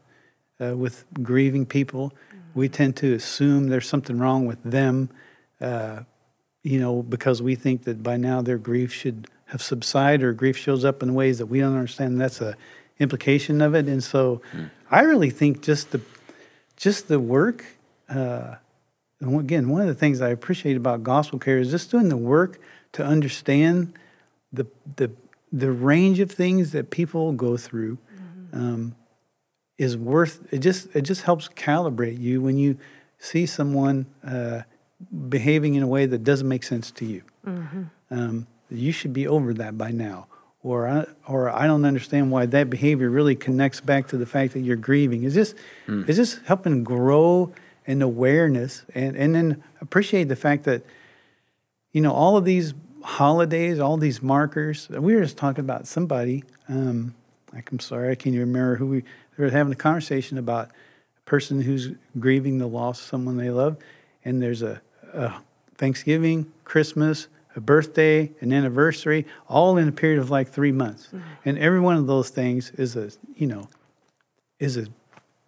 uh, 0.60 0.76
with 0.76 1.04
grieving 1.22 1.66
people. 1.66 2.12
We 2.54 2.68
tend 2.68 2.96
to 2.96 3.14
assume 3.14 3.68
there's 3.68 3.88
something 3.88 4.18
wrong 4.18 4.46
with 4.46 4.62
them, 4.62 5.10
uh, 5.60 6.00
you 6.62 6.80
know, 6.80 7.02
because 7.02 7.40
we 7.40 7.54
think 7.54 7.84
that 7.84 8.02
by 8.02 8.16
now 8.16 8.42
their 8.42 8.58
grief 8.58 8.92
should 8.92 9.28
have 9.46 9.62
subsided 9.62 10.22
or 10.22 10.32
grief 10.32 10.56
shows 10.56 10.84
up 10.84 11.02
in 11.02 11.14
ways 11.14 11.38
that 11.38 11.46
we 11.46 11.60
don't 11.60 11.74
understand. 11.74 12.20
That's 12.20 12.40
a 12.40 12.56
implication 12.98 13.60
of 13.62 13.74
it, 13.74 13.86
and 13.86 14.02
so 14.02 14.42
I 14.90 15.02
really 15.02 15.30
think 15.30 15.62
just 15.62 15.90
the 15.90 16.00
just 16.76 17.08
the 17.08 17.20
work. 17.20 17.64
Uh, 18.08 18.56
and 19.20 19.38
again, 19.38 19.68
one 19.68 19.82
of 19.82 19.88
the 19.88 19.94
things 19.94 20.20
I 20.20 20.30
appreciate 20.30 20.76
about 20.76 21.02
gospel 21.02 21.38
care 21.38 21.58
is 21.58 21.70
just 21.70 21.90
doing 21.90 22.08
the 22.08 22.16
work 22.16 22.60
to 22.92 23.04
understand 23.04 23.94
the 24.52 24.66
the 24.96 25.10
the 25.52 25.70
range 25.70 26.20
of 26.20 26.30
things 26.30 26.72
that 26.72 26.90
people 26.90 27.32
go 27.32 27.56
through 27.56 27.98
um, 28.52 28.94
is 29.80 29.96
worth. 29.96 30.46
It 30.52 30.58
just 30.58 30.94
it 30.94 31.02
just 31.02 31.22
helps 31.22 31.48
calibrate 31.48 32.20
you 32.20 32.42
when 32.42 32.58
you 32.58 32.76
see 33.18 33.46
someone 33.46 34.04
uh, 34.24 34.60
behaving 35.28 35.74
in 35.74 35.82
a 35.82 35.86
way 35.86 36.04
that 36.06 36.22
doesn't 36.22 36.46
make 36.46 36.62
sense 36.64 36.90
to 36.92 37.04
you. 37.06 37.22
Um, 38.10 38.46
you 38.70 38.92
should 38.92 39.12
be 39.14 39.26
over 39.26 39.54
that 39.54 39.78
by 39.78 39.90
now. 39.90 40.26
Or 40.62 40.86
I, 40.86 41.06
or 41.26 41.48
I 41.48 41.66
don't 41.66 41.86
understand 41.86 42.30
why 42.30 42.44
that 42.46 42.68
behavior 42.68 43.08
really 43.08 43.34
connects 43.34 43.80
back 43.80 44.08
to 44.08 44.18
the 44.18 44.26
fact 44.26 44.52
that 44.52 44.60
you're 44.60 44.76
grieving. 44.76 45.24
It's 45.24 45.34
just 45.34 45.54
it's 46.06 46.16
just 46.18 46.40
helping 46.44 46.84
grow 46.84 47.52
an 47.86 48.02
awareness 48.02 48.84
and, 48.94 49.16
and 49.16 49.34
then 49.34 49.64
appreciate 49.80 50.28
the 50.28 50.36
fact 50.36 50.64
that 50.64 50.82
you 51.92 52.02
know 52.02 52.12
all 52.12 52.36
of 52.36 52.44
these 52.44 52.74
holidays, 53.02 53.78
all 53.80 53.96
these 53.96 54.20
markers. 54.20 54.90
We 54.90 55.14
were 55.14 55.22
just 55.22 55.38
talking 55.38 55.64
about 55.64 55.86
somebody. 55.86 56.44
Um, 56.68 57.14
like 57.54 57.72
I'm 57.72 57.80
sorry, 57.80 58.10
I 58.10 58.14
can't 58.14 58.34
even 58.34 58.48
remember 58.48 58.76
who 58.76 58.86
we. 58.86 59.04
Were 59.40 59.50
having 59.50 59.72
a 59.72 59.76
conversation 59.76 60.36
about 60.36 60.68
a 60.68 61.20
person 61.24 61.62
who's 61.62 61.92
grieving 62.18 62.58
the 62.58 62.66
loss 62.66 63.00
of 63.00 63.06
someone 63.06 63.38
they 63.38 63.50
love, 63.50 63.78
and 64.22 64.42
there's 64.42 64.60
a, 64.60 64.82
a 65.14 65.32
Thanksgiving, 65.76 66.52
Christmas, 66.64 67.28
a 67.56 67.60
birthday, 67.60 68.30
an 68.40 68.52
anniversary, 68.52 69.26
all 69.48 69.78
in 69.78 69.88
a 69.88 69.92
period 69.92 70.20
of 70.20 70.30
like 70.30 70.48
three 70.48 70.72
months, 70.72 71.06
mm-hmm. 71.06 71.20
and 71.46 71.58
every 71.58 71.80
one 71.80 71.96
of 71.96 72.06
those 72.06 72.28
things 72.28 72.70
is 72.72 72.96
a 72.96 73.10
you 73.34 73.46
know 73.46 73.68
is 74.58 74.76
a 74.76 74.86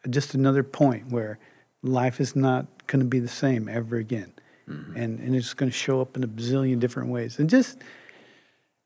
just 0.08 0.34
another 0.34 0.62
point 0.62 1.10
where 1.10 1.38
life 1.82 2.18
is 2.18 2.34
not 2.34 2.66
going 2.86 3.00
to 3.00 3.06
be 3.06 3.20
the 3.20 3.28
same 3.28 3.68
ever 3.68 3.96
again, 3.96 4.32
mm-hmm. 4.66 4.96
and 4.96 5.20
and 5.20 5.36
it's 5.36 5.52
going 5.52 5.70
to 5.70 5.76
show 5.76 6.00
up 6.00 6.16
in 6.16 6.24
a 6.24 6.28
bazillion 6.28 6.80
different 6.80 7.10
ways, 7.10 7.38
and 7.38 7.50
just 7.50 7.78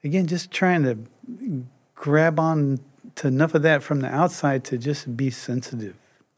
again, 0.02 0.26
just 0.26 0.50
trying 0.50 0.82
to 0.82 1.64
grab 1.94 2.40
on 2.40 2.80
to 3.16 3.28
enough 3.28 3.54
of 3.54 3.62
that 3.62 3.82
from 3.82 4.00
the 4.00 4.08
outside 4.08 4.64
to 4.64 4.78
just 4.78 5.16
be 5.16 5.30
sensitive 5.30 5.96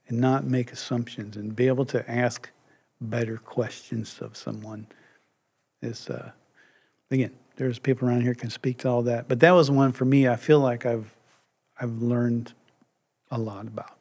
and 0.09 0.19
not 0.21 0.45
make 0.45 0.73
assumptions 0.73 1.37
and 1.37 1.55
be 1.55 1.67
able 1.67 1.85
to 1.87 2.09
ask 2.11 2.51
better 3.01 3.37
questions 3.39 4.19
of 4.21 4.37
someone 4.37 4.87
is 5.83 6.09
uh, 6.09 6.31
again 7.11 7.31
there's 7.57 7.79
people 7.79 8.09
around 8.09 8.23
here 8.23 8.35
can 8.35 8.51
speak 8.51 8.79
to 8.79 8.89
all 8.89 9.03
that 9.03 9.29
but 9.29 9.41
that 9.41 9.53
was 9.53 9.71
one 9.71 9.93
for 9.93 10.05
me 10.05 10.27
i 10.29 10.35
feel 10.37 10.59
like 10.61 10.85
i've 10.87 11.15
i've 11.81 11.99
learned 12.03 12.53
a 13.31 13.39
lot 13.39 13.67
about 13.67 13.93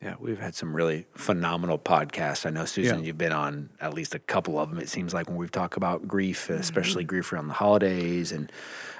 Yeah, 0.00 0.14
we've 0.20 0.38
had 0.38 0.54
some 0.54 0.76
really 0.76 1.06
phenomenal 1.14 1.78
podcasts. 1.78 2.46
I 2.46 2.50
know, 2.50 2.64
Susan, 2.66 3.00
Yeah. 3.00 3.06
you've 3.06 3.18
been 3.18 3.32
on 3.32 3.70
at 3.80 3.92
least 3.94 4.14
a 4.14 4.18
couple 4.20 4.58
of 4.60 4.70
them. 4.70 4.78
It 4.78 4.88
seems 4.88 5.12
like 5.12 5.26
when 5.28 5.36
we've 5.36 5.50
talked 5.50 5.76
about 5.76 6.06
grief, 6.06 6.48
especially 6.50 7.02
Mm-hmm. 7.02 7.08
grief 7.08 7.32
around 7.32 7.48
the 7.48 7.54
holidays, 7.54 8.30
and 8.30 8.52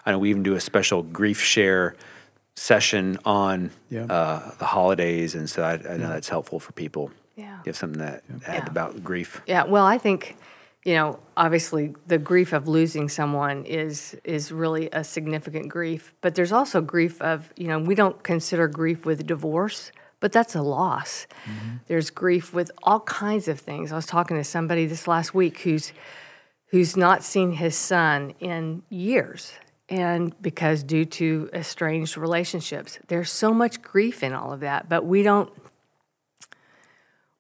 I 0.05 0.11
know 0.11 0.19
we 0.19 0.31
even 0.31 0.43
do 0.43 0.55
a 0.55 0.61
special 0.61 1.03
grief 1.05 1.41
share 1.41 1.95
session 2.57 3.19
on 3.25 3.71
Yeah. 3.91 4.05
uh, 4.07 4.51
the 4.59 4.65
holidays, 4.65 5.35
and 5.35 5.49
so 5.49 5.63
I, 5.63 5.75
I 5.75 5.97
know 5.99 6.09
that's 6.09 6.29
helpful 6.29 6.59
for 6.59 6.73
people. 6.73 7.11
Yeah. 7.37 7.57
You 7.59 7.63
have 7.67 7.77
something 7.77 8.01
that 8.01 8.25
add 8.47 8.65
Yeah. 8.65 8.67
about 8.67 9.05
grief. 9.05 9.43
Yeah, 9.47 9.65
well, 9.65 9.85
I 9.85 9.99
think, 9.99 10.37
you 10.85 10.95
know, 10.95 11.19
obviously 11.37 11.95
the 12.07 12.17
grief 12.19 12.53
of 12.55 12.67
losing 12.67 13.09
someone 13.11 13.65
is 13.67 14.17
is 14.25 14.51
really 14.53 14.89
a 14.93 15.05
significant 15.05 15.69
grief, 15.69 16.15
but 16.23 16.35
there's 16.35 16.53
also 16.53 16.81
grief 16.81 17.21
of, 17.21 17.53
you 17.57 17.69
know, 17.69 17.79
we 17.79 17.95
don't 17.95 18.23
consider 18.23 18.69
grief 18.69 19.05
with 19.05 19.27
divorce, 19.27 19.93
but 20.19 20.33
that's 20.33 20.55
a 20.55 20.63
loss. 20.63 21.27
There's 21.89 22.09
grief 22.09 22.55
with 22.55 22.71
all 22.83 23.01
kinds 23.01 23.49
of 23.49 23.61
things. 23.61 23.93
I 23.93 23.97
was 23.97 24.07
talking 24.07 24.39
to 24.39 24.45
somebody 24.45 24.87
this 24.87 25.07
last 25.07 25.35
week 25.35 25.61
who's 25.61 25.93
who's 26.71 26.97
not 26.97 27.23
seen 27.23 27.53
his 27.53 27.77
son 27.77 28.35
in 28.41 28.83
years 28.89 29.53
and 29.89 30.41
because 30.43 30.83
due 30.83 31.05
to 31.05 31.49
estranged 31.53 32.17
relationships. 32.17 32.99
There's 33.07 33.31
so 33.31 33.53
much 33.53 33.83
grief 33.83 34.23
in 34.23 34.33
all 34.33 34.53
of 34.53 34.61
that, 34.61 34.89
but 34.89 35.05
we 35.05 35.23
don't 35.23 35.53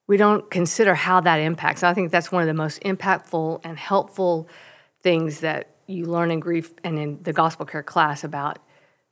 we 0.06 0.16
don't 0.16 0.48
consider 0.50 0.94
how 0.94 1.20
that 1.20 1.38
impacts. 1.38 1.82
I 1.82 1.92
think 1.92 2.12
that's 2.12 2.30
one 2.30 2.42
of 2.42 2.46
the 2.46 2.54
most 2.54 2.80
impactful 2.82 3.60
and 3.64 3.76
helpful 3.76 4.48
things 5.02 5.40
that 5.40 5.70
you 5.88 6.06
learn 6.06 6.30
in 6.30 6.38
grief 6.38 6.72
and 6.84 6.98
in 6.98 7.22
the 7.22 7.32
gospel 7.32 7.66
care 7.66 7.82
class 7.82 8.22
about 8.22 8.60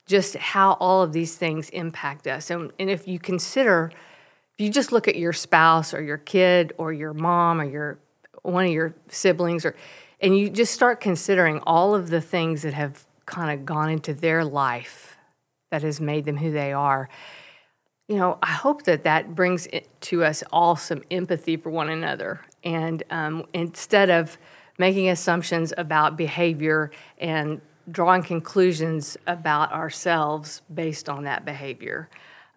just 0.07 0.37
how 0.37 0.73
all 0.75 1.03
of 1.03 1.12
these 1.12 1.35
things 1.35 1.68
impact 1.70 2.27
us. 2.27 2.51
And, 2.51 2.73
and 2.79 2.90
if 2.90 3.09
you 3.09 3.18
consider, 3.18 3.90
if 4.53 4.64
you 4.64 4.70
just 4.70 4.92
look 4.92 5.09
at 5.09 5.16
your 5.16 5.33
spouse 5.33 5.94
or 5.94 6.03
your 6.03 6.18
kid 6.18 6.73
or 6.79 6.92
your 6.92 7.12
mom 7.12 7.61
or 7.61 7.64
your 7.64 7.99
one 8.42 8.66
of 8.66 8.70
your 8.70 8.94
siblings 9.09 9.64
or 9.64 9.75
and 10.20 10.38
you 10.38 10.49
just 10.49 10.73
start 10.73 11.01
considering 11.01 11.59
all 11.61 11.94
of 11.94 12.09
the 12.09 12.20
things 12.20 12.62
that 12.62 12.75
have 12.75 13.05
kind 13.26 13.58
of 13.58 13.66
gone 13.66 13.90
into 13.90 14.14
their 14.14 14.44
life 14.44 15.16
that 15.70 15.82
has 15.82 16.00
made 16.00 16.24
them 16.24 16.37
who 16.37 16.50
they 16.50 16.72
are 16.72 17.08
you 18.06 18.16
know, 18.16 18.38
I 18.42 18.52
hope 18.52 18.82
that 18.82 19.04
that 19.04 19.34
brings 19.34 19.66
to 20.02 20.24
us 20.24 20.44
all 20.52 20.76
some 20.76 21.02
empathy 21.10 21.56
for 21.56 21.70
one 21.70 21.88
another. 21.88 22.42
And 22.62 23.02
um, 23.10 23.46
instead 23.54 24.10
of 24.10 24.37
making 24.78 25.08
assumptions 25.08 25.72
about 25.76 26.16
behavior 26.16 26.90
and 27.18 27.60
drawing 27.90 28.22
conclusions 28.22 29.16
about 29.26 29.72
ourselves 29.72 30.62
based 30.72 31.08
on 31.08 31.24
that 31.24 31.44
behavior. 31.44 32.08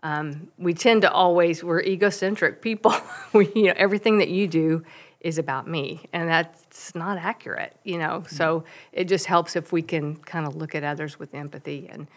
Um, 0.03 0.47
we 0.57 0.73
tend 0.73 1.01
to 1.01 1.11
always, 1.11 1.63
we're 1.63 1.81
egocentric 1.81 2.61
people. 2.61 2.95
we, 3.33 3.51
you 3.55 3.65
know, 3.65 3.73
everything 3.75 4.19
that 4.19 4.29
you 4.29 4.47
do 4.47 4.83
is 5.21 5.37
about 5.37 5.67
me, 5.67 6.05
and 6.13 6.29
that's 6.29 6.93
not 6.95 7.17
accurate, 7.17 7.75
you 7.83 7.97
know. 7.97 8.21
Mm-hmm. 8.21 8.35
So 8.35 8.63
it 8.91 9.05
just 9.05 9.25
helps 9.25 9.55
if 9.55 9.71
we 9.71 9.81
can 9.81 10.15
kind 10.17 10.45
of 10.45 10.55
look 10.55 10.75
at 10.75 10.83
others 10.83 11.19
with 11.19 11.33
empathy 11.33 11.89
and 11.91 12.07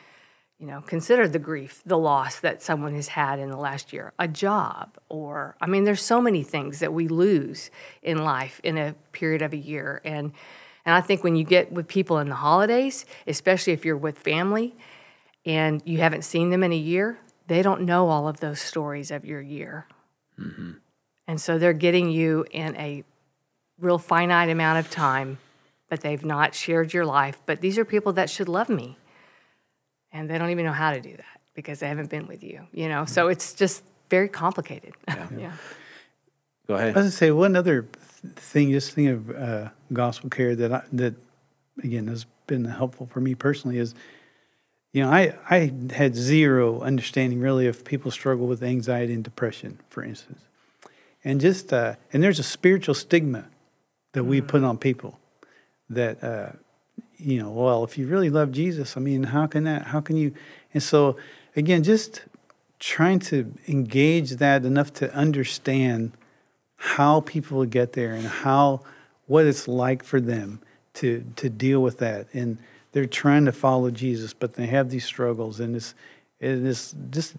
you 0.61 0.67
know, 0.67 0.83
consider 0.83 1.27
the 1.27 1.39
grief, 1.39 1.83
the 1.87 1.97
loss 1.97 2.39
that 2.41 2.63
someone 2.63 2.95
has 2.95 3.09
had 3.09 3.39
in 3.39 3.49
the 3.49 3.57
last 3.57 3.95
year, 3.95 4.13
a 4.19 4.29
job, 4.29 4.99
or 5.09 5.57
I 5.59 5.67
mean, 5.67 5.85
there's 5.85 6.03
so 6.03 6.21
many 6.21 6.43
things 6.43 6.81
that 6.81 6.93
we 6.93 7.09
lose 7.09 7.71
in 8.03 8.23
life 8.25 8.61
in 8.63 8.77
a 8.77 8.95
period 9.13 9.41
of 9.41 9.55
a 9.55 9.57
year, 9.57 10.03
and 10.05 10.33
and 10.85 10.95
I 10.95 11.01
think 11.01 11.25
when 11.25 11.35
you 11.35 11.45
get 11.45 11.73
with 11.73 11.89
people 11.89 12.19
in 12.19 12.29
the 12.29 12.35
holidays, 12.35 13.07
especially 13.27 13.73
if 13.73 13.87
you're 13.87 13.97
with 13.97 14.19
family, 14.19 14.75
and 15.47 15.81
you 15.87 15.99
haven't 15.99 16.25
seen 16.25 16.51
them 16.51 16.63
in 16.63 16.73
a 16.73 16.77
year, 16.77 17.19
they 17.47 17.63
don't 17.63 17.83
know 17.83 18.09
all 18.09 18.29
of 18.29 18.41
those 18.41 18.61
stories 18.61 19.11
of 19.11 19.25
your 19.25 19.41
year, 19.41 19.87
mm-hmm. 20.39 20.73
And 21.31 21.41
so 21.41 21.59
they're 21.59 21.73
getting 21.73 22.11
you 22.11 22.45
in 22.51 22.75
a 22.75 23.05
real 23.79 23.99
finite 23.99 24.51
amount 24.51 24.81
of 24.81 24.91
time, 24.91 25.39
but 25.89 26.01
they've 26.01 26.25
not 26.25 26.57
shared 26.57 26.93
your 26.93 27.07
life. 27.07 27.41
But 27.47 27.61
these 27.61 27.79
are 27.79 27.85
people 27.85 28.15
that 28.15 28.29
should 28.29 28.49
love 28.49 28.69
me. 28.69 28.97
And 30.11 30.29
they 30.29 30.39
don't 30.39 30.51
even 30.51 30.65
know 30.65 30.73
how 30.73 30.91
to 30.91 31.01
do 31.01 31.17
that 31.17 31.41
because 31.55 31.79
they 31.79 31.87
haven't 31.87 32.11
been 32.11 32.27
with 32.27 32.43
you 32.43 32.67
you 32.73 32.89
know? 32.89 33.05
So 33.05 33.29
it's 33.29 33.53
just 33.53 33.85
very 34.11 34.29
complicated. 34.29 34.95
Yeah, 35.07 35.53
Go 36.67 36.75
ahead. 36.75 36.87
I 36.87 36.89
was 36.89 36.95
going 36.95 37.07
to 37.07 37.13
say 37.13 37.31
one 37.31 37.55
other 37.55 37.87
thing, 38.35 38.73
just 38.73 38.91
think 38.91 39.11
of 39.11 39.31
uh, 39.31 39.69
gospel 39.93 40.31
care 40.31 40.57
that 40.57 40.73
I, 40.73 40.83
that 40.95 41.15
again 41.81 42.09
has 42.09 42.27
been 42.49 42.65
helpful 42.65 43.07
for 43.07 43.21
me 43.21 43.37
personally 43.37 43.79
is, 43.79 43.95
you 44.93 45.05
know, 45.05 45.11
I 45.13 45.37
I 45.49 45.73
had 45.93 46.17
zero 46.17 46.81
understanding 46.81 47.39
really 47.41 47.69
of 47.69 47.85
people 47.85 48.11
struggle 48.11 48.49
with 48.49 48.65
anxiety 48.65 49.15
and 49.15 49.23
depression, 49.23 49.79
for 49.89 50.03
instance, 50.03 50.41
and 51.25 51.41
just 51.41 51.73
uh, 51.73 51.97
and 52.13 52.23
there's 52.23 52.39
a 52.39 52.45
spiritual 52.45 52.95
stigma 52.95 53.47
that 54.13 54.25
we 54.25 54.41
put 54.41 54.65
on 54.65 54.79
people 54.79 55.19
that 55.89 56.23
uh, 56.23 56.51
you 57.17 57.39
know, 57.41 57.51
well, 57.51 57.85
if 57.85 57.99
you 57.99 58.07
really 58.07 58.31
love 58.31 58.51
Jesus, 58.53 58.97
I 58.97 59.01
mean, 59.01 59.25
how 59.25 59.47
can 59.47 59.65
that? 59.65 59.89
How 59.89 60.01
can 60.01 60.17
you? 60.17 60.33
And 60.73 60.83
so 60.83 61.17
again, 61.57 61.83
just 61.83 62.23
trying 62.79 63.19
to 63.19 63.53
engage 63.69 64.33
that 64.33 64.65
enough 64.65 64.93
to 64.95 65.15
understand 65.15 66.13
how 66.77 67.21
people 67.21 67.65
get 67.67 67.93
there 67.93 68.15
and 68.15 68.27
how 68.27 68.81
what 69.27 69.45
it's 69.45 69.69
like 69.69 70.03
for 70.03 70.21
them 70.21 70.61
to 70.95 71.25
to 71.37 71.51
deal 71.51 71.83
with 71.83 71.99
that 71.99 72.27
and 72.33 72.59
they're 72.93 73.07
trying 73.07 73.45
to 73.45 73.53
follow 73.53 73.91
Jesus, 73.91 74.33
but 74.35 74.55
they 74.55 74.67
have 74.67 74.91
these 74.91 75.05
struggles, 75.05 75.61
and 75.61 75.77
it's 75.77 75.95
it 76.41 76.51
is 76.51 76.95
just 77.11 77.35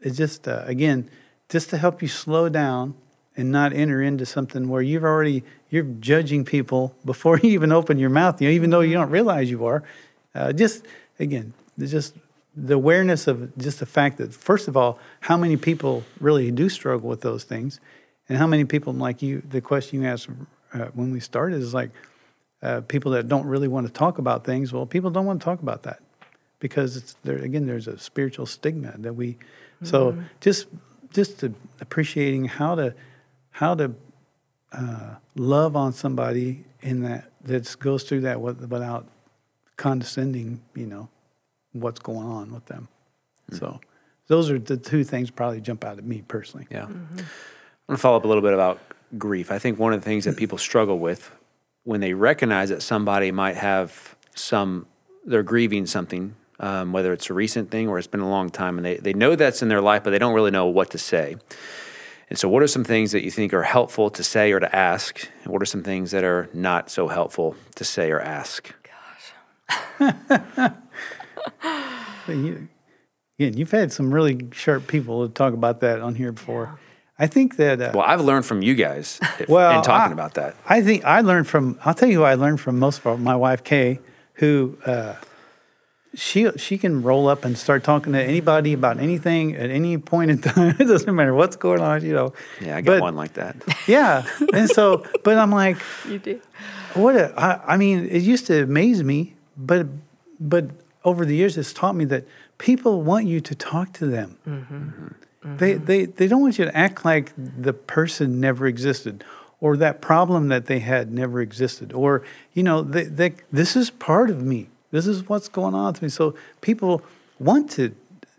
it's 0.00 0.16
just 0.16 0.48
uh, 0.48 0.62
again 0.66 1.08
just 1.48 1.70
to 1.70 1.78
help 1.78 2.02
you 2.02 2.08
slow 2.08 2.48
down 2.48 2.94
and 3.36 3.52
not 3.52 3.72
enter 3.72 4.02
into 4.02 4.24
something 4.24 4.68
where 4.68 4.82
you've 4.82 5.04
already 5.04 5.44
you're 5.70 5.84
judging 5.84 6.44
people 6.44 6.94
before 7.04 7.38
you 7.42 7.50
even 7.50 7.72
open 7.72 7.98
your 7.98 8.10
mouth. 8.10 8.40
You 8.40 8.48
know, 8.48 8.54
even 8.54 8.70
though 8.70 8.80
you 8.80 8.94
don't 8.94 9.10
realize 9.10 9.50
you 9.50 9.64
are. 9.66 9.82
Uh, 10.34 10.52
just 10.52 10.84
again, 11.18 11.54
just 11.78 12.14
the 12.54 12.74
awareness 12.74 13.26
of 13.26 13.56
just 13.58 13.80
the 13.80 13.86
fact 13.86 14.18
that 14.18 14.32
first 14.32 14.68
of 14.68 14.76
all, 14.76 14.98
how 15.20 15.36
many 15.36 15.56
people 15.56 16.04
really 16.20 16.50
do 16.50 16.68
struggle 16.68 17.08
with 17.08 17.20
those 17.20 17.44
things, 17.44 17.80
and 18.28 18.38
how 18.38 18.46
many 18.46 18.64
people 18.64 18.92
like 18.92 19.22
you. 19.22 19.42
The 19.48 19.60
question 19.60 20.02
you 20.02 20.08
asked 20.08 20.28
uh, 20.72 20.86
when 20.94 21.12
we 21.12 21.20
started 21.20 21.60
is 21.60 21.74
like 21.74 21.90
uh, 22.62 22.82
people 22.82 23.12
that 23.12 23.28
don't 23.28 23.46
really 23.46 23.68
want 23.68 23.86
to 23.86 23.92
talk 23.92 24.18
about 24.18 24.44
things. 24.44 24.72
Well, 24.72 24.86
people 24.86 25.10
don't 25.10 25.26
want 25.26 25.40
to 25.40 25.44
talk 25.44 25.62
about 25.62 25.82
that 25.84 26.00
because 26.60 26.96
it's 26.96 27.16
there 27.24 27.38
again. 27.38 27.66
There's 27.66 27.88
a 27.88 27.98
spiritual 27.98 28.46
stigma 28.46 28.94
that 28.98 29.14
we. 29.14 29.32
Mm-hmm. 29.32 29.86
So 29.86 30.18
just 30.40 30.66
just 31.12 31.44
appreciating 31.80 32.46
how 32.46 32.74
to 32.74 32.94
how 33.56 33.74
to 33.74 33.94
uh, 34.70 35.14
love 35.34 35.76
on 35.76 35.90
somebody 35.90 36.62
in 36.82 37.00
that 37.00 37.32
that 37.44 37.74
goes 37.78 38.02
through 38.02 38.20
that 38.20 38.38
without 38.38 39.08
condescending. 39.78 40.60
You 40.74 40.86
know 40.86 41.08
what's 41.72 41.98
going 41.98 42.26
on 42.26 42.52
with 42.52 42.66
them. 42.66 42.88
Mm-hmm. 43.50 43.58
So 43.58 43.80
those 44.26 44.50
are 44.50 44.58
the 44.58 44.76
two 44.76 45.04
things 45.04 45.30
probably 45.30 45.62
jump 45.62 45.84
out 45.84 45.96
at 45.96 46.04
me 46.04 46.22
personally. 46.28 46.66
Yeah. 46.70 46.82
Mm-hmm. 46.82 47.18
I'm 47.18 47.86
going 47.86 47.96
to 47.96 47.96
follow 47.96 48.18
up 48.18 48.24
a 48.24 48.28
little 48.28 48.42
bit 48.42 48.52
about 48.52 48.78
grief. 49.16 49.50
I 49.50 49.58
think 49.58 49.78
one 49.78 49.94
of 49.94 50.00
the 50.00 50.04
things 50.04 50.26
that 50.26 50.36
people 50.42 50.58
struggle 50.58 50.98
with 50.98 51.30
when 51.84 52.00
they 52.00 52.12
recognize 52.12 52.68
that 52.68 52.82
somebody 52.82 53.30
might 53.30 53.56
have 53.56 54.16
some, 54.34 54.86
they're 55.24 55.42
grieving 55.42 55.86
something, 55.86 56.34
um, 56.60 56.92
whether 56.92 57.12
it's 57.14 57.30
a 57.30 57.34
recent 57.34 57.70
thing 57.70 57.88
or 57.88 57.96
it's 57.96 58.06
been 58.06 58.20
a 58.20 58.28
long 58.28 58.50
time, 58.50 58.76
and 58.76 58.84
they, 58.84 58.96
they 58.96 59.14
know 59.14 59.34
that's 59.34 59.62
in 59.62 59.68
their 59.68 59.80
life, 59.80 60.04
but 60.04 60.10
they 60.10 60.18
don't 60.18 60.34
really 60.34 60.50
know 60.50 60.66
what 60.66 60.90
to 60.90 60.98
say. 60.98 61.36
And 62.28 62.38
so, 62.38 62.48
what 62.48 62.62
are 62.62 62.66
some 62.66 62.84
things 62.84 63.12
that 63.12 63.22
you 63.22 63.30
think 63.30 63.54
are 63.54 63.62
helpful 63.62 64.10
to 64.10 64.24
say 64.24 64.52
or 64.52 64.58
to 64.58 64.74
ask? 64.74 65.28
And 65.44 65.52
what 65.52 65.62
are 65.62 65.66
some 65.66 65.82
things 65.82 66.10
that 66.10 66.24
are 66.24 66.48
not 66.52 66.90
so 66.90 67.08
helpful 67.08 67.54
to 67.76 67.84
say 67.84 68.10
or 68.10 68.20
ask? 68.20 68.74
Gosh. 70.00 70.12
you, 72.28 72.68
again, 73.38 73.56
you've 73.56 73.70
had 73.70 73.92
some 73.92 74.12
really 74.12 74.48
sharp 74.52 74.88
people 74.88 75.26
to 75.26 75.32
talk 75.32 75.54
about 75.54 75.80
that 75.80 76.00
on 76.00 76.16
here 76.16 76.32
before. 76.32 76.64
Yeah. 76.64 76.76
I 77.18 77.26
think 77.28 77.56
that. 77.56 77.80
Uh, 77.80 77.92
well, 77.94 78.04
I've 78.04 78.20
learned 78.20 78.44
from 78.44 78.60
you 78.60 78.74
guys. 78.74 79.20
If, 79.38 79.48
well, 79.48 79.78
in 79.78 79.82
talking 79.84 80.10
I, 80.10 80.12
about 80.12 80.34
that, 80.34 80.56
I 80.66 80.82
think 80.82 81.04
I 81.04 81.20
learned 81.20 81.46
from. 81.46 81.78
I'll 81.84 81.94
tell 81.94 82.08
you 82.08 82.18
who 82.18 82.24
I 82.24 82.34
learned 82.34 82.60
from 82.60 82.78
most 82.78 82.98
of 82.98 83.06
all, 83.06 83.16
my 83.18 83.36
wife 83.36 83.62
Kay, 83.62 84.00
who 84.34 84.76
uh, 84.84 85.14
she 86.16 86.50
she 86.56 86.78
can 86.78 87.02
roll 87.02 87.28
up 87.28 87.44
and 87.44 87.56
start 87.56 87.84
talking 87.84 88.12
to 88.14 88.22
anybody 88.22 88.72
about 88.72 88.98
anything 88.98 89.54
at 89.54 89.70
any 89.70 89.98
point 89.98 90.30
in 90.30 90.38
time. 90.42 90.74
it 90.78 90.84
doesn't 90.84 91.14
matter 91.14 91.34
what's 91.34 91.56
going 91.56 91.80
on, 91.80 92.04
you 92.04 92.12
know. 92.12 92.32
Yeah, 92.60 92.76
I 92.76 92.80
got 92.80 92.94
but, 92.94 93.00
one 93.02 93.16
like 93.16 93.34
that. 93.34 93.56
Yeah, 93.86 94.26
and 94.52 94.68
so, 94.68 95.06
but 95.22 95.38
I'm 95.38 95.52
like, 95.52 95.76
you 96.08 96.18
do. 96.18 96.40
What 96.94 97.14
a, 97.14 97.32
I, 97.38 97.74
I 97.74 97.76
mean, 97.76 98.08
it 98.10 98.22
used 98.22 98.46
to 98.48 98.62
amaze 98.64 99.02
me, 99.04 99.34
but 99.56 99.86
but 100.40 100.70
over 101.04 101.24
the 101.24 101.36
years, 101.36 101.56
it's 101.56 101.72
taught 101.72 101.94
me 101.94 102.04
that 102.06 102.24
people 102.58 103.02
want 103.02 103.26
you 103.26 103.40
to 103.40 103.54
talk 103.54 103.92
to 103.94 104.06
them. 104.06 104.38
Mm-hmm. 104.46 104.74
Mm-hmm. 105.46 105.56
They, 105.58 105.74
they, 105.74 106.04
they 106.06 106.26
don't 106.26 106.40
want 106.40 106.58
you 106.58 106.64
to 106.64 106.76
act 106.76 107.04
like 107.04 107.32
the 107.36 107.72
person 107.72 108.40
never 108.40 108.66
existed 108.66 109.24
or 109.60 109.76
that 109.76 110.00
problem 110.00 110.48
that 110.48 110.66
they 110.66 110.80
had 110.80 111.12
never 111.12 111.40
existed 111.40 111.92
or, 111.92 112.24
you 112.52 112.62
know, 112.62 112.82
they, 112.82 113.04
they, 113.04 113.34
this 113.52 113.76
is 113.76 113.90
part 113.90 114.30
of 114.30 114.42
me. 114.42 114.68
This 114.90 115.06
is 115.06 115.28
what's 115.28 115.48
going 115.48 115.74
on 115.74 115.92
with 115.92 116.02
me. 116.02 116.08
So 116.08 116.34
people 116.60 117.02
want 117.38 117.70
to 117.72 117.94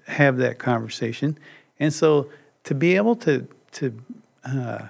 have 0.08 0.38
that 0.38 0.58
conversation. 0.58 1.38
And 1.80 1.94
so 1.94 2.30
to 2.64 2.74
be 2.74 2.96
able 2.96 3.16
to, 3.18 3.48
to 3.74 4.04
uh, 4.46 4.88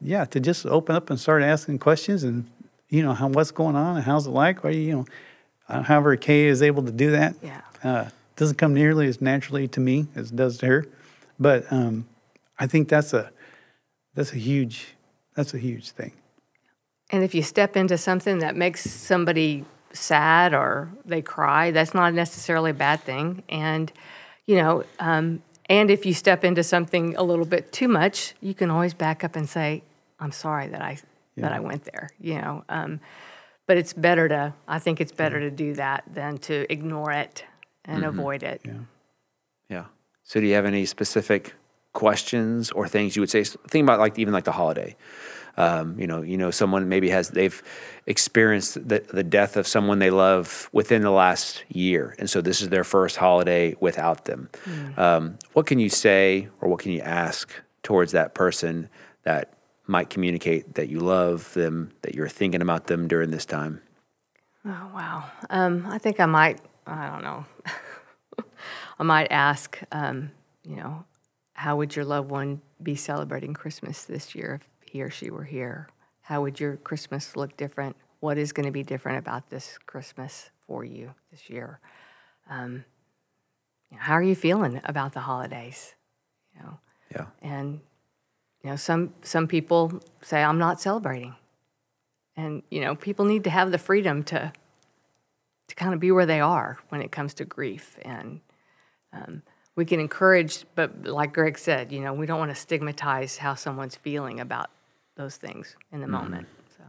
yeah, 0.00 0.24
to 0.26 0.40
just 0.40 0.66
open 0.66 0.94
up 0.94 1.10
and 1.10 1.18
start 1.18 1.42
asking 1.42 1.78
questions 1.78 2.24
and, 2.24 2.44
you 2.88 3.02
know, 3.02 3.14
how, 3.14 3.28
what's 3.28 3.50
going 3.50 3.76
on 3.76 3.96
and 3.96 4.04
how's 4.04 4.26
it 4.26 4.30
like? 4.30 4.64
Or, 4.64 4.70
you 4.70 4.92
know, 4.92 5.06
uh, 5.68 5.82
however, 5.82 6.16
Kay 6.16 6.46
is 6.46 6.62
able 6.62 6.82
to 6.84 6.92
do 6.92 7.10
that. 7.12 7.34
Yeah. 7.42 7.60
Uh, 7.82 8.08
doesn't 8.36 8.56
come 8.56 8.72
nearly 8.72 9.08
as 9.08 9.20
naturally 9.20 9.66
to 9.68 9.80
me 9.80 10.06
as 10.14 10.30
it 10.30 10.36
does 10.36 10.58
to 10.58 10.66
her, 10.66 10.86
but 11.40 11.70
um, 11.72 12.06
I 12.58 12.68
think 12.68 12.88
that's 12.88 13.12
a 13.12 13.32
that's 14.14 14.32
a 14.32 14.36
huge 14.36 14.94
that's 15.34 15.54
a 15.54 15.58
huge 15.58 15.90
thing. 15.90 16.12
And 17.10 17.24
if 17.24 17.34
you 17.34 17.42
step 17.42 17.76
into 17.76 17.98
something 17.98 18.38
that 18.38 18.54
makes 18.54 18.88
somebody 18.88 19.64
sad 19.98 20.54
or 20.54 20.90
they 21.04 21.22
cry, 21.22 21.70
that's 21.70 21.94
not 21.94 22.14
necessarily 22.14 22.70
a 22.70 22.74
bad 22.74 23.00
thing. 23.00 23.42
And 23.48 23.92
you 24.46 24.56
know, 24.56 24.84
um, 24.98 25.42
and 25.68 25.90
if 25.90 26.06
you 26.06 26.14
step 26.14 26.44
into 26.44 26.62
something 26.62 27.14
a 27.16 27.22
little 27.22 27.44
bit 27.44 27.72
too 27.72 27.88
much, 27.88 28.34
you 28.40 28.54
can 28.54 28.70
always 28.70 28.94
back 28.94 29.22
up 29.24 29.36
and 29.36 29.48
say, 29.48 29.82
"I'm 30.18 30.32
sorry 30.32 30.68
that 30.68 30.80
I 30.80 30.98
yeah. 31.36 31.42
that 31.42 31.52
I 31.52 31.60
went 31.60 31.84
there." 31.84 32.10
You 32.20 32.40
know. 32.40 32.64
Um, 32.68 33.00
but 33.68 33.76
it's 33.76 33.92
better 33.92 34.28
to 34.28 34.52
i 34.66 34.80
think 34.80 35.00
it's 35.00 35.12
better 35.12 35.38
to 35.38 35.50
do 35.50 35.74
that 35.74 36.02
than 36.12 36.38
to 36.38 36.66
ignore 36.72 37.12
it 37.12 37.44
and 37.84 38.02
mm-hmm. 38.02 38.18
avoid 38.18 38.42
it 38.42 38.60
yeah 38.64 38.72
yeah 39.68 39.84
so 40.24 40.40
do 40.40 40.46
you 40.46 40.54
have 40.54 40.64
any 40.64 40.84
specific 40.84 41.54
questions 41.92 42.72
or 42.72 42.88
things 42.88 43.14
you 43.14 43.22
would 43.22 43.30
say 43.30 43.44
think 43.44 43.84
about 43.84 44.00
like 44.00 44.18
even 44.18 44.34
like 44.34 44.44
the 44.44 44.52
holiday 44.52 44.96
um, 45.58 45.98
you 46.00 46.06
know 46.06 46.22
you 46.22 46.38
know 46.38 46.50
someone 46.50 46.88
maybe 46.88 47.10
has 47.10 47.28
they've 47.28 47.62
experienced 48.06 48.88
the, 48.88 49.04
the 49.12 49.22
death 49.22 49.58
of 49.58 49.66
someone 49.66 49.98
they 49.98 50.10
love 50.10 50.70
within 50.72 51.02
the 51.02 51.10
last 51.10 51.64
year 51.68 52.14
and 52.18 52.30
so 52.30 52.40
this 52.40 52.62
is 52.62 52.70
their 52.70 52.84
first 52.84 53.16
holiday 53.16 53.76
without 53.80 54.24
them 54.24 54.48
mm. 54.64 54.98
um, 54.98 55.38
what 55.52 55.66
can 55.66 55.78
you 55.78 55.90
say 55.90 56.48
or 56.62 56.70
what 56.70 56.80
can 56.80 56.92
you 56.92 57.02
ask 57.02 57.52
towards 57.82 58.12
that 58.12 58.34
person 58.34 58.88
that 59.24 59.52
might 59.88 60.10
communicate 60.10 60.74
that 60.74 60.88
you 60.88 61.00
love 61.00 61.52
them, 61.54 61.90
that 62.02 62.14
you're 62.14 62.28
thinking 62.28 62.62
about 62.62 62.86
them 62.86 63.08
during 63.08 63.30
this 63.30 63.46
time? 63.46 63.80
Oh, 64.64 64.90
wow. 64.94 65.24
Um, 65.50 65.86
I 65.88 65.98
think 65.98 66.20
I 66.20 66.26
might, 66.26 66.60
I 66.86 67.08
don't 67.08 67.22
know, 67.22 67.46
I 68.98 69.02
might 69.02 69.28
ask, 69.30 69.78
um, 69.90 70.30
you 70.62 70.76
know, 70.76 71.04
how 71.54 71.76
would 71.76 71.96
your 71.96 72.04
loved 72.04 72.30
one 72.30 72.60
be 72.82 72.94
celebrating 72.94 73.54
Christmas 73.54 74.04
this 74.04 74.34
year 74.34 74.60
if 74.60 74.68
he 74.88 75.02
or 75.02 75.10
she 75.10 75.30
were 75.30 75.44
here? 75.44 75.88
How 76.22 76.42
would 76.42 76.60
your 76.60 76.76
Christmas 76.76 77.36
look 77.36 77.56
different? 77.56 77.96
What 78.20 78.36
is 78.36 78.52
going 78.52 78.66
to 78.66 78.72
be 78.72 78.82
different 78.82 79.18
about 79.18 79.48
this 79.48 79.78
Christmas 79.86 80.50
for 80.66 80.84
you 80.84 81.14
this 81.30 81.48
year? 81.48 81.80
Um, 82.50 82.84
you 83.90 83.96
know, 83.96 84.02
how 84.02 84.14
are 84.14 84.22
you 84.22 84.34
feeling 84.34 84.80
about 84.84 85.12
the 85.12 85.20
holidays? 85.20 85.94
You 86.54 86.62
know, 86.62 86.78
yeah. 87.10 87.26
And 87.40 87.80
you 88.62 88.70
know, 88.70 88.76
some 88.76 89.14
some 89.22 89.46
people 89.46 90.00
say 90.22 90.42
I'm 90.42 90.58
not 90.58 90.80
celebrating, 90.80 91.34
and 92.36 92.62
you 92.70 92.80
know, 92.80 92.94
people 92.94 93.24
need 93.24 93.44
to 93.44 93.50
have 93.50 93.70
the 93.70 93.78
freedom 93.78 94.22
to 94.24 94.52
to 95.68 95.74
kind 95.74 95.94
of 95.94 96.00
be 96.00 96.10
where 96.10 96.26
they 96.26 96.40
are 96.40 96.78
when 96.88 97.00
it 97.00 97.12
comes 97.12 97.34
to 97.34 97.44
grief, 97.44 97.98
and 98.02 98.40
um, 99.12 99.42
we 99.76 99.84
can 99.84 100.00
encourage. 100.00 100.64
But 100.74 101.04
like 101.04 101.32
Greg 101.32 101.56
said, 101.56 101.92
you 101.92 102.00
know, 102.00 102.12
we 102.12 102.26
don't 102.26 102.38
want 102.38 102.50
to 102.50 102.60
stigmatize 102.60 103.38
how 103.38 103.54
someone's 103.54 103.96
feeling 103.96 104.40
about 104.40 104.70
those 105.18 105.36
things 105.36 105.76
in 105.92 106.00
the 106.00 106.06
mm-hmm. 106.06 106.14
moment. 106.14 106.48
So. 106.78 106.84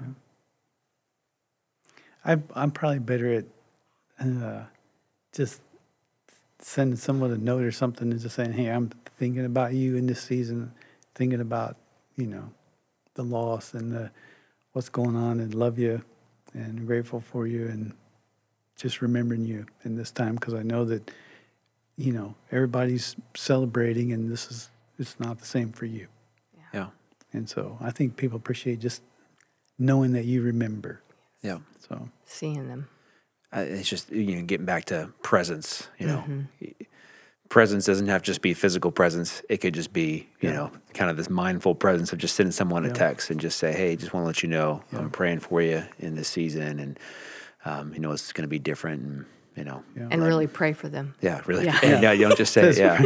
I, 2.23 2.38
I'm 2.55 2.71
probably 2.71 2.99
better 2.99 3.34
at 3.34 3.45
uh, 4.25 4.63
just 5.34 5.61
sending 6.59 6.95
someone 6.95 7.32
a 7.32 7.38
note 7.38 7.63
or 7.63 7.71
something 7.71 8.09
and 8.09 8.21
just 8.21 8.36
saying, 8.36 8.53
"Hey, 8.53 8.67
I'm 8.67 8.91
thinking 9.17 9.43
about 9.43 9.73
you 9.73 9.97
in 9.97 10.07
this 10.07 10.21
season." 10.21 10.71
thinking 11.19 11.41
about, 11.41 11.75
you 12.15 12.25
know, 12.25 12.49
the 13.15 13.23
loss 13.23 13.73
and 13.73 13.91
the, 13.91 14.09
what's 14.71 14.88
going 14.88 15.17
on 15.17 15.41
and 15.41 15.53
love 15.53 15.77
you 15.77 16.01
and 16.53 16.88
grateful 16.88 17.19
for 17.19 17.45
you 17.45 17.67
and 17.67 17.93
just 18.77 19.01
remembering 19.01 19.43
you 19.43 19.65
in 19.84 19.97
this 19.97 20.11
time 20.11 20.36
because 20.36 20.53
I 20.53 20.63
know 20.63 20.86
that, 20.86 21.11
you 21.97 22.13
know, 22.13 22.36
everybody's 22.53 23.17
celebrating 23.36 24.13
and 24.13 24.32
this 24.32 24.49
is, 24.49 24.69
it's 24.97 25.19
not 25.19 25.39
the 25.39 25.45
same 25.45 25.73
for 25.73 25.86
you. 25.86 26.07
Yeah. 26.55 26.63
yeah. 26.73 26.88
And 27.34 27.49
so 27.49 27.77
I 27.80 27.91
think 27.91 28.17
people 28.17 28.38
appreciate 28.38 28.80
just 28.80 29.01
knowing 29.77 30.13
that 30.13 30.25
you 30.25 30.41
remember. 30.41 31.01
Yeah. 31.41 31.59
So 31.88 32.09
seeing 32.25 32.67
them. 32.67 32.88
Uh, 33.55 33.61
it's 33.61 33.89
just, 33.89 34.11
you 34.11 34.36
know, 34.36 34.43
getting 34.43 34.65
back 34.65 34.86
to 34.86 35.11
presence, 35.23 35.88
you 35.97 36.07
know. 36.07 36.23
Mm-hmm 36.27 36.84
presence 37.49 37.86
doesn't 37.86 38.07
have 38.07 38.21
to 38.21 38.27
just 38.27 38.41
be 38.41 38.53
physical 38.53 38.91
presence. 38.91 39.41
It 39.49 39.57
could 39.57 39.73
just 39.73 39.91
be, 39.91 40.30
you 40.39 40.49
yeah. 40.49 40.53
know, 40.53 40.71
kind 40.93 41.11
of 41.11 41.17
this 41.17 41.30
mindful 41.30 41.75
presence 41.75 42.13
of 42.13 42.19
just 42.19 42.36
sending 42.36 42.51
someone 42.51 42.84
yeah. 42.84 42.91
a 42.91 42.93
text 42.93 43.32
and 43.32 43.39
just 43.39 43.57
say, 43.57 43.73
hey, 43.73 43.95
just 43.95 44.13
want 44.13 44.23
to 44.23 44.27
let 44.27 44.43
you 44.43 44.49
know 44.49 44.84
yeah. 44.93 44.99
I'm 44.99 45.09
praying 45.09 45.39
for 45.39 45.61
you 45.61 45.84
in 45.97 46.15
this 46.15 46.27
season. 46.27 46.80
And, 46.80 46.99
um, 47.65 47.93
you 47.93 47.99
know, 47.99 48.11
it's 48.11 48.32
going 48.32 48.43
to 48.43 48.49
be 48.49 48.59
different. 48.59 49.01
And, 49.01 49.25
you 49.55 49.63
know, 49.65 49.84
and 49.95 50.21
really 50.21 50.47
pray 50.47 50.71
for 50.71 50.88
them. 50.88 51.15
Yeah, 51.21 51.41
really. 51.45 51.65
Yeah, 51.65 51.80
yeah. 51.99 52.11
you 52.13 52.27
don't 52.27 52.38
just 52.38 52.53
say, 52.53 52.71
yeah. 52.73 53.03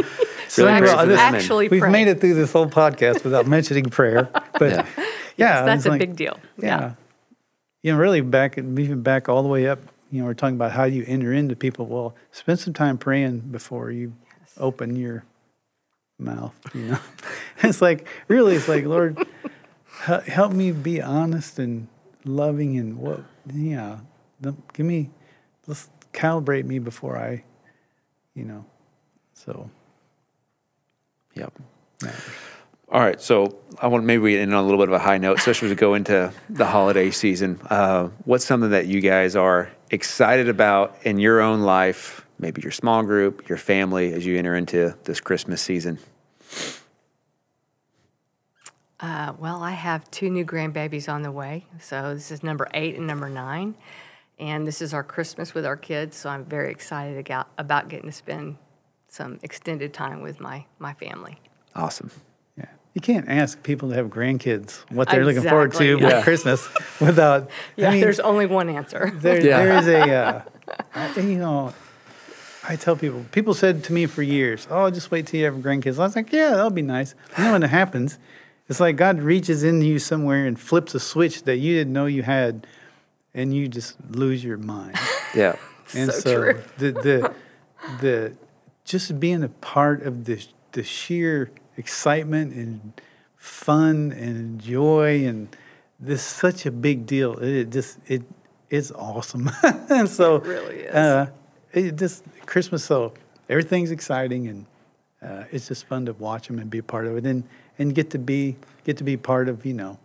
So 0.53 0.65
really 0.65 0.87
actually, 0.87 1.15
actually 1.15 1.67
we've 1.69 1.89
made 1.89 2.07
it 2.07 2.21
through 2.21 2.35
this 2.35 2.51
whole 2.51 2.67
podcast 2.67 3.23
without 3.23 3.47
mentioning 3.47 3.85
prayer, 3.85 4.29
but 4.59 4.71
yeah, 4.71 4.85
yes, 5.35 5.65
that's 5.65 5.85
a 5.87 5.89
like, 5.89 5.99
big 5.99 6.15
deal. 6.15 6.39
Yeah. 6.57 6.93
You 7.81 7.91
know, 7.91 7.97
really 7.97 8.21
back, 8.21 8.57
even 8.57 9.01
back 9.01 9.27
all 9.27 9.41
the 9.41 9.49
way 9.49 9.67
up, 9.67 9.79
you 10.11 10.19
know, 10.19 10.25
we're 10.25 10.35
talking 10.35 10.55
about 10.55 10.71
how 10.71 10.83
you 10.83 11.03
enter 11.07 11.33
into 11.33 11.55
people. 11.55 11.87
Well, 11.87 12.15
spend 12.31 12.59
some 12.59 12.73
time 12.73 12.99
praying 12.99 13.39
before 13.39 13.89
you 13.89 14.13
open 14.57 14.95
your 14.95 15.25
mouth. 16.19 16.53
You 16.75 16.81
know, 16.81 16.99
it's 17.63 17.81
like 17.81 18.07
really, 18.27 18.55
it's 18.55 18.67
like 18.67 18.85
Lord, 18.85 19.17
help 20.27 20.51
me 20.51 20.71
be 20.71 21.01
honest 21.01 21.57
and 21.57 21.87
loving 22.25 22.77
and 22.77 22.99
what, 22.99 23.21
yeah, 23.51 23.97
give 24.73 24.85
me, 24.85 25.09
let's 25.65 25.89
calibrate 26.13 26.65
me 26.65 26.77
before 26.77 27.17
I, 27.17 27.43
you 28.35 28.45
know, 28.45 28.65
so. 29.33 29.71
Yep. 31.35 31.53
matters. 32.01 32.21
All 32.93 32.99
right, 32.99 33.19
so 33.19 33.57
I 33.81 33.87
want 33.87 34.05
maybe 34.05 34.21
we 34.21 34.37
end 34.37 34.53
on 34.53 34.63
a 34.63 34.67
little 34.67 34.79
bit 34.79 34.87
of 34.87 34.93
a 34.93 34.99
high 34.99 35.17
note, 35.17 35.39
especially 35.39 35.69
as 35.69 35.71
we 35.71 35.75
go 35.77 35.95
into 35.95 36.31
the 36.47 36.65
holiday 36.65 37.09
season. 37.09 37.59
Uh, 37.67 38.09
what's 38.25 38.45
something 38.45 38.69
that 38.69 38.85
you 38.85 39.01
guys 39.01 39.35
are 39.35 39.71
excited 39.89 40.47
about 40.47 40.95
in 41.01 41.17
your 41.17 41.41
own 41.41 41.61
life, 41.61 42.23
maybe 42.37 42.61
your 42.61 42.71
small 42.71 43.01
group, 43.01 43.49
your 43.49 43.57
family, 43.57 44.13
as 44.13 44.27
you 44.27 44.37
enter 44.37 44.55
into 44.55 44.95
this 45.05 45.19
Christmas 45.19 45.59
season? 45.59 45.97
Uh, 48.99 49.33
well, 49.39 49.63
I 49.63 49.71
have 49.71 50.09
two 50.11 50.29
new 50.29 50.45
grandbabies 50.45 51.11
on 51.11 51.23
the 51.23 51.31
way. 51.31 51.65
So 51.79 52.13
this 52.13 52.29
is 52.29 52.43
number 52.43 52.67
eight 52.75 52.95
and 52.95 53.07
number 53.07 53.27
nine. 53.27 53.73
And 54.37 54.67
this 54.67 54.83
is 54.83 54.93
our 54.93 55.03
Christmas 55.03 55.55
with 55.55 55.65
our 55.65 55.77
kids. 55.77 56.15
So 56.15 56.29
I'm 56.29 56.45
very 56.45 56.69
excited 56.69 57.17
about, 57.17 57.47
about 57.57 57.89
getting 57.89 58.09
to 58.09 58.15
spend 58.15 58.57
some 59.13 59.39
extended 59.43 59.93
time 59.93 60.21
with 60.21 60.39
my, 60.39 60.65
my 60.79 60.93
family. 60.95 61.39
Awesome. 61.75 62.09
Yeah. 62.57 62.65
You 62.95 63.01
can't 63.01 63.29
ask 63.29 63.61
people 63.61 63.89
to 63.89 63.95
have 63.95 64.07
grandkids 64.07 64.77
what 64.89 65.07
they're 65.07 65.23
looking 65.23 65.43
forward 65.43 65.71
to 65.73 65.83
Exactly. 65.83 66.15
with 66.15 66.23
Christmas 66.23 66.67
without. 66.99 67.47
Yeah, 67.75 67.89
I 67.89 67.91
mean, 67.91 68.01
there's 68.01 68.19
only 68.19 68.47
one 68.47 68.69
answer. 68.69 69.11
there, 69.13 69.39
Yeah. 69.39 69.63
there 69.63 69.77
is 69.77 69.87
a, 69.87 70.45
uh, 70.95 71.21
you 71.21 71.37
know, 71.37 71.75
I 72.67 72.75
tell 72.75 72.95
people, 72.95 73.23
people 73.31 73.53
said 73.53 73.83
to 73.83 73.93
me 73.93 74.07
for 74.07 74.23
years, 74.23 74.67
oh, 74.71 74.89
just 74.89 75.11
wait 75.11 75.27
till 75.27 75.39
you 75.41 75.45
have 75.45 75.55
grandkids. 75.57 75.99
I 75.99 76.05
was 76.05 76.15
like, 76.15 76.31
yeah, 76.31 76.49
that'll 76.49 76.71
be 76.71 76.81
nice. 76.81 77.13
You 77.37 77.43
know, 77.43 77.51
when 77.51 77.61
it 77.61 77.69
happens, 77.69 78.17
it's 78.67 78.79
like 78.79 78.95
God 78.95 79.19
reaches 79.21 79.63
into 79.63 79.85
you 79.85 79.99
somewhere 79.99 80.47
and 80.47 80.59
flips 80.59 80.95
a 80.95 80.99
switch 80.99 81.43
that 81.43 81.57
you 81.57 81.75
didn't 81.75 81.93
know 81.93 82.07
you 82.07 82.23
had, 82.23 82.65
and 83.35 83.53
you 83.53 83.67
just 83.67 83.95
lose 84.09 84.43
your 84.43 84.57
mind. 84.57 84.95
Yeah. 85.35 85.55
And 85.95 86.11
So 86.11 86.19
so, 86.21 86.35
true. 86.35 86.63
the 86.79 86.91
the 86.91 87.33
the 88.01 88.33
just 88.85 89.19
being 89.19 89.43
a 89.43 89.49
part 89.49 90.03
of 90.03 90.25
the 90.25 90.45
the 90.73 90.83
sheer 90.83 91.51
excitement 91.77 92.53
and 92.53 92.93
fun 93.35 94.11
and 94.11 94.59
joy 94.61 95.25
and 95.25 95.55
this 95.99 96.19
is 96.19 96.25
such 96.25 96.65
a 96.65 96.71
big 96.71 97.05
deal. 97.05 97.37
It 97.39 97.69
just 97.69 97.97
it 98.07 98.23
it's 98.69 98.91
awesome. 98.91 99.49
and 99.89 100.09
so 100.09 100.37
It 100.37 100.47
really 100.47 100.79
is. 100.81 100.95
Uh, 100.95 101.27
it 101.71 101.95
just 101.95 102.23
Christmas 102.45 102.83
so 102.83 103.13
everything's 103.49 103.91
exciting 103.91 104.47
and 104.47 104.65
uh, 105.21 105.45
it's 105.51 105.67
just 105.67 105.85
fun 105.85 106.05
to 106.05 106.13
watch 106.13 106.47
them 106.47 106.59
and 106.59 106.69
be 106.69 106.79
a 106.79 106.83
part 106.83 107.07
of 107.07 107.15
it 107.17 107.25
and 107.25 107.43
and 107.79 107.95
get 107.95 108.09
to 108.11 108.19
be 108.19 108.55
get 108.83 108.97
to 108.97 109.03
be 109.03 109.15
part 109.17 109.47
of 109.47 109.65
you 109.65 109.73
know 109.73 109.97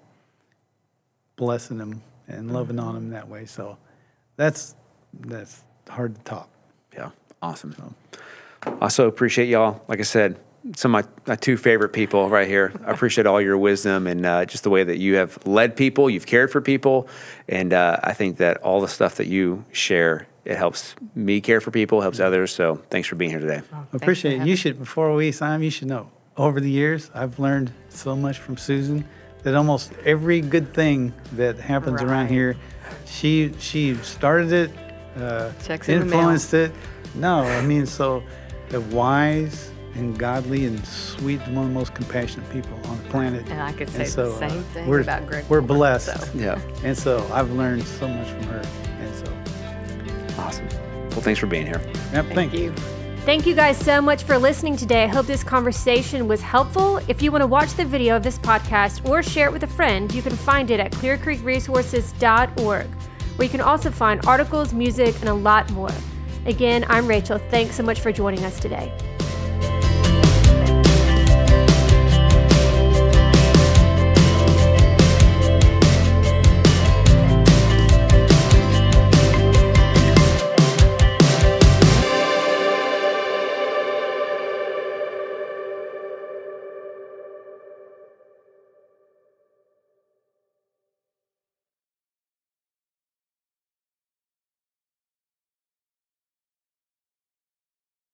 blessing 1.37 1.79
them 1.79 2.03
and 2.29 2.53
loving 2.53 2.79
on 2.79 2.95
them 2.95 3.11
that 3.11 3.29
way. 3.29 3.47
So 3.47 3.79
that's 4.37 4.75
that's 5.21 5.65
hard 5.89 6.15
to 6.15 6.21
top. 6.23 6.51
Yeah, 6.93 7.11
awesome. 7.43 7.95
Also 8.81 9.07
appreciate 9.07 9.49
y'all. 9.49 9.83
Like 9.89 10.01
I 10.01 10.05
said, 10.05 10.39
some 10.77 10.95
of 10.95 11.07
my, 11.07 11.33
my 11.33 11.37
two 11.37 11.57
favorite 11.57 11.91
people 11.91 12.29
right 12.29 12.49
here. 12.49 12.73
I 12.85 12.91
appreciate 12.91 13.27
all 13.27 13.41
your 13.41 13.57
wisdom 13.57 14.07
and 14.07 14.27
uh, 14.27 14.45
just 14.45 14.65
the 14.65 14.71
way 14.71 14.85
that 14.85 14.99
you 14.99 15.15
have 15.17 15.39
led 15.47 15.77
people, 15.77 16.11
you've 16.11 16.27
cared 16.27 16.51
for 16.51 16.61
people, 16.61 17.09
and 17.49 17.73
uh, 17.73 17.99
I 18.03 18.13
think 18.13 18.39
that 18.39 18.59
all 18.59 18.81
the 18.81 18.89
stuff 18.89 19.15
that 19.17 19.29
you 19.29 19.65
share 19.73 20.27
it 20.49 20.57
helps 20.57 20.95
me 21.15 21.43
care 21.43 21.61
for 21.61 21.71
people, 21.71 22.01
helps 22.01 22.21
others. 22.21 22.53
So 22.53 22.77
thanks 22.89 23.07
for 23.07 23.17
being 23.17 23.31
here 23.31 23.39
today. 23.41 23.61
I 23.71 23.85
appreciate 23.93 24.41
it. 24.41 24.47
You 24.47 24.57
should 24.57 24.79
before 24.79 25.13
we 25.15 25.31
sign, 25.31 25.63
you 25.63 25.71
should 25.71 25.89
know. 25.89 26.11
Over 26.39 26.59
the 26.61 26.71
years, 26.71 27.11
I've 27.15 27.39
learned 27.39 27.73
so 27.91 28.17
much 28.17 28.39
from 28.39 28.57
Susan 28.57 29.07
that 29.43 29.55
almost 29.55 29.93
every 30.05 30.41
good 30.41 30.73
thing 30.73 31.13
that 31.33 31.59
happens 31.59 32.01
around 32.01 32.29
here, 32.29 32.57
she 33.05 33.53
she 33.59 33.97
started 33.97 34.53
it, 34.53 34.71
uh, 35.17 35.53
Checks 35.65 35.89
in 35.89 36.01
the 36.01 36.07
mail. 36.07 36.21
influenced 36.21 36.55
it. 36.55 36.73
No, 37.15 37.41
I 37.41 37.61
mean 37.61 37.85
so 37.85 38.23
the 38.71 38.81
wise 38.81 39.71
and 39.95 40.19
godly 40.19 40.67
and 40.67 40.85
sweet, 40.87 41.41
one 41.41 41.59
of 41.59 41.65
the 41.65 41.75
most 41.75 41.95
compassionate 41.95 42.49
people 42.51 42.79
on 42.85 43.03
the 43.03 43.09
planet. 43.09 43.49
And 43.51 43.61
I 43.61 43.73
could 43.73 43.89
say 43.89 44.05
the 44.09 44.31
uh, 44.31 44.39
same 44.39 44.63
thing 44.65 44.87
we're, 44.89 45.01
about 45.01 45.27
Greg 45.27 45.45
We're 45.49 45.61
Coleman, 45.61 45.77
blessed, 45.77 46.21
so. 46.21 46.31
Yeah, 46.35 46.61
and 46.85 46.97
so 46.97 47.29
I've 47.33 47.51
learned 47.53 47.85
so 47.85 48.07
much 48.09 48.29
from 48.29 48.43
her, 48.45 48.63
and 49.01 49.15
so 49.15 49.27
awesome. 50.41 50.69
Well, 51.11 51.21
thanks 51.21 51.41
for 51.41 51.47
being 51.47 51.67
here. 51.67 51.81
yep, 52.13 52.27
Thank 52.27 52.53
you. 52.53 52.73
Thank 53.25 53.45
you 53.45 53.55
guys 53.55 53.77
so 53.77 54.01
much 54.01 54.23
for 54.23 54.39
listening 54.39 54.77
today. 54.77 55.05
I 55.05 55.07
hope 55.07 55.27
this 55.27 55.45
conversation 55.45 56.27
was 56.29 56.41
helpful. 56.41 56.99
If 57.09 57.21
you 57.21 57.31
want 57.31 57.43
to 57.43 57.47
watch 57.47 57.75
the 57.75 57.85
video 57.85 58.17
of 58.17 58.23
this 58.23 58.39
podcast 58.39 59.07
or 59.07 59.23
share 59.23 59.49
it 59.49 59.53
with 59.53 59.65
a 59.65 59.69
friend, 59.69 60.11
you 60.15 60.23
can 60.23 60.35
find 60.35 60.71
it 60.71 60.81
at 60.81 60.93
clearcreekresources.org, 60.93 62.87
where 62.87 63.45
you 63.45 63.51
can 63.51 63.61
also 63.61 63.91
find 63.91 64.25
articles, 64.27 64.73
music, 64.73 65.15
and 65.21 65.29
a 65.29 65.35
lot 65.35 65.71
more. 65.73 65.91
Again, 66.49 66.87
I'm 66.89 67.07
Rachel. 67.07 67.37
Thanks 67.51 67.77
so 67.77 67.83
much 67.83 68.01
for 68.01 68.11
joining 68.11 68.43
us 68.47 68.59
today. 68.59 68.91